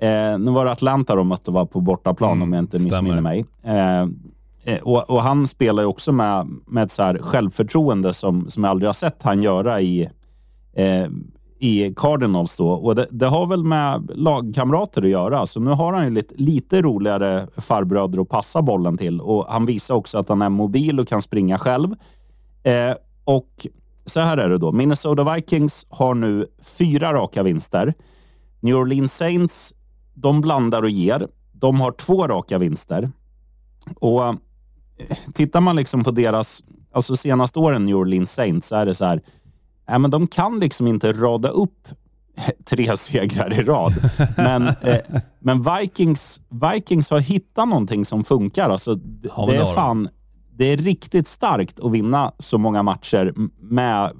Eh, 0.00 0.38
nu 0.38 0.50
var 0.50 0.64
det 0.64 0.70
Atlanta 0.70 1.14
de 1.14 1.28
mötte 1.28 1.50
var 1.50 1.66
på 1.66 1.80
bortaplan 1.80 2.32
Mm, 2.32 2.42
om 2.42 2.52
jag 2.52 2.62
inte 2.62 2.78
missminner 2.78 3.20
mig. 3.20 3.44
Eh, 3.62 4.06
Eh, 4.66 4.78
och, 4.78 5.10
och 5.10 5.22
han 5.22 5.46
spelar 5.46 5.82
ju 5.82 5.86
också 5.86 6.12
med, 6.12 6.48
med 6.66 6.82
ett 6.82 6.90
så 6.90 7.02
här 7.02 7.18
självförtroende 7.18 8.14
som, 8.14 8.50
som 8.50 8.64
jag 8.64 8.70
aldrig 8.70 8.88
har 8.88 8.94
sett 8.94 9.22
han 9.22 9.42
göra 9.42 9.80
i, 9.80 10.10
eh, 10.76 11.06
i 11.58 11.94
Cardinals. 11.96 12.56
Då. 12.56 12.68
Och 12.68 12.94
det, 12.94 13.06
det 13.10 13.26
har 13.26 13.46
väl 13.46 13.64
med 13.64 14.10
lagkamrater 14.14 15.02
att 15.02 15.08
göra. 15.08 15.46
Så 15.46 15.60
nu 15.60 15.70
har 15.70 15.92
han 15.92 16.04
ju 16.04 16.10
lite, 16.10 16.34
lite 16.34 16.82
roligare 16.82 17.46
farbröder 17.56 18.20
att 18.20 18.28
passa 18.28 18.62
bollen 18.62 18.96
till. 18.96 19.20
Och 19.20 19.46
Han 19.48 19.64
visar 19.64 19.94
också 19.94 20.18
att 20.18 20.28
han 20.28 20.42
är 20.42 20.48
mobil 20.48 21.00
och 21.00 21.08
kan 21.08 21.22
springa 21.22 21.58
själv. 21.58 21.94
Eh, 22.62 22.94
och 23.24 23.66
så 24.06 24.20
här 24.20 24.36
är 24.36 24.48
det 24.48 24.58
då. 24.58 24.72
Minnesota 24.72 25.34
Vikings 25.34 25.86
har 25.88 26.14
nu 26.14 26.46
fyra 26.62 27.12
raka 27.12 27.42
vinster. 27.42 27.94
New 28.60 28.76
Orleans 28.76 29.14
Saints, 29.14 29.74
de 30.14 30.40
blandar 30.40 30.82
och 30.82 30.90
ger. 30.90 31.28
De 31.52 31.80
har 31.80 31.92
två 31.92 32.26
raka 32.26 32.58
vinster. 32.58 33.10
Och 34.00 34.34
tittar 35.34 35.60
man 35.60 35.76
liksom 35.76 36.04
på 36.04 36.10
deras, 36.10 36.62
alltså 36.92 37.16
senaste 37.16 37.58
åren 37.58 37.84
New 37.84 37.96
Orleans 37.96 38.32
Saints, 38.32 38.68
så 38.68 38.76
är 38.76 38.86
det 38.86 38.94
så 38.94 39.04
här, 39.04 39.20
ja, 39.86 39.98
men 39.98 40.10
de 40.10 40.26
kan 40.26 40.60
liksom 40.60 40.86
inte 40.86 41.12
rada 41.12 41.48
upp 41.48 41.88
tre 42.64 42.96
segrar 42.96 43.52
i 43.52 43.62
rad. 43.62 44.10
Men, 44.36 44.66
eh, 44.68 44.98
men 45.40 45.62
Vikings, 45.62 46.40
Vikings 46.72 47.10
har 47.10 47.18
hittat 47.20 47.68
någonting 47.68 48.04
som 48.04 48.24
funkar. 48.24 48.70
Alltså, 48.70 48.94
d- 48.94 49.28
Ja, 49.36 49.46
det 49.46 49.52
det 49.52 49.58
är 49.58 49.74
fan, 49.74 50.08
det 50.52 50.64
är 50.64 50.76
riktigt 50.76 51.28
starkt 51.28 51.80
att 51.80 51.92
vinna 51.92 52.32
så 52.38 52.58
många 52.58 52.82
matcher 52.82 53.34
med 53.60 54.10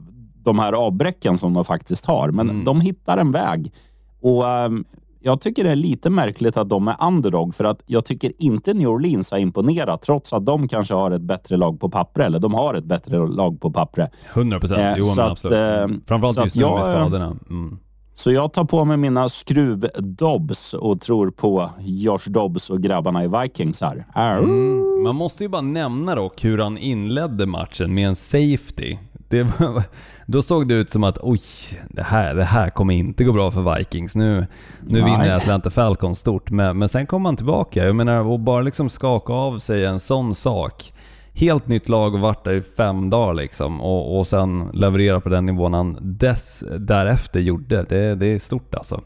de 0.42 0.58
här 0.58 0.72
avbräcken 0.72 1.38
som 1.38 1.52
de 1.54 1.64
faktiskt 1.64 2.06
har. 2.06 2.30
Men 2.30 2.50
Mm. 2.50 2.64
de 2.64 2.80
hittar 2.80 3.18
en 3.18 3.32
väg. 3.32 3.72
Och 4.20 4.48
ehm, 4.48 4.84
jag 5.26 5.40
tycker 5.40 5.64
det 5.64 5.70
är 5.70 5.76
lite 5.76 6.10
märkligt 6.10 6.56
att 6.56 6.68
de 6.68 6.88
är 6.88 6.96
underdog, 7.00 7.54
för 7.54 7.64
att 7.64 7.82
jag 7.86 8.04
tycker 8.04 8.32
inte 8.38 8.74
New 8.74 8.88
Orleans 8.88 9.30
har 9.30 9.38
imponerat, 9.38 10.02
trots 10.02 10.32
att 10.32 10.46
de 10.46 10.68
kanske 10.68 10.94
har 10.94 11.10
ett 11.10 11.22
bättre 11.22 11.56
lag 11.56 11.80
på 11.80 11.88
pappret, 11.88 12.26
eller 12.26 12.38
de 12.38 12.54
har 12.54 12.74
ett 12.74 12.84
bättre 12.84 13.26
lag 13.26 13.60
på 13.60 13.70
pappret. 13.70 14.10
100 14.34 14.60
procent. 14.60 14.80
Eh, 14.80 14.94
jo 14.96 15.04
men 15.04 15.24
att, 15.24 15.30
absolut. 15.30 15.58
eh, 15.58 15.98
Framförallt 16.06 16.44
just 16.44 16.56
nu 16.56 16.62
med 16.62 16.70
jag, 16.70 16.78
eh, 16.78 16.84
skadorna. 16.84 17.36
Mm. 17.50 17.78
Så 18.14 18.32
jag 18.32 18.52
tar 18.52 18.64
på 18.64 18.84
mig 18.84 18.96
mina 18.96 19.28
skruvdobbs 19.28 20.74
och 20.74 21.00
tror 21.00 21.30
på 21.30 21.70
Josh 21.80 22.30
Dobbs 22.30 22.70
och 22.70 22.82
grabbarna 22.82 23.24
i 23.24 23.28
Vikings 23.28 23.80
här. 23.80 24.04
Mm. 24.38 25.02
Man 25.02 25.14
måste 25.14 25.44
ju 25.44 25.48
bara 25.48 25.62
nämna 25.62 26.14
dock 26.14 26.44
hur 26.44 26.58
han 26.58 26.78
inledde 26.78 27.46
matchen 27.46 27.94
med 27.94 28.08
en 28.08 28.16
safety. 28.16 28.96
Det 29.28 29.42
var, 29.42 29.82
då 30.26 30.42
såg 30.42 30.68
det 30.68 30.74
ut 30.74 30.90
som 30.90 31.04
att 31.04 31.18
oj, 31.22 31.42
det 31.88 32.02
här, 32.02 32.34
det 32.34 32.44
här 32.44 32.70
kommer 32.70 32.94
inte 32.94 33.24
gå 33.24 33.32
bra 33.32 33.50
för 33.50 33.76
Vikings. 33.76 34.16
Nu, 34.16 34.46
nu 34.86 35.02
Nej. 35.02 35.02
vinner 35.02 35.36
Atlanta 35.36 35.70
Falcons 35.70 36.18
stort. 36.18 36.50
Men, 36.50 36.78
men 36.78 36.88
sen 36.88 37.06
kom 37.06 37.24
han 37.24 37.36
tillbaka. 37.36 37.86
Jag 37.86 37.96
menar, 37.96 38.34
att 38.34 38.40
bara 38.40 38.60
liksom 38.62 38.88
skaka 38.88 39.32
av 39.32 39.58
sig 39.58 39.84
en 39.84 40.00
sån 40.00 40.34
sak. 40.34 40.92
Helt 41.32 41.68
nytt 41.68 41.88
lag 41.88 42.14
och 42.14 42.20
varit 42.20 42.44
där 42.44 42.52
i 42.52 42.62
fem 42.62 43.10
dagar 43.10 43.34
liksom. 43.34 43.80
Och, 43.80 44.18
och 44.18 44.26
sen 44.26 44.70
leverera 44.72 45.20
på 45.20 45.28
den 45.28 45.46
nivån 45.46 45.74
han 45.74 45.98
dess, 46.00 46.64
därefter 46.78 47.40
gjorde. 47.40 47.82
Det, 47.82 48.14
det 48.14 48.26
är 48.26 48.38
stort 48.38 48.74
alltså. 48.74 49.00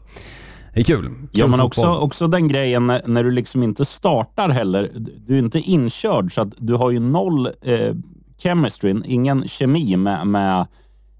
Det 0.73 0.79
är 0.79 0.83
kul. 0.83 1.05
kul 1.05 1.27
Ja, 1.31 1.47
men 1.47 1.59
fotboll. 1.59 1.85
också, 1.85 2.03
också 2.03 2.27
den 2.27 2.47
grejen 2.47 2.87
när, 2.87 3.01
när 3.05 3.23
du 3.23 3.31
liksom 3.31 3.63
inte 3.63 3.85
startar 3.85 4.49
heller. 4.49 4.91
Du 5.27 5.35
är 5.35 5.39
inte 5.39 5.59
inkörd, 5.59 6.33
så 6.33 6.41
att 6.41 6.53
du 6.57 6.73
har 6.73 6.91
ju 6.91 6.99
noll 6.99 7.47
eh, 7.61 7.95
chemistry, 8.43 9.01
ingen 9.05 9.47
kemi 9.47 9.97
med, 9.97 10.27
med 10.27 10.67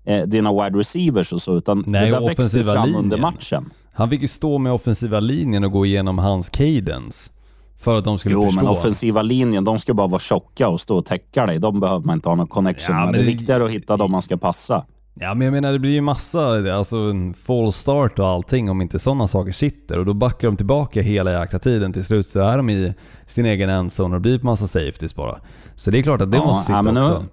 eh, 0.05 0.23
dina 0.27 0.53
wide 0.63 0.79
receivers 0.79 1.33
och 1.33 1.41
så, 1.41 1.57
utan 1.57 1.83
Nej, 1.87 2.05
det 2.11 2.19
där 2.19 2.27
växte 2.27 2.63
fram 2.63 2.85
linjen. 2.85 2.95
under 3.03 3.17
matchen. 3.17 3.69
Han 3.93 4.09
fick 4.09 4.21
ju 4.21 4.27
stå 4.27 4.57
med 4.57 4.73
offensiva 4.73 5.19
linjen 5.19 5.63
och 5.63 5.71
gå 5.71 5.85
igenom 5.85 6.17
hans 6.17 6.49
cadence. 6.49 7.31
För 7.79 7.97
att 7.97 8.03
de 8.05 8.17
skulle 8.19 8.33
Jo, 8.33 8.45
förstå. 8.45 8.55
men 8.61 8.67
offensiva 8.71 9.21
linjen, 9.21 9.63
de 9.63 9.79
ska 9.79 9.93
bara 9.93 10.07
vara 10.07 10.19
tjocka 10.19 10.67
och 10.69 10.81
stå 10.81 10.97
och 10.97 11.05
täcka 11.05 11.45
dig. 11.45 11.59
De 11.59 11.79
behöver 11.79 12.05
man 12.05 12.15
inte 12.17 12.29
ha 12.29 12.35
någon 12.35 12.47
connection 12.47 12.95
Ja, 12.95 13.01
med. 13.05 13.11
men 13.11 13.13
Det 13.13 13.19
är 13.31 13.35
viktigare 13.35 13.63
att 13.65 13.71
hitta 13.71 13.97
dem 13.97 14.11
man 14.11 14.21
ska 14.21 14.37
passa. 14.37 14.85
Ja 15.13 15.33
men 15.33 15.45
jag 15.45 15.51
menar 15.51 15.71
det 15.73 15.79
blir 15.79 15.91
ju 15.91 16.01
massa, 16.01 16.73
alltså 16.75 16.95
en 16.97 17.33
full 17.33 17.71
start 17.73 18.19
och 18.19 18.27
allting 18.27 18.69
om 18.69 18.81
inte 18.81 18.99
sådana 18.99 19.27
saker 19.27 19.51
sitter. 19.51 19.99
Och 19.99 20.05
då 20.05 20.13
backar 20.13 20.47
de 20.47 20.57
tillbaka 20.57 21.01
hela 21.01 21.31
jäkla 21.39 21.59
tiden. 21.59 21.93
Till 21.93 22.05
slut 22.05 22.27
så 22.27 22.39
är 22.39 22.57
de 22.57 22.69
i 22.69 22.93
sin 23.25 23.45
egen 23.45 23.69
endzone 23.69 24.15
och 24.15 24.21
det 24.21 24.29
blir 24.29 24.39
massa 24.43 24.67
safeties 24.67 25.15
bara. 25.15 25.39
Så 25.75 25.91
det 25.91 25.99
är 25.99 26.03
klart 26.03 26.21
att 26.21 26.31
det 26.31 26.37
Ja, 26.37 26.45
måste 26.45 26.65
sitta 26.65 26.75
ja, 26.75 26.81
nu- 26.91 27.01
också. 27.01 27.23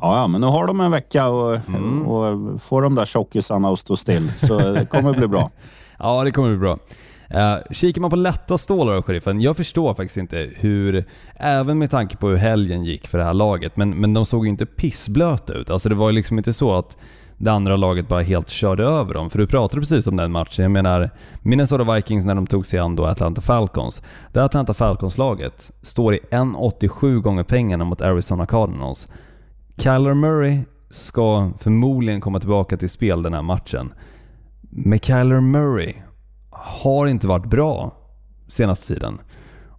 Ja, 0.00 0.16
ja, 0.16 0.26
men 0.26 0.40
nu 0.40 0.46
har 0.46 0.66
de 0.66 0.80
en 0.80 0.90
vecka 0.90 1.28
och, 1.28 1.68
Mm. 1.68 2.06
och 2.06 2.60
får 2.60 2.82
de 2.82 2.94
där 2.94 3.04
tjockisarna 3.04 3.68
att 3.68 3.78
stå 3.78 3.96
still. 3.96 4.32
Så 4.36 4.58
det 4.58 4.86
kommer 4.86 5.12
bli 5.14 5.28
bra. 5.28 5.50
Ja, 6.02 6.24
det 6.24 6.30
kommer 6.30 6.48
bli 6.48 6.58
bra. 6.58 6.78
Uh, 7.34 7.72
kikar 7.72 8.00
man 8.00 8.10
på 8.10 8.16
lätta 8.16 8.58
stålar 8.58 8.96
av 8.96 9.02
sheriffen, 9.02 9.40
jag 9.40 9.56
förstår 9.56 9.94
faktiskt 9.94 10.16
inte 10.16 10.50
hur, 10.56 11.04
även 11.34 11.78
med 11.78 11.90
tanke 11.90 12.16
på 12.16 12.28
hur 12.28 12.36
helgen 12.36 12.84
gick 12.84 13.08
för 13.08 13.18
det 13.18 13.24
här 13.24 13.34
laget, 13.34 13.76
men, 13.76 13.90
men 13.90 14.14
de 14.14 14.26
såg 14.26 14.44
ju 14.44 14.50
inte 14.50 14.66
pissblöta 14.66 15.52
ut. 15.52 15.70
Alltså 15.70 15.88
det 15.88 15.94
var 15.94 16.10
ju 16.10 16.14
liksom 16.14 16.38
inte 16.38 16.52
så 16.52 16.74
att 16.78 16.96
det 17.40 17.52
andra 17.52 17.76
laget 17.76 18.08
bara 18.08 18.22
helt 18.22 18.50
körde 18.50 18.84
över 18.84 19.14
dem. 19.14 19.30
För 19.30 19.38
du 19.38 19.46
pratade 19.46 19.80
precis 19.80 20.06
om 20.06 20.16
den 20.16 20.32
matchen. 20.32 20.62
Jag 20.62 20.70
menar, 20.70 21.10
Minnesota 21.42 21.94
Vikings 21.94 22.24
när 22.24 22.34
de 22.34 22.46
tog 22.46 22.66
sig 22.66 22.78
an 22.78 22.96
då 22.96 23.06
Atlanta 23.06 23.40
Falcons. 23.40 24.02
Det 24.32 24.44
Atlanta 24.44 24.74
Falcons-laget 24.74 25.72
står 25.82 26.14
i 26.14 26.18
1,87 26.30 27.20
gånger 27.20 27.42
pengarna 27.42 27.84
mot 27.84 28.02
Arizona 28.02 28.46
Cardinals. 28.46 29.08
Kyler 29.76 30.14
Murray 30.14 30.58
ska 30.90 31.50
förmodligen 31.58 32.20
komma 32.20 32.40
tillbaka 32.40 32.76
till 32.76 32.90
spel 32.90 33.22
den 33.22 33.34
här 33.34 33.42
matchen. 33.42 33.92
Med 34.60 35.04
Kyler 35.04 35.40
Murray 35.40 35.94
har 36.62 37.06
inte 37.06 37.26
varit 37.26 37.46
bra 37.46 37.92
senaste 38.48 38.86
tiden. 38.94 39.18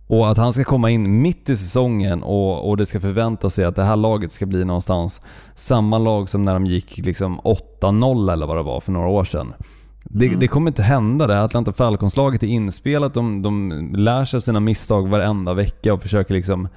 Och 0.08 0.30
att 0.30 0.38
han 0.38 0.54
ska 0.54 0.64
komma 0.64 0.90
in 0.90 1.22
mitt 1.22 1.50
i 1.50 1.58
säsongen 1.58 2.24
och, 2.24 2.70
och 2.70 2.78
det 2.78 2.86
ska 2.86 3.00
förvänta 3.00 3.50
sig 3.50 3.66
att 3.66 3.76
det 3.76 3.84
här 3.84 3.96
laget 3.96 4.32
ska 4.32 4.46
bli 4.46 4.66
någonstans 4.66 5.22
samma 5.56 5.98
lag 5.98 6.30
som 6.30 6.46
när 6.46 6.54
de 6.54 6.66
gick 6.66 6.98
liksom 6.98 7.40
8-0 7.40 8.34
eller 8.34 8.48
vad 8.48 8.58
det 8.58 8.64
var 8.64 8.80
för 8.80 8.92
några 8.92 9.08
år 9.08 9.24
sedan. 9.24 9.54
Det, 10.04 10.26
Mm. 10.28 10.40
det 10.40 10.48
kommer 10.48 10.72
inte 10.72 10.84
hända. 10.84 11.28
Det 11.28 11.34
här 11.36 11.42
Atlanta 11.42 11.72
Falcons-laget 11.74 12.44
är 12.44 12.48
inspelat. 12.48 13.14
De, 13.14 13.42
de 13.42 13.72
lär 13.96 14.26
sig 14.26 14.38
av 14.38 14.42
sina 14.42 14.60
misstag 14.60 15.08
varenda 15.08 15.54
vecka 15.54 15.94
och 15.94 16.02
försöker 16.02 16.34
liksom 16.34 16.68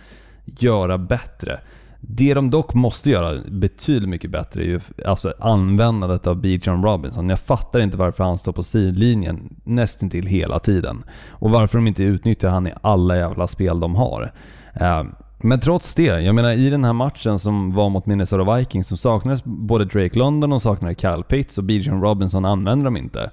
göra 0.45 0.99
bättre. 0.99 1.61
Det 2.09 2.35
de 2.35 2.51
dock 2.51 2.75
måste 2.75 3.11
göra 3.11 3.41
betydligt 3.51 4.09
mycket 4.09 4.31
bättre 4.31 4.63
är 4.63 4.65
ju 4.65 4.81
alltså 5.07 5.35
användandet 5.41 6.27
av 6.27 6.41
B. 6.41 6.59
John 6.63 6.85
Robinson. 6.85 7.29
Jag 7.29 7.41
fattar 7.41 7.81
inte 7.81 7.97
varför 7.97 8.25
han 8.25 8.39
står 8.39 8.53
på 8.53 8.63
sidlinjen 8.63 9.57
nästintill 9.65 10.27
hela 10.27 10.59
tiden. 10.59 11.05
Och 11.29 11.51
varför 11.51 11.79
de 11.79 11.87
inte 11.87 12.03
utnyttjar 12.03 12.51
han 12.51 12.67
i 12.67 12.73
alla 12.83 13.17
jävla 13.17 13.47
spel 13.47 13.81
de 13.81 13.95
har. 13.95 14.33
Eh, 14.75 15.05
men 15.39 15.61
trots 15.61 15.95
det, 15.95 16.03
jag 16.03 16.35
menar 16.35 16.53
i 16.53 16.71
den 16.71 16.85
här 16.85 16.93
matchen 16.93 17.39
som 17.39 17.75
var 17.75 17.89
mot 17.89 18.07
Minnesota 18.07 18.57
Vikings 18.57 18.89
som 18.89 18.99
saknades 18.99 19.45
både 19.45 19.85
Drake 19.85 20.19
London 20.19 20.53
och 20.53 20.63
saknade 20.63 20.95
Kyle 20.95 21.23
Pitts 21.29 21.59
och 21.59 21.65
Bijan 21.65 22.03
Robinson 22.03 22.45
använde 22.45 22.85
de 22.85 22.97
inte. 22.97 23.31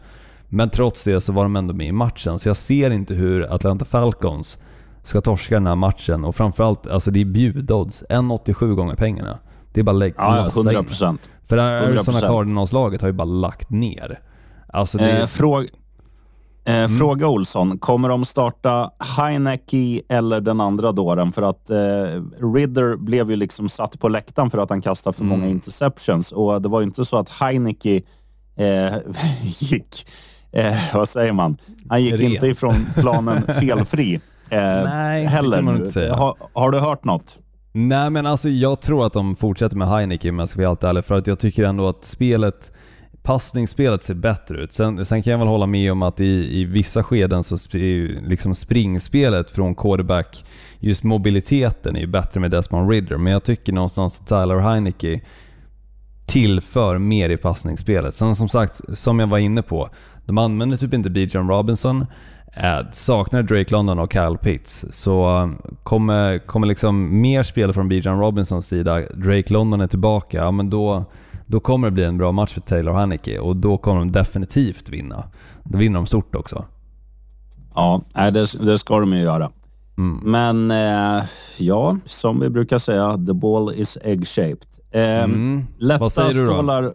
Men 0.50 0.70
trots 0.70 1.04
det 1.04 1.22
så 1.22 1.34
var 1.34 1.44
de 1.44 1.56
ändå 1.56 1.74
med 1.74 1.88
i 1.88 1.92
matchen, 1.92 2.40
så 2.40 2.50
jag 2.50 2.58
ser 2.58 2.92
inte 2.92 3.14
hur 3.14 3.54
Atlanta 3.54 3.86
Falcons 3.86 4.58
ska 5.04 5.22
torska 5.22 5.56
den 5.56 5.68
här 5.68 5.76
matchen 5.76 6.26
och 6.26 6.36
framförallt, 6.36 6.88
alltså 6.88 7.12
det 7.12 7.22
är 7.22 7.26
bjudodds. 7.26 8.04
1,87 8.10 8.74
gånger 8.74 8.96
pengarna. 8.96 9.40
Det 9.74 9.80
är 9.80 9.84
bara 9.84 9.92
lägg, 9.96 10.14
Ja, 10.18 10.46
in. 10.46 10.52
100 10.56 10.84
procent. 10.84 11.30
För 11.48 11.56
det 11.56 11.62
här 11.62 11.82
100%. 11.82 11.88
Arizona 11.92 12.20
Cardinals-laget 12.20 13.02
har 13.02 13.08
ju 13.08 13.14
bara 13.14 13.26
lagt 13.26 13.70
ner. 13.70 14.20
Alltså 14.74 14.98
det, 14.98 15.20
Eh, 15.22 15.26
fråga, 15.28 15.68
eh, 16.66 16.76
Mm. 16.76 16.90
fråga 16.98 17.28
Olsson, 17.28 17.78
kommer 17.78 18.10
de 18.10 18.26
starta 18.26 18.92
Heineke 19.18 20.02
eller 20.10 20.42
den 20.42 20.62
andra 20.62 20.92
dåren? 20.92 21.32
För 21.32 21.42
att 21.42 21.70
eh, 21.70 21.76
Ridder 22.56 22.96
blev 22.98 23.30
ju 23.30 23.36
liksom 23.36 23.70
satt 23.70 24.00
på 24.00 24.10
läktaren 24.10 24.50
för 24.50 24.58
att 24.58 24.70
han 24.70 24.82
kastade 24.82 25.14
för 25.18 25.24
Mm. 25.24 25.40
många 25.40 25.52
interceptions. 25.52 26.32
Och 26.32 26.62
det 26.62 26.70
var 26.70 26.80
ju 26.82 26.86
inte 26.86 27.06
så 27.06 27.18
att 27.18 27.30
Heineke 27.30 28.02
eh, 28.56 28.96
gick, 29.44 30.06
eh, 30.52 30.76
vad 30.94 31.10
säger 31.10 31.32
man? 31.32 31.58
Han 31.90 32.04
gick 32.04 32.14
Rent. 32.14 32.34
inte 32.34 32.48
ifrån 32.48 32.76
planen 32.96 33.44
felfri. 33.60 34.22
Eh, 34.52 34.84
Nej, 34.84 35.22
det 35.24 35.28
heller. 35.30 35.58
kan 35.58 35.66
man 35.66 35.76
inte 35.76 35.92
säga. 35.92 36.16
Har, 36.16 36.36
har 36.54 36.72
du 36.72 36.80
hört 36.80 37.04
något? 37.06 37.40
Nej 37.74 38.10
men 38.10 38.26
alltså 38.26 38.50
jag 38.50 38.82
tror 38.82 39.06
att 39.06 39.14
de 39.14 39.36
fortsätter 39.36 39.76
med 39.76 39.90
Heineke 39.90 40.30
om 40.30 40.40
jag 40.40 40.50
ska 40.50 40.60
vara 40.60 40.68
helt 40.68 40.84
ärlig. 40.84 41.06
För 41.06 41.16
att 41.18 41.28
jag 41.28 41.40
tycker 41.40 41.64
ändå 41.64 41.88
att 41.90 42.06
spelet, 42.06 42.72
passningsspelet 43.24 44.04
ser 44.04 44.14
bättre 44.14 44.64
ut. 44.64 44.74
Sen, 44.74 45.06
sen 45.06 45.24
kan 45.24 45.32
jag 45.32 45.38
väl 45.38 45.48
hålla 45.48 45.66
med 45.66 45.92
om 45.92 46.02
att 46.02 46.20
i, 46.20 46.60
i 46.60 46.66
vissa 46.66 47.04
skeden 47.04 47.44
så 47.44 47.56
är 47.56 47.78
ju 47.78 48.22
liksom 48.28 48.56
springspelet 48.56 49.52
från 49.52 49.76
quarterback, 49.76 50.46
just 50.80 51.04
mobiliteten 51.04 51.96
är 51.96 52.00
ju 52.00 52.08
bättre 52.08 52.40
med 52.40 52.52
Desmond 52.52 52.90
Ridder. 52.92 53.18
Men 53.18 53.34
jag 53.34 53.44
tycker 53.44 53.74
någonstans 53.74 54.20
att 54.22 54.28
Tyler 54.28 54.60
Heineke 54.60 55.22
tillför 56.26 56.98
mer 56.98 57.30
i 57.30 57.38
passningsspelet. 57.38 58.16
Sen 58.16 58.36
som 58.36 58.50
sagt, 58.50 58.98
som 58.98 59.20
jag 59.20 59.28
var 59.28 59.38
inne 59.38 59.62
på, 59.62 59.90
de 60.26 60.38
använder 60.38 60.78
typ 60.78 60.94
inte 60.94 61.10
Bijan 61.10 61.50
Robinson. 61.50 62.06
Saknar 62.92 63.44
Drake 63.44 63.72
London 63.72 64.00
och 64.00 64.14
Kyle 64.14 64.38
Pitts. 64.42 64.86
Så 64.92 65.38
eh, 65.42 65.50
kommer, 65.84 66.40
kommer 66.48 66.68
liksom 66.68 67.22
mer 67.22 67.44
spel 67.44 67.74
från 67.74 67.88
Bijan 67.90 68.20
Robinsons 68.20 68.68
sida, 68.68 69.00
Drake 69.00 69.54
London 69.54 69.82
är 69.82 69.88
tillbaka, 69.88 70.38
ja 70.38 70.52
men 70.52 70.70
då, 70.70 71.06
då 71.46 71.60
kommer 71.60 71.88
det 71.88 71.92
bli 71.92 72.04
en 72.04 72.18
bra 72.18 72.32
match 72.32 72.54
för 72.54 72.62
Taylor 72.62 72.94
Haneke 72.94 73.40
och 73.40 73.56
då 73.56 73.78
kommer 73.78 74.00
de 74.00 74.12
definitivt 74.12 74.90
vinna. 74.90 75.24
Då 75.64 75.78
vinner 75.78 75.96
de 75.96 76.06
stort 76.06 76.36
också. 76.36 76.66
Ja, 77.76 78.02
det, 78.14 78.54
det 78.66 78.78
ska 78.78 79.00
de 79.00 79.14
ju 79.14 79.22
göra. 79.22 79.52
Mm. 79.98 80.20
Men 80.32 80.72
eh, 80.72 81.24
ja, 81.58 81.98
som 82.06 82.40
vi 82.40 82.50
brukar 82.50 82.78
säga, 82.78 83.18
the 83.28 83.34
ball 83.34 83.74
is 83.76 83.98
egg-shaped. 84.04 84.68
Eh, 84.92 85.24
Mm. 85.24 85.66
lätta, 85.80 86.10
stålar, 86.10 86.94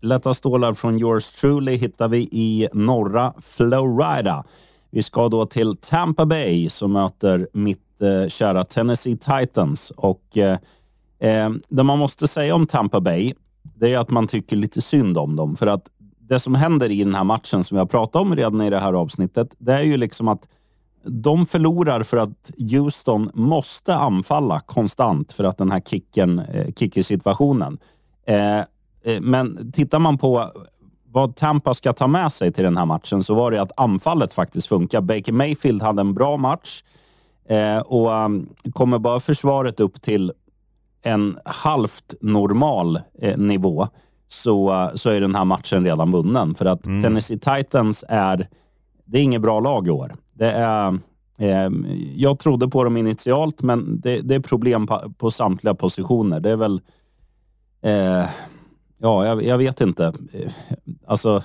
lätta 0.00 0.34
stålar 0.34 0.74
från 0.74 0.98
yours 1.00 1.30
truly 1.32 1.76
hittar 1.76 2.08
vi 2.08 2.18
i 2.32 2.68
norra 2.72 3.32
Florida. 3.42 4.44
Vi 4.94 5.02
ska 5.02 5.28
då 5.28 5.46
till 5.46 5.76
Tampa 5.76 6.26
Bay 6.26 6.70
som 6.70 6.92
möter 6.92 7.48
mitt 7.52 8.02
eh, 8.02 8.28
kära 8.28 8.64
Tennessee 8.64 9.16
Titans. 9.16 9.90
Och 9.96 10.38
eh, 10.38 10.58
eh, 11.18 11.50
Det 11.68 11.82
man 11.82 11.98
måste 11.98 12.28
säga 12.28 12.54
om 12.54 12.66
Tampa 12.66 13.00
Bay, 13.00 13.34
det 13.62 13.94
är 13.94 13.98
att 13.98 14.10
man 14.10 14.26
tycker 14.26 14.56
lite 14.56 14.82
synd 14.82 15.18
om 15.18 15.36
dem. 15.36 15.56
För 15.56 15.66
att 15.66 15.82
det 16.18 16.40
som 16.40 16.54
händer 16.54 16.90
i 16.90 17.04
den 17.04 17.14
här 17.14 17.24
matchen, 17.24 17.64
som 17.64 17.74
vi 17.74 17.78
har 17.78 17.86
pratat 17.86 18.22
om 18.22 18.36
redan 18.36 18.60
i 18.60 18.70
det 18.70 18.78
här 18.78 18.92
avsnittet, 18.92 19.54
det 19.58 19.72
är 19.72 19.82
ju 19.82 19.96
liksom 19.96 20.28
att 20.28 20.48
de 21.04 21.46
förlorar 21.46 22.02
för 22.02 22.16
att 22.16 22.50
Houston 22.72 23.30
måste 23.34 23.94
anfalla 23.94 24.60
konstant 24.60 25.32
för 25.32 25.44
att 25.44 25.58
den 25.58 25.70
här 25.70 25.80
kicken, 25.80 26.38
eh, 26.38 26.72
kickersituationen. 26.76 27.78
Eh, 28.26 28.58
eh, 28.58 29.20
men 29.20 29.72
tittar 29.72 29.98
man 29.98 30.18
på 30.18 30.52
vad 31.14 31.36
Tampa 31.36 31.74
ska 31.74 31.92
ta 31.92 32.06
med 32.06 32.32
sig 32.32 32.52
till 32.52 32.64
den 32.64 32.76
här 32.76 32.86
matchen 32.86 33.22
så 33.22 33.34
var 33.34 33.50
det 33.50 33.62
att 33.62 33.80
anfallet 33.80 34.34
faktiskt 34.34 34.66
funkar. 34.66 35.00
Baker 35.00 35.32
Mayfield 35.32 35.82
hade 35.82 36.00
en 36.00 36.14
bra 36.14 36.36
match 36.36 36.82
eh, 37.48 37.78
och 37.78 38.10
um, 38.10 38.48
kommer 38.72 38.98
bara 38.98 39.20
försvaret 39.20 39.80
upp 39.80 40.02
till 40.02 40.32
en 41.02 41.38
halvt 41.44 42.14
normal 42.20 43.00
eh, 43.20 43.38
nivå 43.38 43.88
så, 44.28 44.72
eh, 44.72 44.94
så 44.94 45.10
är 45.10 45.20
den 45.20 45.34
här 45.34 45.44
matchen 45.44 45.84
redan 45.84 46.12
vunnen. 46.12 46.54
För 46.54 46.64
att 46.66 46.82
Tennessee 46.82 47.38
Titans 47.38 48.04
är, 48.08 48.48
det 49.04 49.18
är 49.18 49.22
inget 49.22 49.42
bra 49.42 49.60
lag 49.60 49.86
i 49.86 49.90
år. 49.90 50.14
Det 50.32 50.50
är, 50.50 50.98
eh, 51.38 51.70
jag 52.14 52.38
trodde 52.38 52.68
på 52.68 52.84
dem 52.84 52.96
initialt, 52.96 53.62
men 53.62 54.00
det, 54.00 54.20
det 54.20 54.34
är 54.34 54.40
problem 54.40 54.86
på, 54.86 55.12
på 55.18 55.30
samtliga 55.30 55.74
positioner. 55.74 56.40
Det 56.40 56.50
är 56.50 56.56
väl... 56.56 56.80
Ja, 59.04 59.26
jag, 59.26 59.42
jag 59.42 59.58
vet 59.58 59.80
inte. 59.80 60.12
Eh, 60.32 60.52
alltså, 61.06 61.42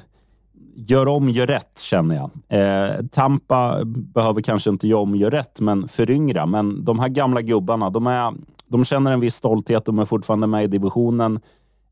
gör 0.75 1.07
om, 1.07 1.29
gör 1.29 1.47
rätt 1.47 1.79
känner 1.79 2.15
jag. 2.15 2.29
Eh, 2.59 3.05
Tampa 3.11 3.85
behöver 3.85 4.41
kanske 4.41 4.69
inte 4.69 4.87
göra 4.87 5.01
om, 5.01 5.15
gör 5.15 5.31
rätt, 5.31 5.61
men 5.61 5.87
föryngra. 5.87 6.45
Men 6.45 6.85
de 6.85 6.99
här 6.99 7.09
gamla 7.09 7.41
gubbarna, 7.41 7.89
de, 7.89 8.07
är, 8.07 8.33
de 8.67 8.85
känner 8.85 9.11
en 9.11 9.19
viss 9.19 9.35
stolthet. 9.35 9.85
De 9.85 9.99
är 9.99 10.05
fortfarande 10.05 10.47
med 10.47 10.63
i 10.63 10.67
divisionen. 10.67 11.39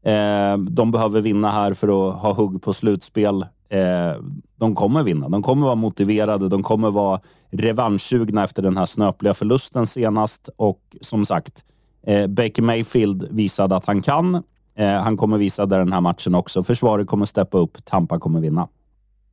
Eh, 0.05 0.57
de 0.57 0.91
behöver 0.91 1.21
vinna 1.21 1.51
här 1.51 1.73
för 1.73 1.87
att 1.87 2.21
ha 2.21 2.33
hugg 2.33 2.61
på 2.61 2.73
slutspel. 2.73 3.41
Eh, 3.69 4.21
de 4.55 4.75
kommer 4.75 5.03
vinna. 5.03 5.29
De 5.29 5.43
kommer 5.43 5.65
vara 5.65 5.75
motiverade. 5.75 6.49
De 6.49 6.63
kommer 6.63 6.91
vara 6.91 7.19
revanschsugna 7.51 8.43
efter 8.43 8.61
den 8.61 8.77
här 8.77 8.85
snöpliga 8.85 9.33
förlusten 9.33 9.87
senast. 9.87 10.49
Och 10.55 10.81
som 11.01 11.25
sagt, 11.25 11.65
eh, 12.05 12.27
Baker 12.27 12.61
Mayfield 12.61 13.27
visade 13.31 13.75
att 13.75 13.85
han 13.85 14.01
kan. 14.01 14.43
Eh, 14.77 14.87
han 15.01 15.17
kommer 15.17 15.37
visa 15.37 15.65
det 15.65 15.77
den 15.77 15.93
här 15.93 16.01
matchen 16.01 16.35
också. 16.35 16.63
Försvaret 16.63 17.07
kommer 17.07 17.25
steppa 17.25 17.57
upp. 17.57 17.85
Tampa 17.85 18.19
kommer 18.19 18.39
vinna. 18.39 18.67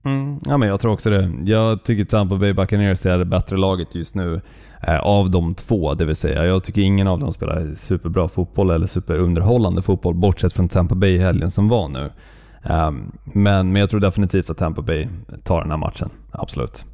Mm, 0.04 0.38
ja, 0.46 0.56
men 0.56 0.68
jag 0.68 0.80
tror 0.80 0.92
också 0.92 1.10
det. 1.10 1.32
Jag 1.44 1.84
tycker 1.84 2.04
Tampa 2.04 2.36
Bay 2.36 2.52
Buccaneers 2.52 3.06
är 3.06 3.18
det 3.18 3.24
bättre 3.24 3.56
laget 3.56 3.94
just 3.94 4.14
nu 4.14 4.40
eh, 4.82 4.98
av 4.98 5.30
de 5.30 5.54
två, 5.54 5.94
det 5.94 6.04
vill 6.04 6.16
säga. 6.16 6.44
Jag 6.44 6.64
tycker 6.64 6.82
ingen 6.82 7.06
av 7.06 7.18
dem 7.20 7.32
spelar 7.32 7.74
superbra 7.74 8.28
fotboll 8.28 8.70
eller 8.70 8.86
superunderhållande 8.86 9.82
fotboll, 9.82 10.14
bortsett 10.14 10.52
från 10.52 10.68
Tampa 10.68 10.94
Bay 10.94 11.10
i 11.10 11.18
helgen 11.18 11.50
som 11.50 11.68
var 11.68 11.88
nu. 11.88 12.10
Ehm, 12.62 13.12
men, 13.24 13.72
men 13.72 13.80
jag 13.80 13.90
tror 13.90 14.00
definitivt 14.00 14.50
att 14.50 14.58
Tampa 14.58 14.82
Bay 14.82 15.08
tar 15.44 15.60
den 15.60 15.70
här 15.70 15.78
matchen. 15.78 16.10
Absolut. 16.30 16.84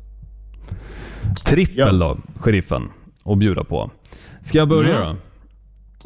Trippel 1.46 1.98
då, 1.98 2.16
sheriffen, 2.36 2.82
att 3.24 3.38
bjuda 3.38 3.64
på. 3.64 3.90
Ska 4.42 4.58
jag 4.58 4.68
börja 4.68 4.96
Mm. 5.04 5.16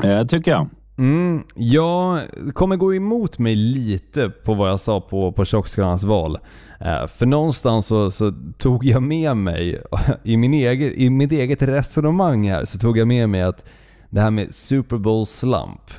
då? 0.02 0.09
Eh, 0.09 0.24
tycker 0.26 0.50
jag. 0.50 0.68
Mm, 0.98 1.42
jag 1.54 2.20
kommer 2.52 2.76
gå 2.76 2.94
emot 2.94 3.38
mig 3.38 3.54
lite 3.57 4.28
på 4.28 4.54
vad 4.54 4.70
jag 4.70 4.80
sa 4.80 5.00
på, 5.00 5.33
på 5.33 5.44
Tjockskallarnas 5.44 6.04
val. 6.04 6.38
Eh, 6.80 7.07
för 7.07 7.26
någonstans 7.26 7.87
så, 7.87 8.11
så 8.11 8.33
tog 8.59 8.85
jag 8.85 9.02
med 9.02 9.37
mig, 9.37 9.83
i, 10.24 10.37
min 10.37 10.54
egen, 10.54 10.92
i 10.94 11.11
mitt 11.11 11.33
eget 11.33 11.62
resonemang 11.62 12.48
här, 12.48 12.64
så 12.64 12.78
tog 12.78 12.98
jag 12.98 13.09
med 13.09 13.28
mig 13.28 13.42
att 13.42 13.64
det 14.11 14.20
här 14.20 14.30
med 14.30 14.54
Super 14.54 14.96
Bowl 14.98 15.26
slump. 15.26 15.90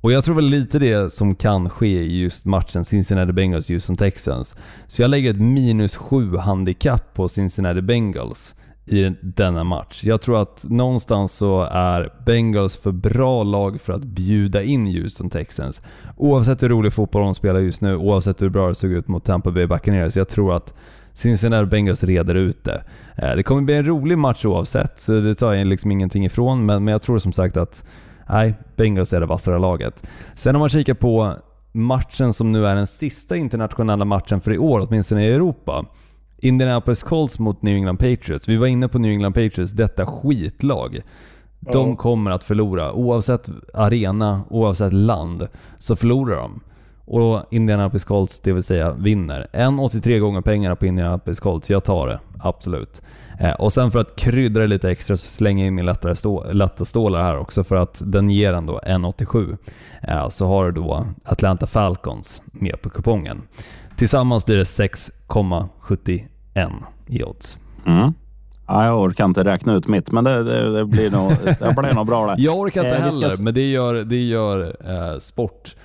Och 0.00 0.12
jag 0.12 0.24
tror 0.24 0.34
väl 0.34 0.44
lite 0.44 0.78
det 0.78 1.12
som 1.12 1.34
kan 1.34 1.70
ske 1.70 2.02
i 2.02 2.18
just 2.20 2.44
matchen 2.44 2.84
Cincinnati 2.84 3.32
Bengals 3.32 3.68
Houston 3.68 3.96
Texans. 3.96 4.56
Så 4.86 5.02
jag 5.02 5.10
lägger 5.10 5.30
ett 5.30 5.40
minus 5.40 5.96
7 5.96 6.36
handikapp 6.36 7.14
på 7.14 7.28
Cincinnati 7.28 7.82
Bengals 7.82 8.54
i 8.86 9.14
denna 9.20 9.64
match. 9.64 10.04
Jag 10.04 10.20
tror 10.20 10.42
att 10.42 10.64
någonstans 10.68 11.32
så 11.32 11.62
är 11.62 12.12
Bengals 12.26 12.76
för 12.76 12.92
bra 12.92 13.42
lag 13.42 13.80
för 13.80 13.92
att 13.92 14.04
bjuda 14.04 14.62
in 14.62 14.86
Houston 14.86 15.30
Texans. 15.30 15.82
Oavsett 16.16 16.62
hur 16.62 16.68
rolig 16.68 16.92
fotboll 16.92 17.22
de 17.22 17.34
spelar 17.34 17.60
just 17.60 17.80
nu, 17.80 17.96
oavsett 17.96 18.42
hur 18.42 18.48
bra 18.48 18.68
det 18.68 18.74
såg 18.74 18.90
ut 18.90 19.08
mot 19.08 19.24
Tampa 19.24 19.50
Bay 19.50 19.66
Buccaneers. 19.66 20.16
Jag 20.16 20.28
tror 20.28 20.56
att 20.56 20.74
Cincinnati 21.12 21.66
Bengals 21.66 22.04
reder 22.04 22.34
ut 22.34 22.64
det. 22.64 22.82
Eh, 23.16 23.36
det 23.36 23.42
kommer 23.42 23.62
bli 23.62 23.74
en 23.74 23.86
rolig 23.86 24.18
match 24.18 24.44
oavsett, 24.44 25.00
så 25.00 25.20
det 25.20 25.34
tar 25.34 25.52
jag 25.52 25.66
liksom 25.66 25.90
ingenting 25.90 26.24
ifrån. 26.24 26.66
Men, 26.66 26.84
men 26.84 26.92
jag 26.92 27.02
tror 27.02 27.18
som 27.18 27.32
sagt 27.32 27.56
att 27.56 27.84
nej, 28.28 28.54
Bengals 28.76 29.12
är 29.12 29.20
det 29.20 29.26
vassare 29.26 29.58
laget. 29.58 30.06
Sen 30.34 30.56
om 30.56 30.60
man 30.60 30.68
kikar 30.68 30.94
på 30.94 31.34
matchen 31.72 32.32
som 32.32 32.52
nu 32.52 32.66
är 32.66 32.74
den 32.74 32.86
sista 32.86 33.36
internationella 33.36 34.04
matchen 34.04 34.40
för 34.40 34.52
i 34.52 34.58
år, 34.58 34.86
åtminstone 34.88 35.26
i 35.26 35.32
Europa. 35.32 35.84
Indianapolis 36.46 37.02
Colts 37.02 37.38
mot 37.38 37.62
New 37.62 37.76
England 37.76 37.96
Patriots. 37.96 38.48
Vi 38.48 38.56
var 38.56 38.66
inne 38.66 38.88
på 38.88 38.98
New 38.98 39.10
England 39.10 39.32
Patriots, 39.32 39.72
detta 39.72 40.06
skitlag. 40.06 41.00
De 41.60 41.96
kommer 41.96 42.30
att 42.30 42.44
förlora. 42.44 42.92
Oavsett 42.92 43.50
arena, 43.74 44.42
oavsett 44.50 44.92
land, 44.92 45.48
så 45.78 45.96
förlorar 45.96 46.36
de. 46.36 46.60
och 47.04 47.42
Indianapolis 47.50 48.04
Colts, 48.04 48.40
det 48.40 48.52
vill 48.52 48.62
säga 48.62 48.92
vinner. 48.92 49.48
1,83 49.52 50.18
gånger 50.18 50.40
pengarna 50.40 50.76
på 50.76 50.86
Indianapolis 50.86 51.40
Colts. 51.40 51.70
Jag 51.70 51.84
tar 51.84 52.08
det, 52.08 52.20
absolut. 52.38 53.02
Eh, 53.40 53.52
och 53.52 53.72
sen 53.72 53.90
för 53.90 53.98
att 53.98 54.16
krydda 54.16 54.60
det 54.60 54.66
lite 54.66 54.90
extra 54.90 55.16
så 55.16 55.26
slänger 55.26 55.64
jag 55.64 55.68
in 55.68 55.74
min 55.74 55.86
lättare 55.86 56.14
stå, 56.16 56.52
lätta 56.52 56.84
stålar 56.84 57.22
här 57.22 57.38
också 57.38 57.64
för 57.64 57.76
att 57.76 58.02
den 58.04 58.30
ger 58.30 58.52
ändå 58.52 58.80
1,87. 58.86 59.56
Eh, 60.02 60.28
så 60.28 60.46
har 60.46 60.64
du 60.64 60.72
då 60.72 61.06
Atlanta 61.24 61.66
Falcons 61.66 62.42
med 62.44 62.82
på 62.82 62.90
kupongen. 62.90 63.42
Tillsammans 63.96 64.44
blir 64.44 64.56
det 64.56 64.62
6,71 64.62 66.24
i 67.06 67.22
odds. 67.24 67.56
Mm. 67.86 68.12
Ja, 68.68 68.84
jag 68.86 69.00
orkar 69.00 69.24
inte 69.24 69.44
räkna 69.44 69.74
ut 69.74 69.88
mitt, 69.88 70.12
men 70.12 70.24
det, 70.24 70.44
det, 70.44 70.72
det 70.78 70.84
blir, 70.84 71.10
nog, 71.10 71.30
det 71.44 71.74
blir 71.78 71.94
nog 71.94 72.06
bra 72.06 72.26
det. 72.26 72.42
Jag 72.42 72.58
orkar 72.58 72.80
inte 72.84 72.96
Eh, 72.96 73.08
ska 73.08 73.14
heller, 73.20 73.34
s- 73.34 73.40
men 73.40 73.54
det 73.54 73.70
gör, 73.70 73.94
det 73.94 74.22
gör 74.22 74.76
eh, 74.84 75.18
sport, 75.18 75.76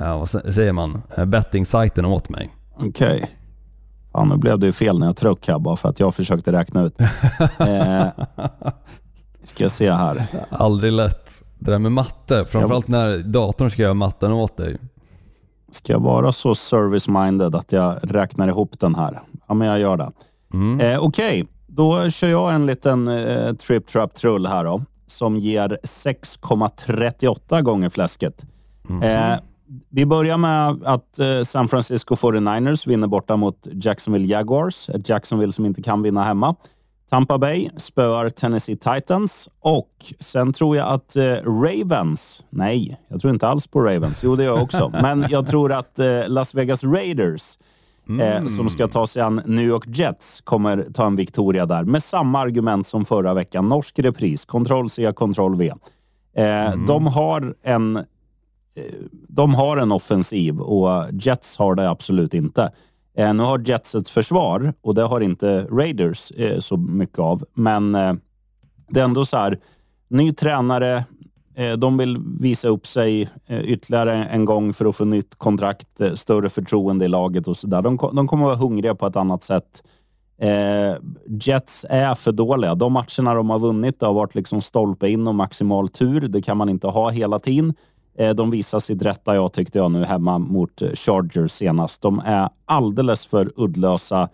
eh, 0.00 0.18
vad 0.18 0.28
sä- 0.28 0.52
säger 0.52 0.72
man, 0.72 1.02
eh, 1.16 1.24
betting-sajten 1.24 2.04
åt 2.04 2.28
mig. 2.28 2.50
Okej. 2.76 3.30
Fan, 4.12 4.28
nu 4.28 4.36
blev 4.36 4.58
det 4.58 4.66
ju 4.66 4.72
fel 4.72 4.98
när 4.98 5.06
jag 5.06 5.16
tryckte 5.16 5.52
här 5.52 5.58
bara 5.58 5.76
för 5.76 5.88
att 5.88 6.00
jag 6.00 6.14
försökte 6.14 6.52
räkna 6.52 6.82
ut. 6.82 7.00
eh, 7.58 8.06
ska 9.44 9.64
jag 9.64 9.70
se 9.70 9.92
här. 9.92 10.26
Aldrig 10.50 10.92
lätt. 10.92 11.30
Det 11.58 11.70
där 11.70 11.78
med 11.78 11.92
matte, 11.92 12.44
framförallt 12.44 12.88
när 12.88 13.18
datorn 13.18 13.70
ska 13.70 13.82
göra 13.82 13.94
matten 13.94 14.32
åt 14.32 14.56
dig. 14.56 14.76
Ska 15.74 15.92
jag 15.92 16.00
vara 16.00 16.32
så 16.32 16.54
service-minded 16.54 17.56
att 17.56 17.72
jag 17.72 17.98
räknar 18.02 18.48
ihop 18.48 18.80
den 18.80 18.94
här? 18.94 19.20
Ja, 19.48 19.54
men 19.54 19.68
jag 19.68 19.80
gör 19.80 19.96
det. 19.96 20.10
Eh, 20.80 20.98
Okej, 21.04 21.46
då 21.66 22.10
kör 22.10 22.28
jag 22.28 22.54
en 22.54 22.66
liten 22.66 23.08
eh, 23.08 23.52
trip 23.52 23.86
trap 23.86 24.14
trull 24.14 24.46
här 24.46 24.64
då, 24.64 24.82
som 25.06 25.36
ger 25.36 25.78
6,38 25.82 27.62
gånger 27.62 27.90
fläsket. 27.90 28.44
Eh, 29.02 29.38
vi 29.90 30.06
börjar 30.06 30.36
med 30.38 30.82
att 30.84 31.18
eh, 31.18 31.42
San 31.42 31.68
Francisco 31.68 32.14
49ers 32.14 32.88
vinner 32.88 33.06
borta 33.06 33.36
mot 33.36 33.68
Jacksonville 33.72 34.26
Jaguars. 34.26 34.88
Ett 34.88 35.08
Jacksonville 35.08 35.52
som 35.52 35.66
inte 35.66 35.82
kan 35.82 36.02
vinna 36.02 36.24
hemma. 36.24 36.54
Tampa 37.10 37.38
Bay 37.38 37.70
spöar 37.76 38.28
Tennessee 38.28 38.76
Titans 38.76 39.48
och 39.60 39.90
sen 40.18 40.52
tror 40.52 40.76
jag 40.76 40.88
att 40.88 41.16
eh, 41.16 41.22
Ravens, 41.44 42.44
nej, 42.50 43.00
jag 43.08 43.20
tror 43.20 43.32
inte 43.32 43.48
alls 43.48 43.66
på 43.66 43.80
Ravens, 43.80 44.24
jo 44.24 44.36
det 44.36 44.44
gör 44.44 44.54
jag 44.54 44.62
också, 44.62 44.88
men 45.02 45.26
jag 45.28 45.46
tror 45.46 45.72
att 45.72 45.98
eh, 45.98 46.28
Las 46.28 46.54
Vegas 46.54 46.84
Raiders 46.84 47.58
eh, 48.20 48.46
som 48.46 48.68
ska 48.68 48.88
ta 48.88 49.06
sig 49.06 49.22
an 49.22 49.42
New 49.46 49.64
York 49.64 49.84
Jets 49.86 50.40
kommer 50.40 50.86
ta 50.94 51.06
en 51.06 51.16
Victoria 51.16 51.66
där 51.66 51.84
med 51.84 52.02
samma 52.02 52.40
argument 52.40 52.86
som 52.86 53.04
förra 53.04 53.34
veckan. 53.34 53.68
Norsk 53.68 53.98
repris, 53.98 54.44
kontroll 54.44 54.90
C, 54.90 55.12
kontroll 55.12 55.56
V. 55.56 55.72
Eh, 56.36 56.74
De 56.86 57.06
har 57.06 57.54
en 57.62 58.04
de 59.28 59.54
har 59.54 59.76
en 59.76 59.92
offensiv 59.92 60.60
och 60.60 61.04
Jets 61.12 61.58
har 61.58 61.74
det 61.74 61.90
absolut 61.90 62.34
inte. 62.34 62.72
Eh, 63.16 63.34
nu 63.34 63.42
har 63.42 63.68
Jets 63.68 63.94
ett 63.94 64.08
försvar 64.08 64.74
och 64.82 64.94
det 64.94 65.02
har 65.02 65.20
inte 65.20 65.66
Raiders 65.70 66.30
eh, 66.30 66.58
så 66.58 66.76
mycket 66.76 67.18
av. 67.18 67.44
Men 67.54 67.94
eh, 67.94 68.14
det 68.88 69.00
är 69.00 69.04
ändå 69.04 69.24
så 69.24 69.36
här, 69.36 69.58
ny 70.08 70.32
tränare, 70.32 71.04
eh, 71.54 71.72
de 71.72 71.96
vill 71.96 72.18
visa 72.40 72.68
upp 72.68 72.86
sig 72.86 73.28
eh, 73.46 73.60
ytterligare 73.60 74.24
en 74.24 74.44
gång 74.44 74.72
för 74.72 74.84
att 74.84 74.96
få 74.96 75.04
nytt 75.04 75.34
kontrakt, 75.38 76.00
eh, 76.00 76.12
större 76.14 76.48
förtroende 76.48 77.04
i 77.04 77.08
laget 77.08 77.48
och 77.48 77.56
så 77.56 77.66
där. 77.66 77.82
De, 77.82 77.98
de 78.12 78.28
kommer 78.28 78.44
vara 78.44 78.56
hungriga 78.56 78.94
på 78.94 79.06
ett 79.06 79.16
annat 79.16 79.42
sätt. 79.42 79.82
Eh, 80.38 80.96
Jets 81.40 81.86
är 81.90 82.14
för 82.14 82.32
dåliga. 82.32 82.74
De 82.74 82.92
matcherna 82.92 83.34
de 83.34 83.50
har 83.50 83.58
vunnit 83.58 84.00
det 84.00 84.06
har 84.06 84.14
varit 84.14 84.34
liksom 84.34 84.60
stolpe 84.60 85.08
in 85.08 85.26
och 85.26 85.34
maximal 85.34 85.88
tur. 85.88 86.20
Det 86.20 86.42
kan 86.42 86.56
man 86.56 86.68
inte 86.68 86.86
ha 86.86 87.10
hela 87.10 87.38
tiden. 87.38 87.74
Eh, 88.18 88.30
de 88.30 88.50
visar 88.50 88.80
sitt 88.80 89.02
rätta 89.02 89.34
jag 89.34 89.52
tyckte 89.52 89.78
jag 89.78 89.90
nu 89.90 90.04
hemma 90.04 90.38
mot 90.38 90.82
eh, 90.82 90.88
Chargers 90.94 91.52
senast. 91.52 92.02
De 92.02 92.22
är 92.24 92.48
alldeles 92.64 93.26
för 93.26 93.52
uddlösa. 93.56 94.28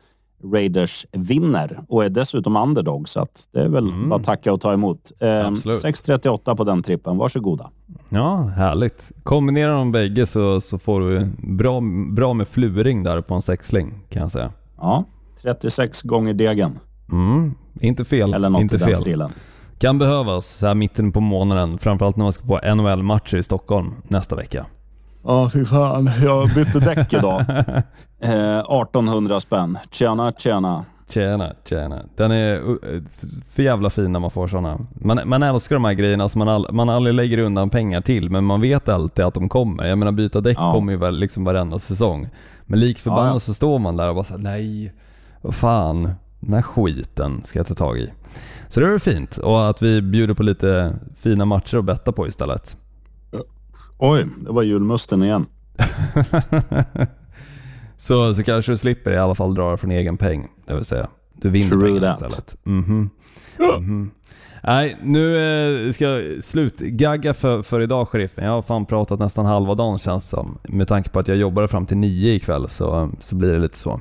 Raiders 0.45 1.07
vinner 1.13 1.81
och 1.89 2.05
är 2.05 2.09
dessutom 2.09 2.57
underdog, 2.57 3.09
så 3.09 3.21
att 3.21 3.49
det 3.53 3.61
är 3.61 3.69
väl 3.69 3.93
bara 4.09 4.23
tacka 4.23 4.53
och 4.53 4.61
ta 4.61 4.73
emot. 4.73 5.13
Eh, 5.21 5.47
Absolut. 5.47 5.85
6.38 5.85 6.57
på 6.57 6.65
den 6.65 6.83
trippen. 6.83 7.19
Varsågoda. 7.19 7.71
Ja, 8.09 8.37
härligt. 8.37 9.13
Kombinerar 9.23 9.73
de 9.73 9.93
bägge 9.93 10.27
så, 10.27 10.61
så 10.61 10.79
får 10.79 11.01
du 11.01 11.31
bra, 11.39 11.81
bra 12.13 12.35
med 12.35 12.49
fluring 12.49 13.03
där 13.03 13.21
på 13.21 13.35
en 13.35 13.43
sexling 13.43 13.95
kan 14.09 14.23
jag 14.23 14.33
säga. 14.33 14.53
Ja, 14.77 15.05
36 15.43 16.03
gånger 16.03 16.35
degen. 16.35 16.79
Mm, 17.13 17.55
inte 17.81 18.05
fel. 18.05 18.35
Eller 18.35 18.51
något 18.51 18.61
inte 18.61 18.77
i 18.77 18.79
den 18.79 18.89
fel. 18.89 18.97
stilen. 18.97 19.31
Kan 19.81 19.99
behövas 19.99 20.47
så 20.47 20.67
här 20.67 20.75
mitten 20.75 21.13
på 21.13 21.21
månaden, 21.21 21.79
framförallt 21.79 22.17
när 22.17 22.23
man 22.25 22.33
ska 22.33 22.47
på 22.47 22.75
NHL-matcher 22.75 23.37
i 23.37 23.43
Stockholm 23.43 23.95
nästa 24.09 24.37
vecka. 24.37 24.67
Ja, 25.25 25.51
fy 25.53 25.65
fan. 25.65 26.11
Jag 26.23 26.49
bytte 26.55 26.79
däck 26.81 27.13
idag. 27.13 27.45
Eh, 28.23 28.59
1800 28.59 29.41
spänn. 29.41 29.79
Tjena, 29.91 30.33
tjena. 30.39 30.85
Tjena, 31.09 31.53
tjena. 31.69 32.03
Den 32.17 32.31
är 32.31 32.57
uh, 32.59 32.77
för 33.55 33.63
jävla 33.63 33.91
fin 33.91 34.13
när 34.13 34.21
man 34.21 34.31
får 34.31 34.49
sådana. 34.49 34.79
Man, 34.93 35.21
man 35.25 35.43
älskar 35.43 35.77
de 35.77 35.85
här 35.85 35.93
grejerna 35.93 36.29
som 36.29 36.39
man, 36.39 36.49
all, 36.49 36.73
man 36.73 36.89
aldrig 36.89 37.15
lägger 37.15 37.39
undan 37.39 37.71
pengar 37.71 38.01
till, 38.01 38.31
men 38.31 38.45
man 38.45 38.61
vet 38.61 38.89
alltid 38.89 39.25
att 39.25 39.35
de 39.35 39.49
kommer. 39.49 39.85
Jag 39.85 39.99
menar 39.99 40.13
byta 40.13 40.41
däck 40.41 40.57
Ja. 40.61 40.73
kommer 40.73 40.93
ju 40.93 40.99
väl 40.99 41.19
liksom 41.19 41.45
varenda 41.45 41.79
säsong. 41.79 42.29
Men 42.67 42.81
lik 42.81 42.99
förbannat 42.99 43.27
Ja, 43.27 43.35
ja. 43.35 43.41
så 43.41 43.55
står 43.55 43.79
man 43.79 43.97
där 43.97 44.09
och 44.09 44.15
bara 44.15 44.25
såhär, 44.25 44.41
nej, 44.41 44.93
vad 45.43 45.55
fan, 45.55 46.11
den 46.41 46.55
här 46.55 46.63
skiten 46.63 47.45
ska 47.45 47.59
jag 47.59 47.67
ta 47.67 47.75
tag 47.75 47.99
i. 47.99 48.13
Så 48.69 48.81
det 48.81 48.87
är 48.87 48.99
fint 48.99 49.37
och 49.37 49.71
att 49.71 49.83
vi 49.83 50.03
bjuder 50.03 50.35
på 50.35 50.43
lite 50.43 50.97
fina 51.21 51.45
matcher 51.45 51.77
att 51.77 51.85
betta 51.85 52.13
på 52.13 52.29
istället. 52.29 52.77
Oj, 53.99 54.27
det 54.41 54.53
var 54.53 54.63
julmusten 54.63 55.23
igen. 55.23 55.47
Så, 57.97 58.35
så 58.35 58.43
kanske 58.43 58.73
du 58.73 58.77
slipper 58.77 59.11
i 59.11 59.17
alla 59.17 59.35
fall 59.35 59.55
dra 59.55 59.77
från 59.77 59.91
egen 59.91 60.17
peng, 60.17 60.49
det 60.67 60.75
vill 60.75 60.85
säga 60.85 61.09
du 61.41 61.51
vinner 61.51 61.69
True 61.69 61.83
pengarna 61.83 62.15
that. 62.15 62.27
istället. 62.29 62.57
Mhm. 62.65 63.11
Mhm. 63.79 64.11
Nej, 64.63 64.97
nu 65.03 65.37
eh, 65.87 65.93
ska 65.93 66.05
jag 66.05 66.45
slutgagga 66.45 67.35
för, 67.35 67.63
för 67.63 67.81
idag 67.81 68.09
sheriffen. 68.09 68.45
Jag 68.45 68.53
har 68.53 68.63
fan 68.63 68.87
pratat 68.87 69.19
nästan 69.19 69.47
halva 69.47 69.75
dagen 69.75 69.99
känns 69.99 70.29
som. 70.29 70.59
Med 70.69 70.89
tanke 70.89 71.11
på 71.11 71.19
att 71.19 71.29
jag 71.29 71.37
jobbade 71.37 71.69
fram 71.69 71.87
till 71.87 71.97
nio 71.97 72.33
ikväll 72.35 72.69
så, 72.69 73.11
så 73.21 73.35
blir 73.35 73.53
det 73.53 73.59
lite 73.59 73.79
så. 73.79 74.01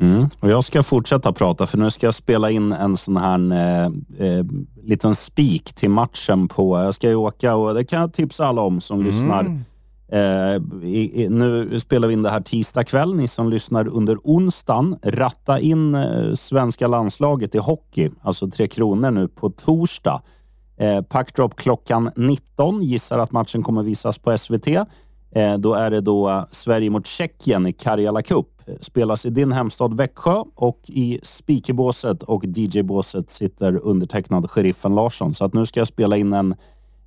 Mm. 0.00 0.28
Och 0.40 0.50
jag 0.50 0.64
ska 0.64 0.82
fortsätta 0.82 1.32
prata 1.32 1.66
för 1.66 1.78
nu 1.78 1.90
ska 1.90 2.06
jag 2.06 2.14
spela 2.14 2.50
in 2.50 2.72
en 2.72 2.96
sån 2.96 3.16
här 3.16 3.52
eh, 3.52 3.84
eh, 4.28 4.44
liten 4.82 5.14
spik 5.14 5.72
till 5.72 5.90
matchen 5.90 6.48
på... 6.48 6.78
Jag 6.78 6.94
ska 6.94 7.08
ju 7.08 7.14
åka 7.14 7.54
och 7.54 7.74
det 7.74 7.84
kan 7.84 8.00
jag 8.00 8.12
tipsa 8.12 8.46
alla 8.46 8.62
om 8.62 8.80
som 8.80 9.02
lyssnar. 9.02 9.64
Eh, 10.08 10.62
i, 10.82 11.22
i, 11.22 11.28
nu 11.28 11.80
spelar 11.80 12.08
vi 12.08 12.14
in 12.14 12.22
det 12.22 12.30
här 12.30 12.40
tisdag 12.40 12.84
kväll. 12.84 13.14
Ni 13.14 13.28
som 13.28 13.50
lyssnar 13.50 13.88
under 13.88 14.18
onsdagen, 14.24 14.96
ratta 15.02 15.60
in 15.60 15.94
eh, 15.94 16.34
svenska 16.34 16.86
landslaget 16.86 17.54
i 17.54 17.58
hockey, 17.58 18.10
alltså 18.22 18.50
Tre 18.50 18.66
Kronor 18.66 19.10
nu 19.10 19.28
på 19.28 19.50
torsdag. 19.50 20.22
Eh, 20.76 21.02
Packdrop 21.02 21.56
klockan 21.56 22.10
19. 22.16 22.82
Gissar 22.82 23.18
att 23.18 23.32
matchen 23.32 23.62
kommer 23.62 23.82
visas 23.82 24.18
på 24.18 24.38
SVT. 24.38 24.66
Eh, 25.34 25.58
då 25.58 25.74
är 25.74 25.90
det 25.90 26.00
då 26.00 26.46
Sverige 26.50 26.90
mot 26.90 27.06
Tjeckien 27.06 27.66
i 27.66 27.72
Karjala 27.72 28.22
Cup. 28.22 28.53
Spelas 28.80 29.26
i 29.26 29.30
din 29.30 29.52
hemstad 29.52 29.96
Växjö 29.96 30.44
och 30.54 30.80
i 30.86 31.20
speakerbåset 31.22 32.22
och 32.22 32.44
DJ-båset 32.44 33.30
sitter 33.30 33.80
undertecknad 33.86 34.50
sheriffen 34.50 34.94
Larsson. 34.94 35.34
Så 35.34 35.44
att 35.44 35.54
nu 35.54 35.66
ska 35.66 35.80
jag 35.80 35.88
spela 35.88 36.16
in 36.16 36.32
en, 36.32 36.54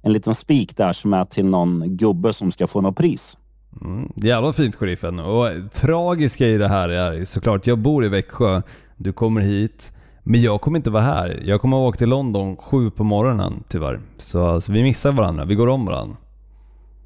en 0.02 0.14
liten 0.14 0.36
spik 0.36 0.78
där 0.78 0.94
som 0.94 1.14
är 1.14 1.26
till 1.26 1.46
någon 1.46 1.84
gubbe 1.98 2.34
som 2.34 2.52
ska 2.52 2.68
få 2.68 2.82
något 2.82 2.98
pris. 2.98 3.38
Mm. 3.82 4.12
Jävla 4.16 4.54
fint 4.54 4.76
sheriffen. 4.76 5.20
Och 5.20 5.50
tragiska 5.74 6.48
i 6.48 6.58
det 6.58 6.68
här 6.68 6.90
är 6.90 7.26
såklart, 7.26 7.68
jag 7.68 7.78
bor 7.78 8.06
i 8.06 8.10
Växjö, 8.10 8.62
du 8.96 9.14
kommer 9.14 9.42
hit, 9.42 9.92
men 10.24 10.42
jag 10.42 10.62
kommer 10.62 10.78
inte 10.78 10.90
vara 10.90 11.04
här. 11.04 11.44
Jag 11.46 11.62
kommer 11.62 11.78
åka 11.78 11.98
till 11.98 12.10
London 12.10 12.58
sju 12.58 12.90
på 12.92 13.04
morgonen 13.04 13.64
tyvärr. 13.70 14.00
Så, 14.18 14.62
så 14.62 14.72
vi 14.72 14.84
missar 14.84 15.12
varandra, 15.12 15.46
vi 15.46 15.56
går 15.56 15.68
om 15.68 15.86
varandra. 15.86 16.16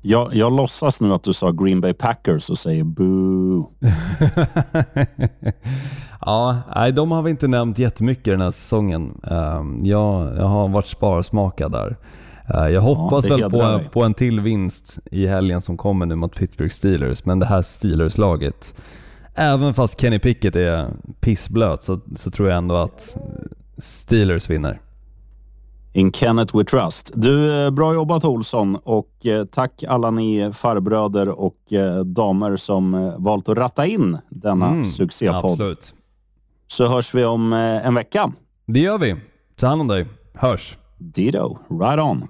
Jag, 0.03 0.35
jag 0.35 0.53
låtsas 0.53 1.01
nu 1.01 1.13
att 1.13 1.23
du 1.23 1.33
sa 1.33 1.51
Green 1.51 1.81
Bay 1.81 1.93
Packers 1.93 2.49
och 2.49 2.57
säger 2.57 2.83
boo. 2.83 3.71
ja, 6.21 6.57
nej, 6.75 6.91
de 6.91 7.11
har 7.11 7.21
vi 7.21 7.31
inte 7.31 7.47
nämnt 7.47 7.79
jättemycket 7.79 8.25
den 8.25 8.41
här 8.41 8.51
säsongen. 8.51 9.21
Ehm, 9.23 9.85
jag, 9.85 10.37
jag 10.37 10.47
har 10.47 10.67
varit 10.67 10.87
sparsmakad 10.87 11.71
där. 11.71 11.97
Eh, 12.53 12.67
jag 12.67 12.81
hoppas 12.81 13.25
det 13.25 13.37
väl 13.37 13.51
på, 13.51 13.79
på 13.91 14.03
en 14.03 14.13
till 14.13 14.39
vinst 14.39 14.99
i 15.11 15.27
helgen 15.27 15.61
som 15.61 15.77
kommer 15.77 16.05
nu 16.05 16.15
mot 16.15 16.35
Pittsburgh 16.35 16.73
Steelers, 16.73 17.25
men 17.25 17.39
det 17.39 17.45
här 17.45 17.61
Steelers-laget, 17.61 18.73
även 19.35 19.73
fast 19.73 20.01
Kenny 20.01 20.19
Pickett 20.19 20.55
är 20.55 20.87
pissblöt 21.19 21.83
så, 21.83 21.99
så 22.15 22.31
tror 22.31 22.49
jag 22.49 22.57
ändå 22.57 22.75
att 22.75 23.17
Steelers 23.77 24.49
vinner. 24.49 24.81
In 25.93 26.11
Kenneth 26.11 26.55
we 26.57 26.63
trust. 26.63 27.11
Du, 27.15 27.65
eh, 27.65 27.71
bra 27.71 27.93
jobbat 27.93 28.25
Olsson 28.25 28.75
och 28.83 29.25
eh, 29.25 29.45
tack 29.45 29.83
alla 29.87 30.11
ni 30.11 30.51
farbröder 30.53 31.29
och 31.29 31.73
eh, 31.73 31.99
damer 31.99 32.57
som 32.57 33.13
valt 33.17 33.49
att 33.49 33.57
ratta 33.57 33.85
in 33.85 34.17
denna 34.29 34.67
Mm, 34.67 34.83
succépodd. 34.83 35.51
Absolut. 35.51 35.93
Så 36.67 36.87
hörs 36.87 37.13
vi 37.15 37.25
om 37.25 37.53
en 37.53 37.95
vecka. 37.95 38.31
Det 38.67 38.79
gör 38.79 38.97
vi. 38.97 39.15
Ta 39.59 39.67
hand 39.67 39.81
om 39.81 39.87
dig. 39.87 40.05
Hörs. 40.35 40.77
Dido, 40.97 41.57
right 41.69 41.99
on. 41.99 42.27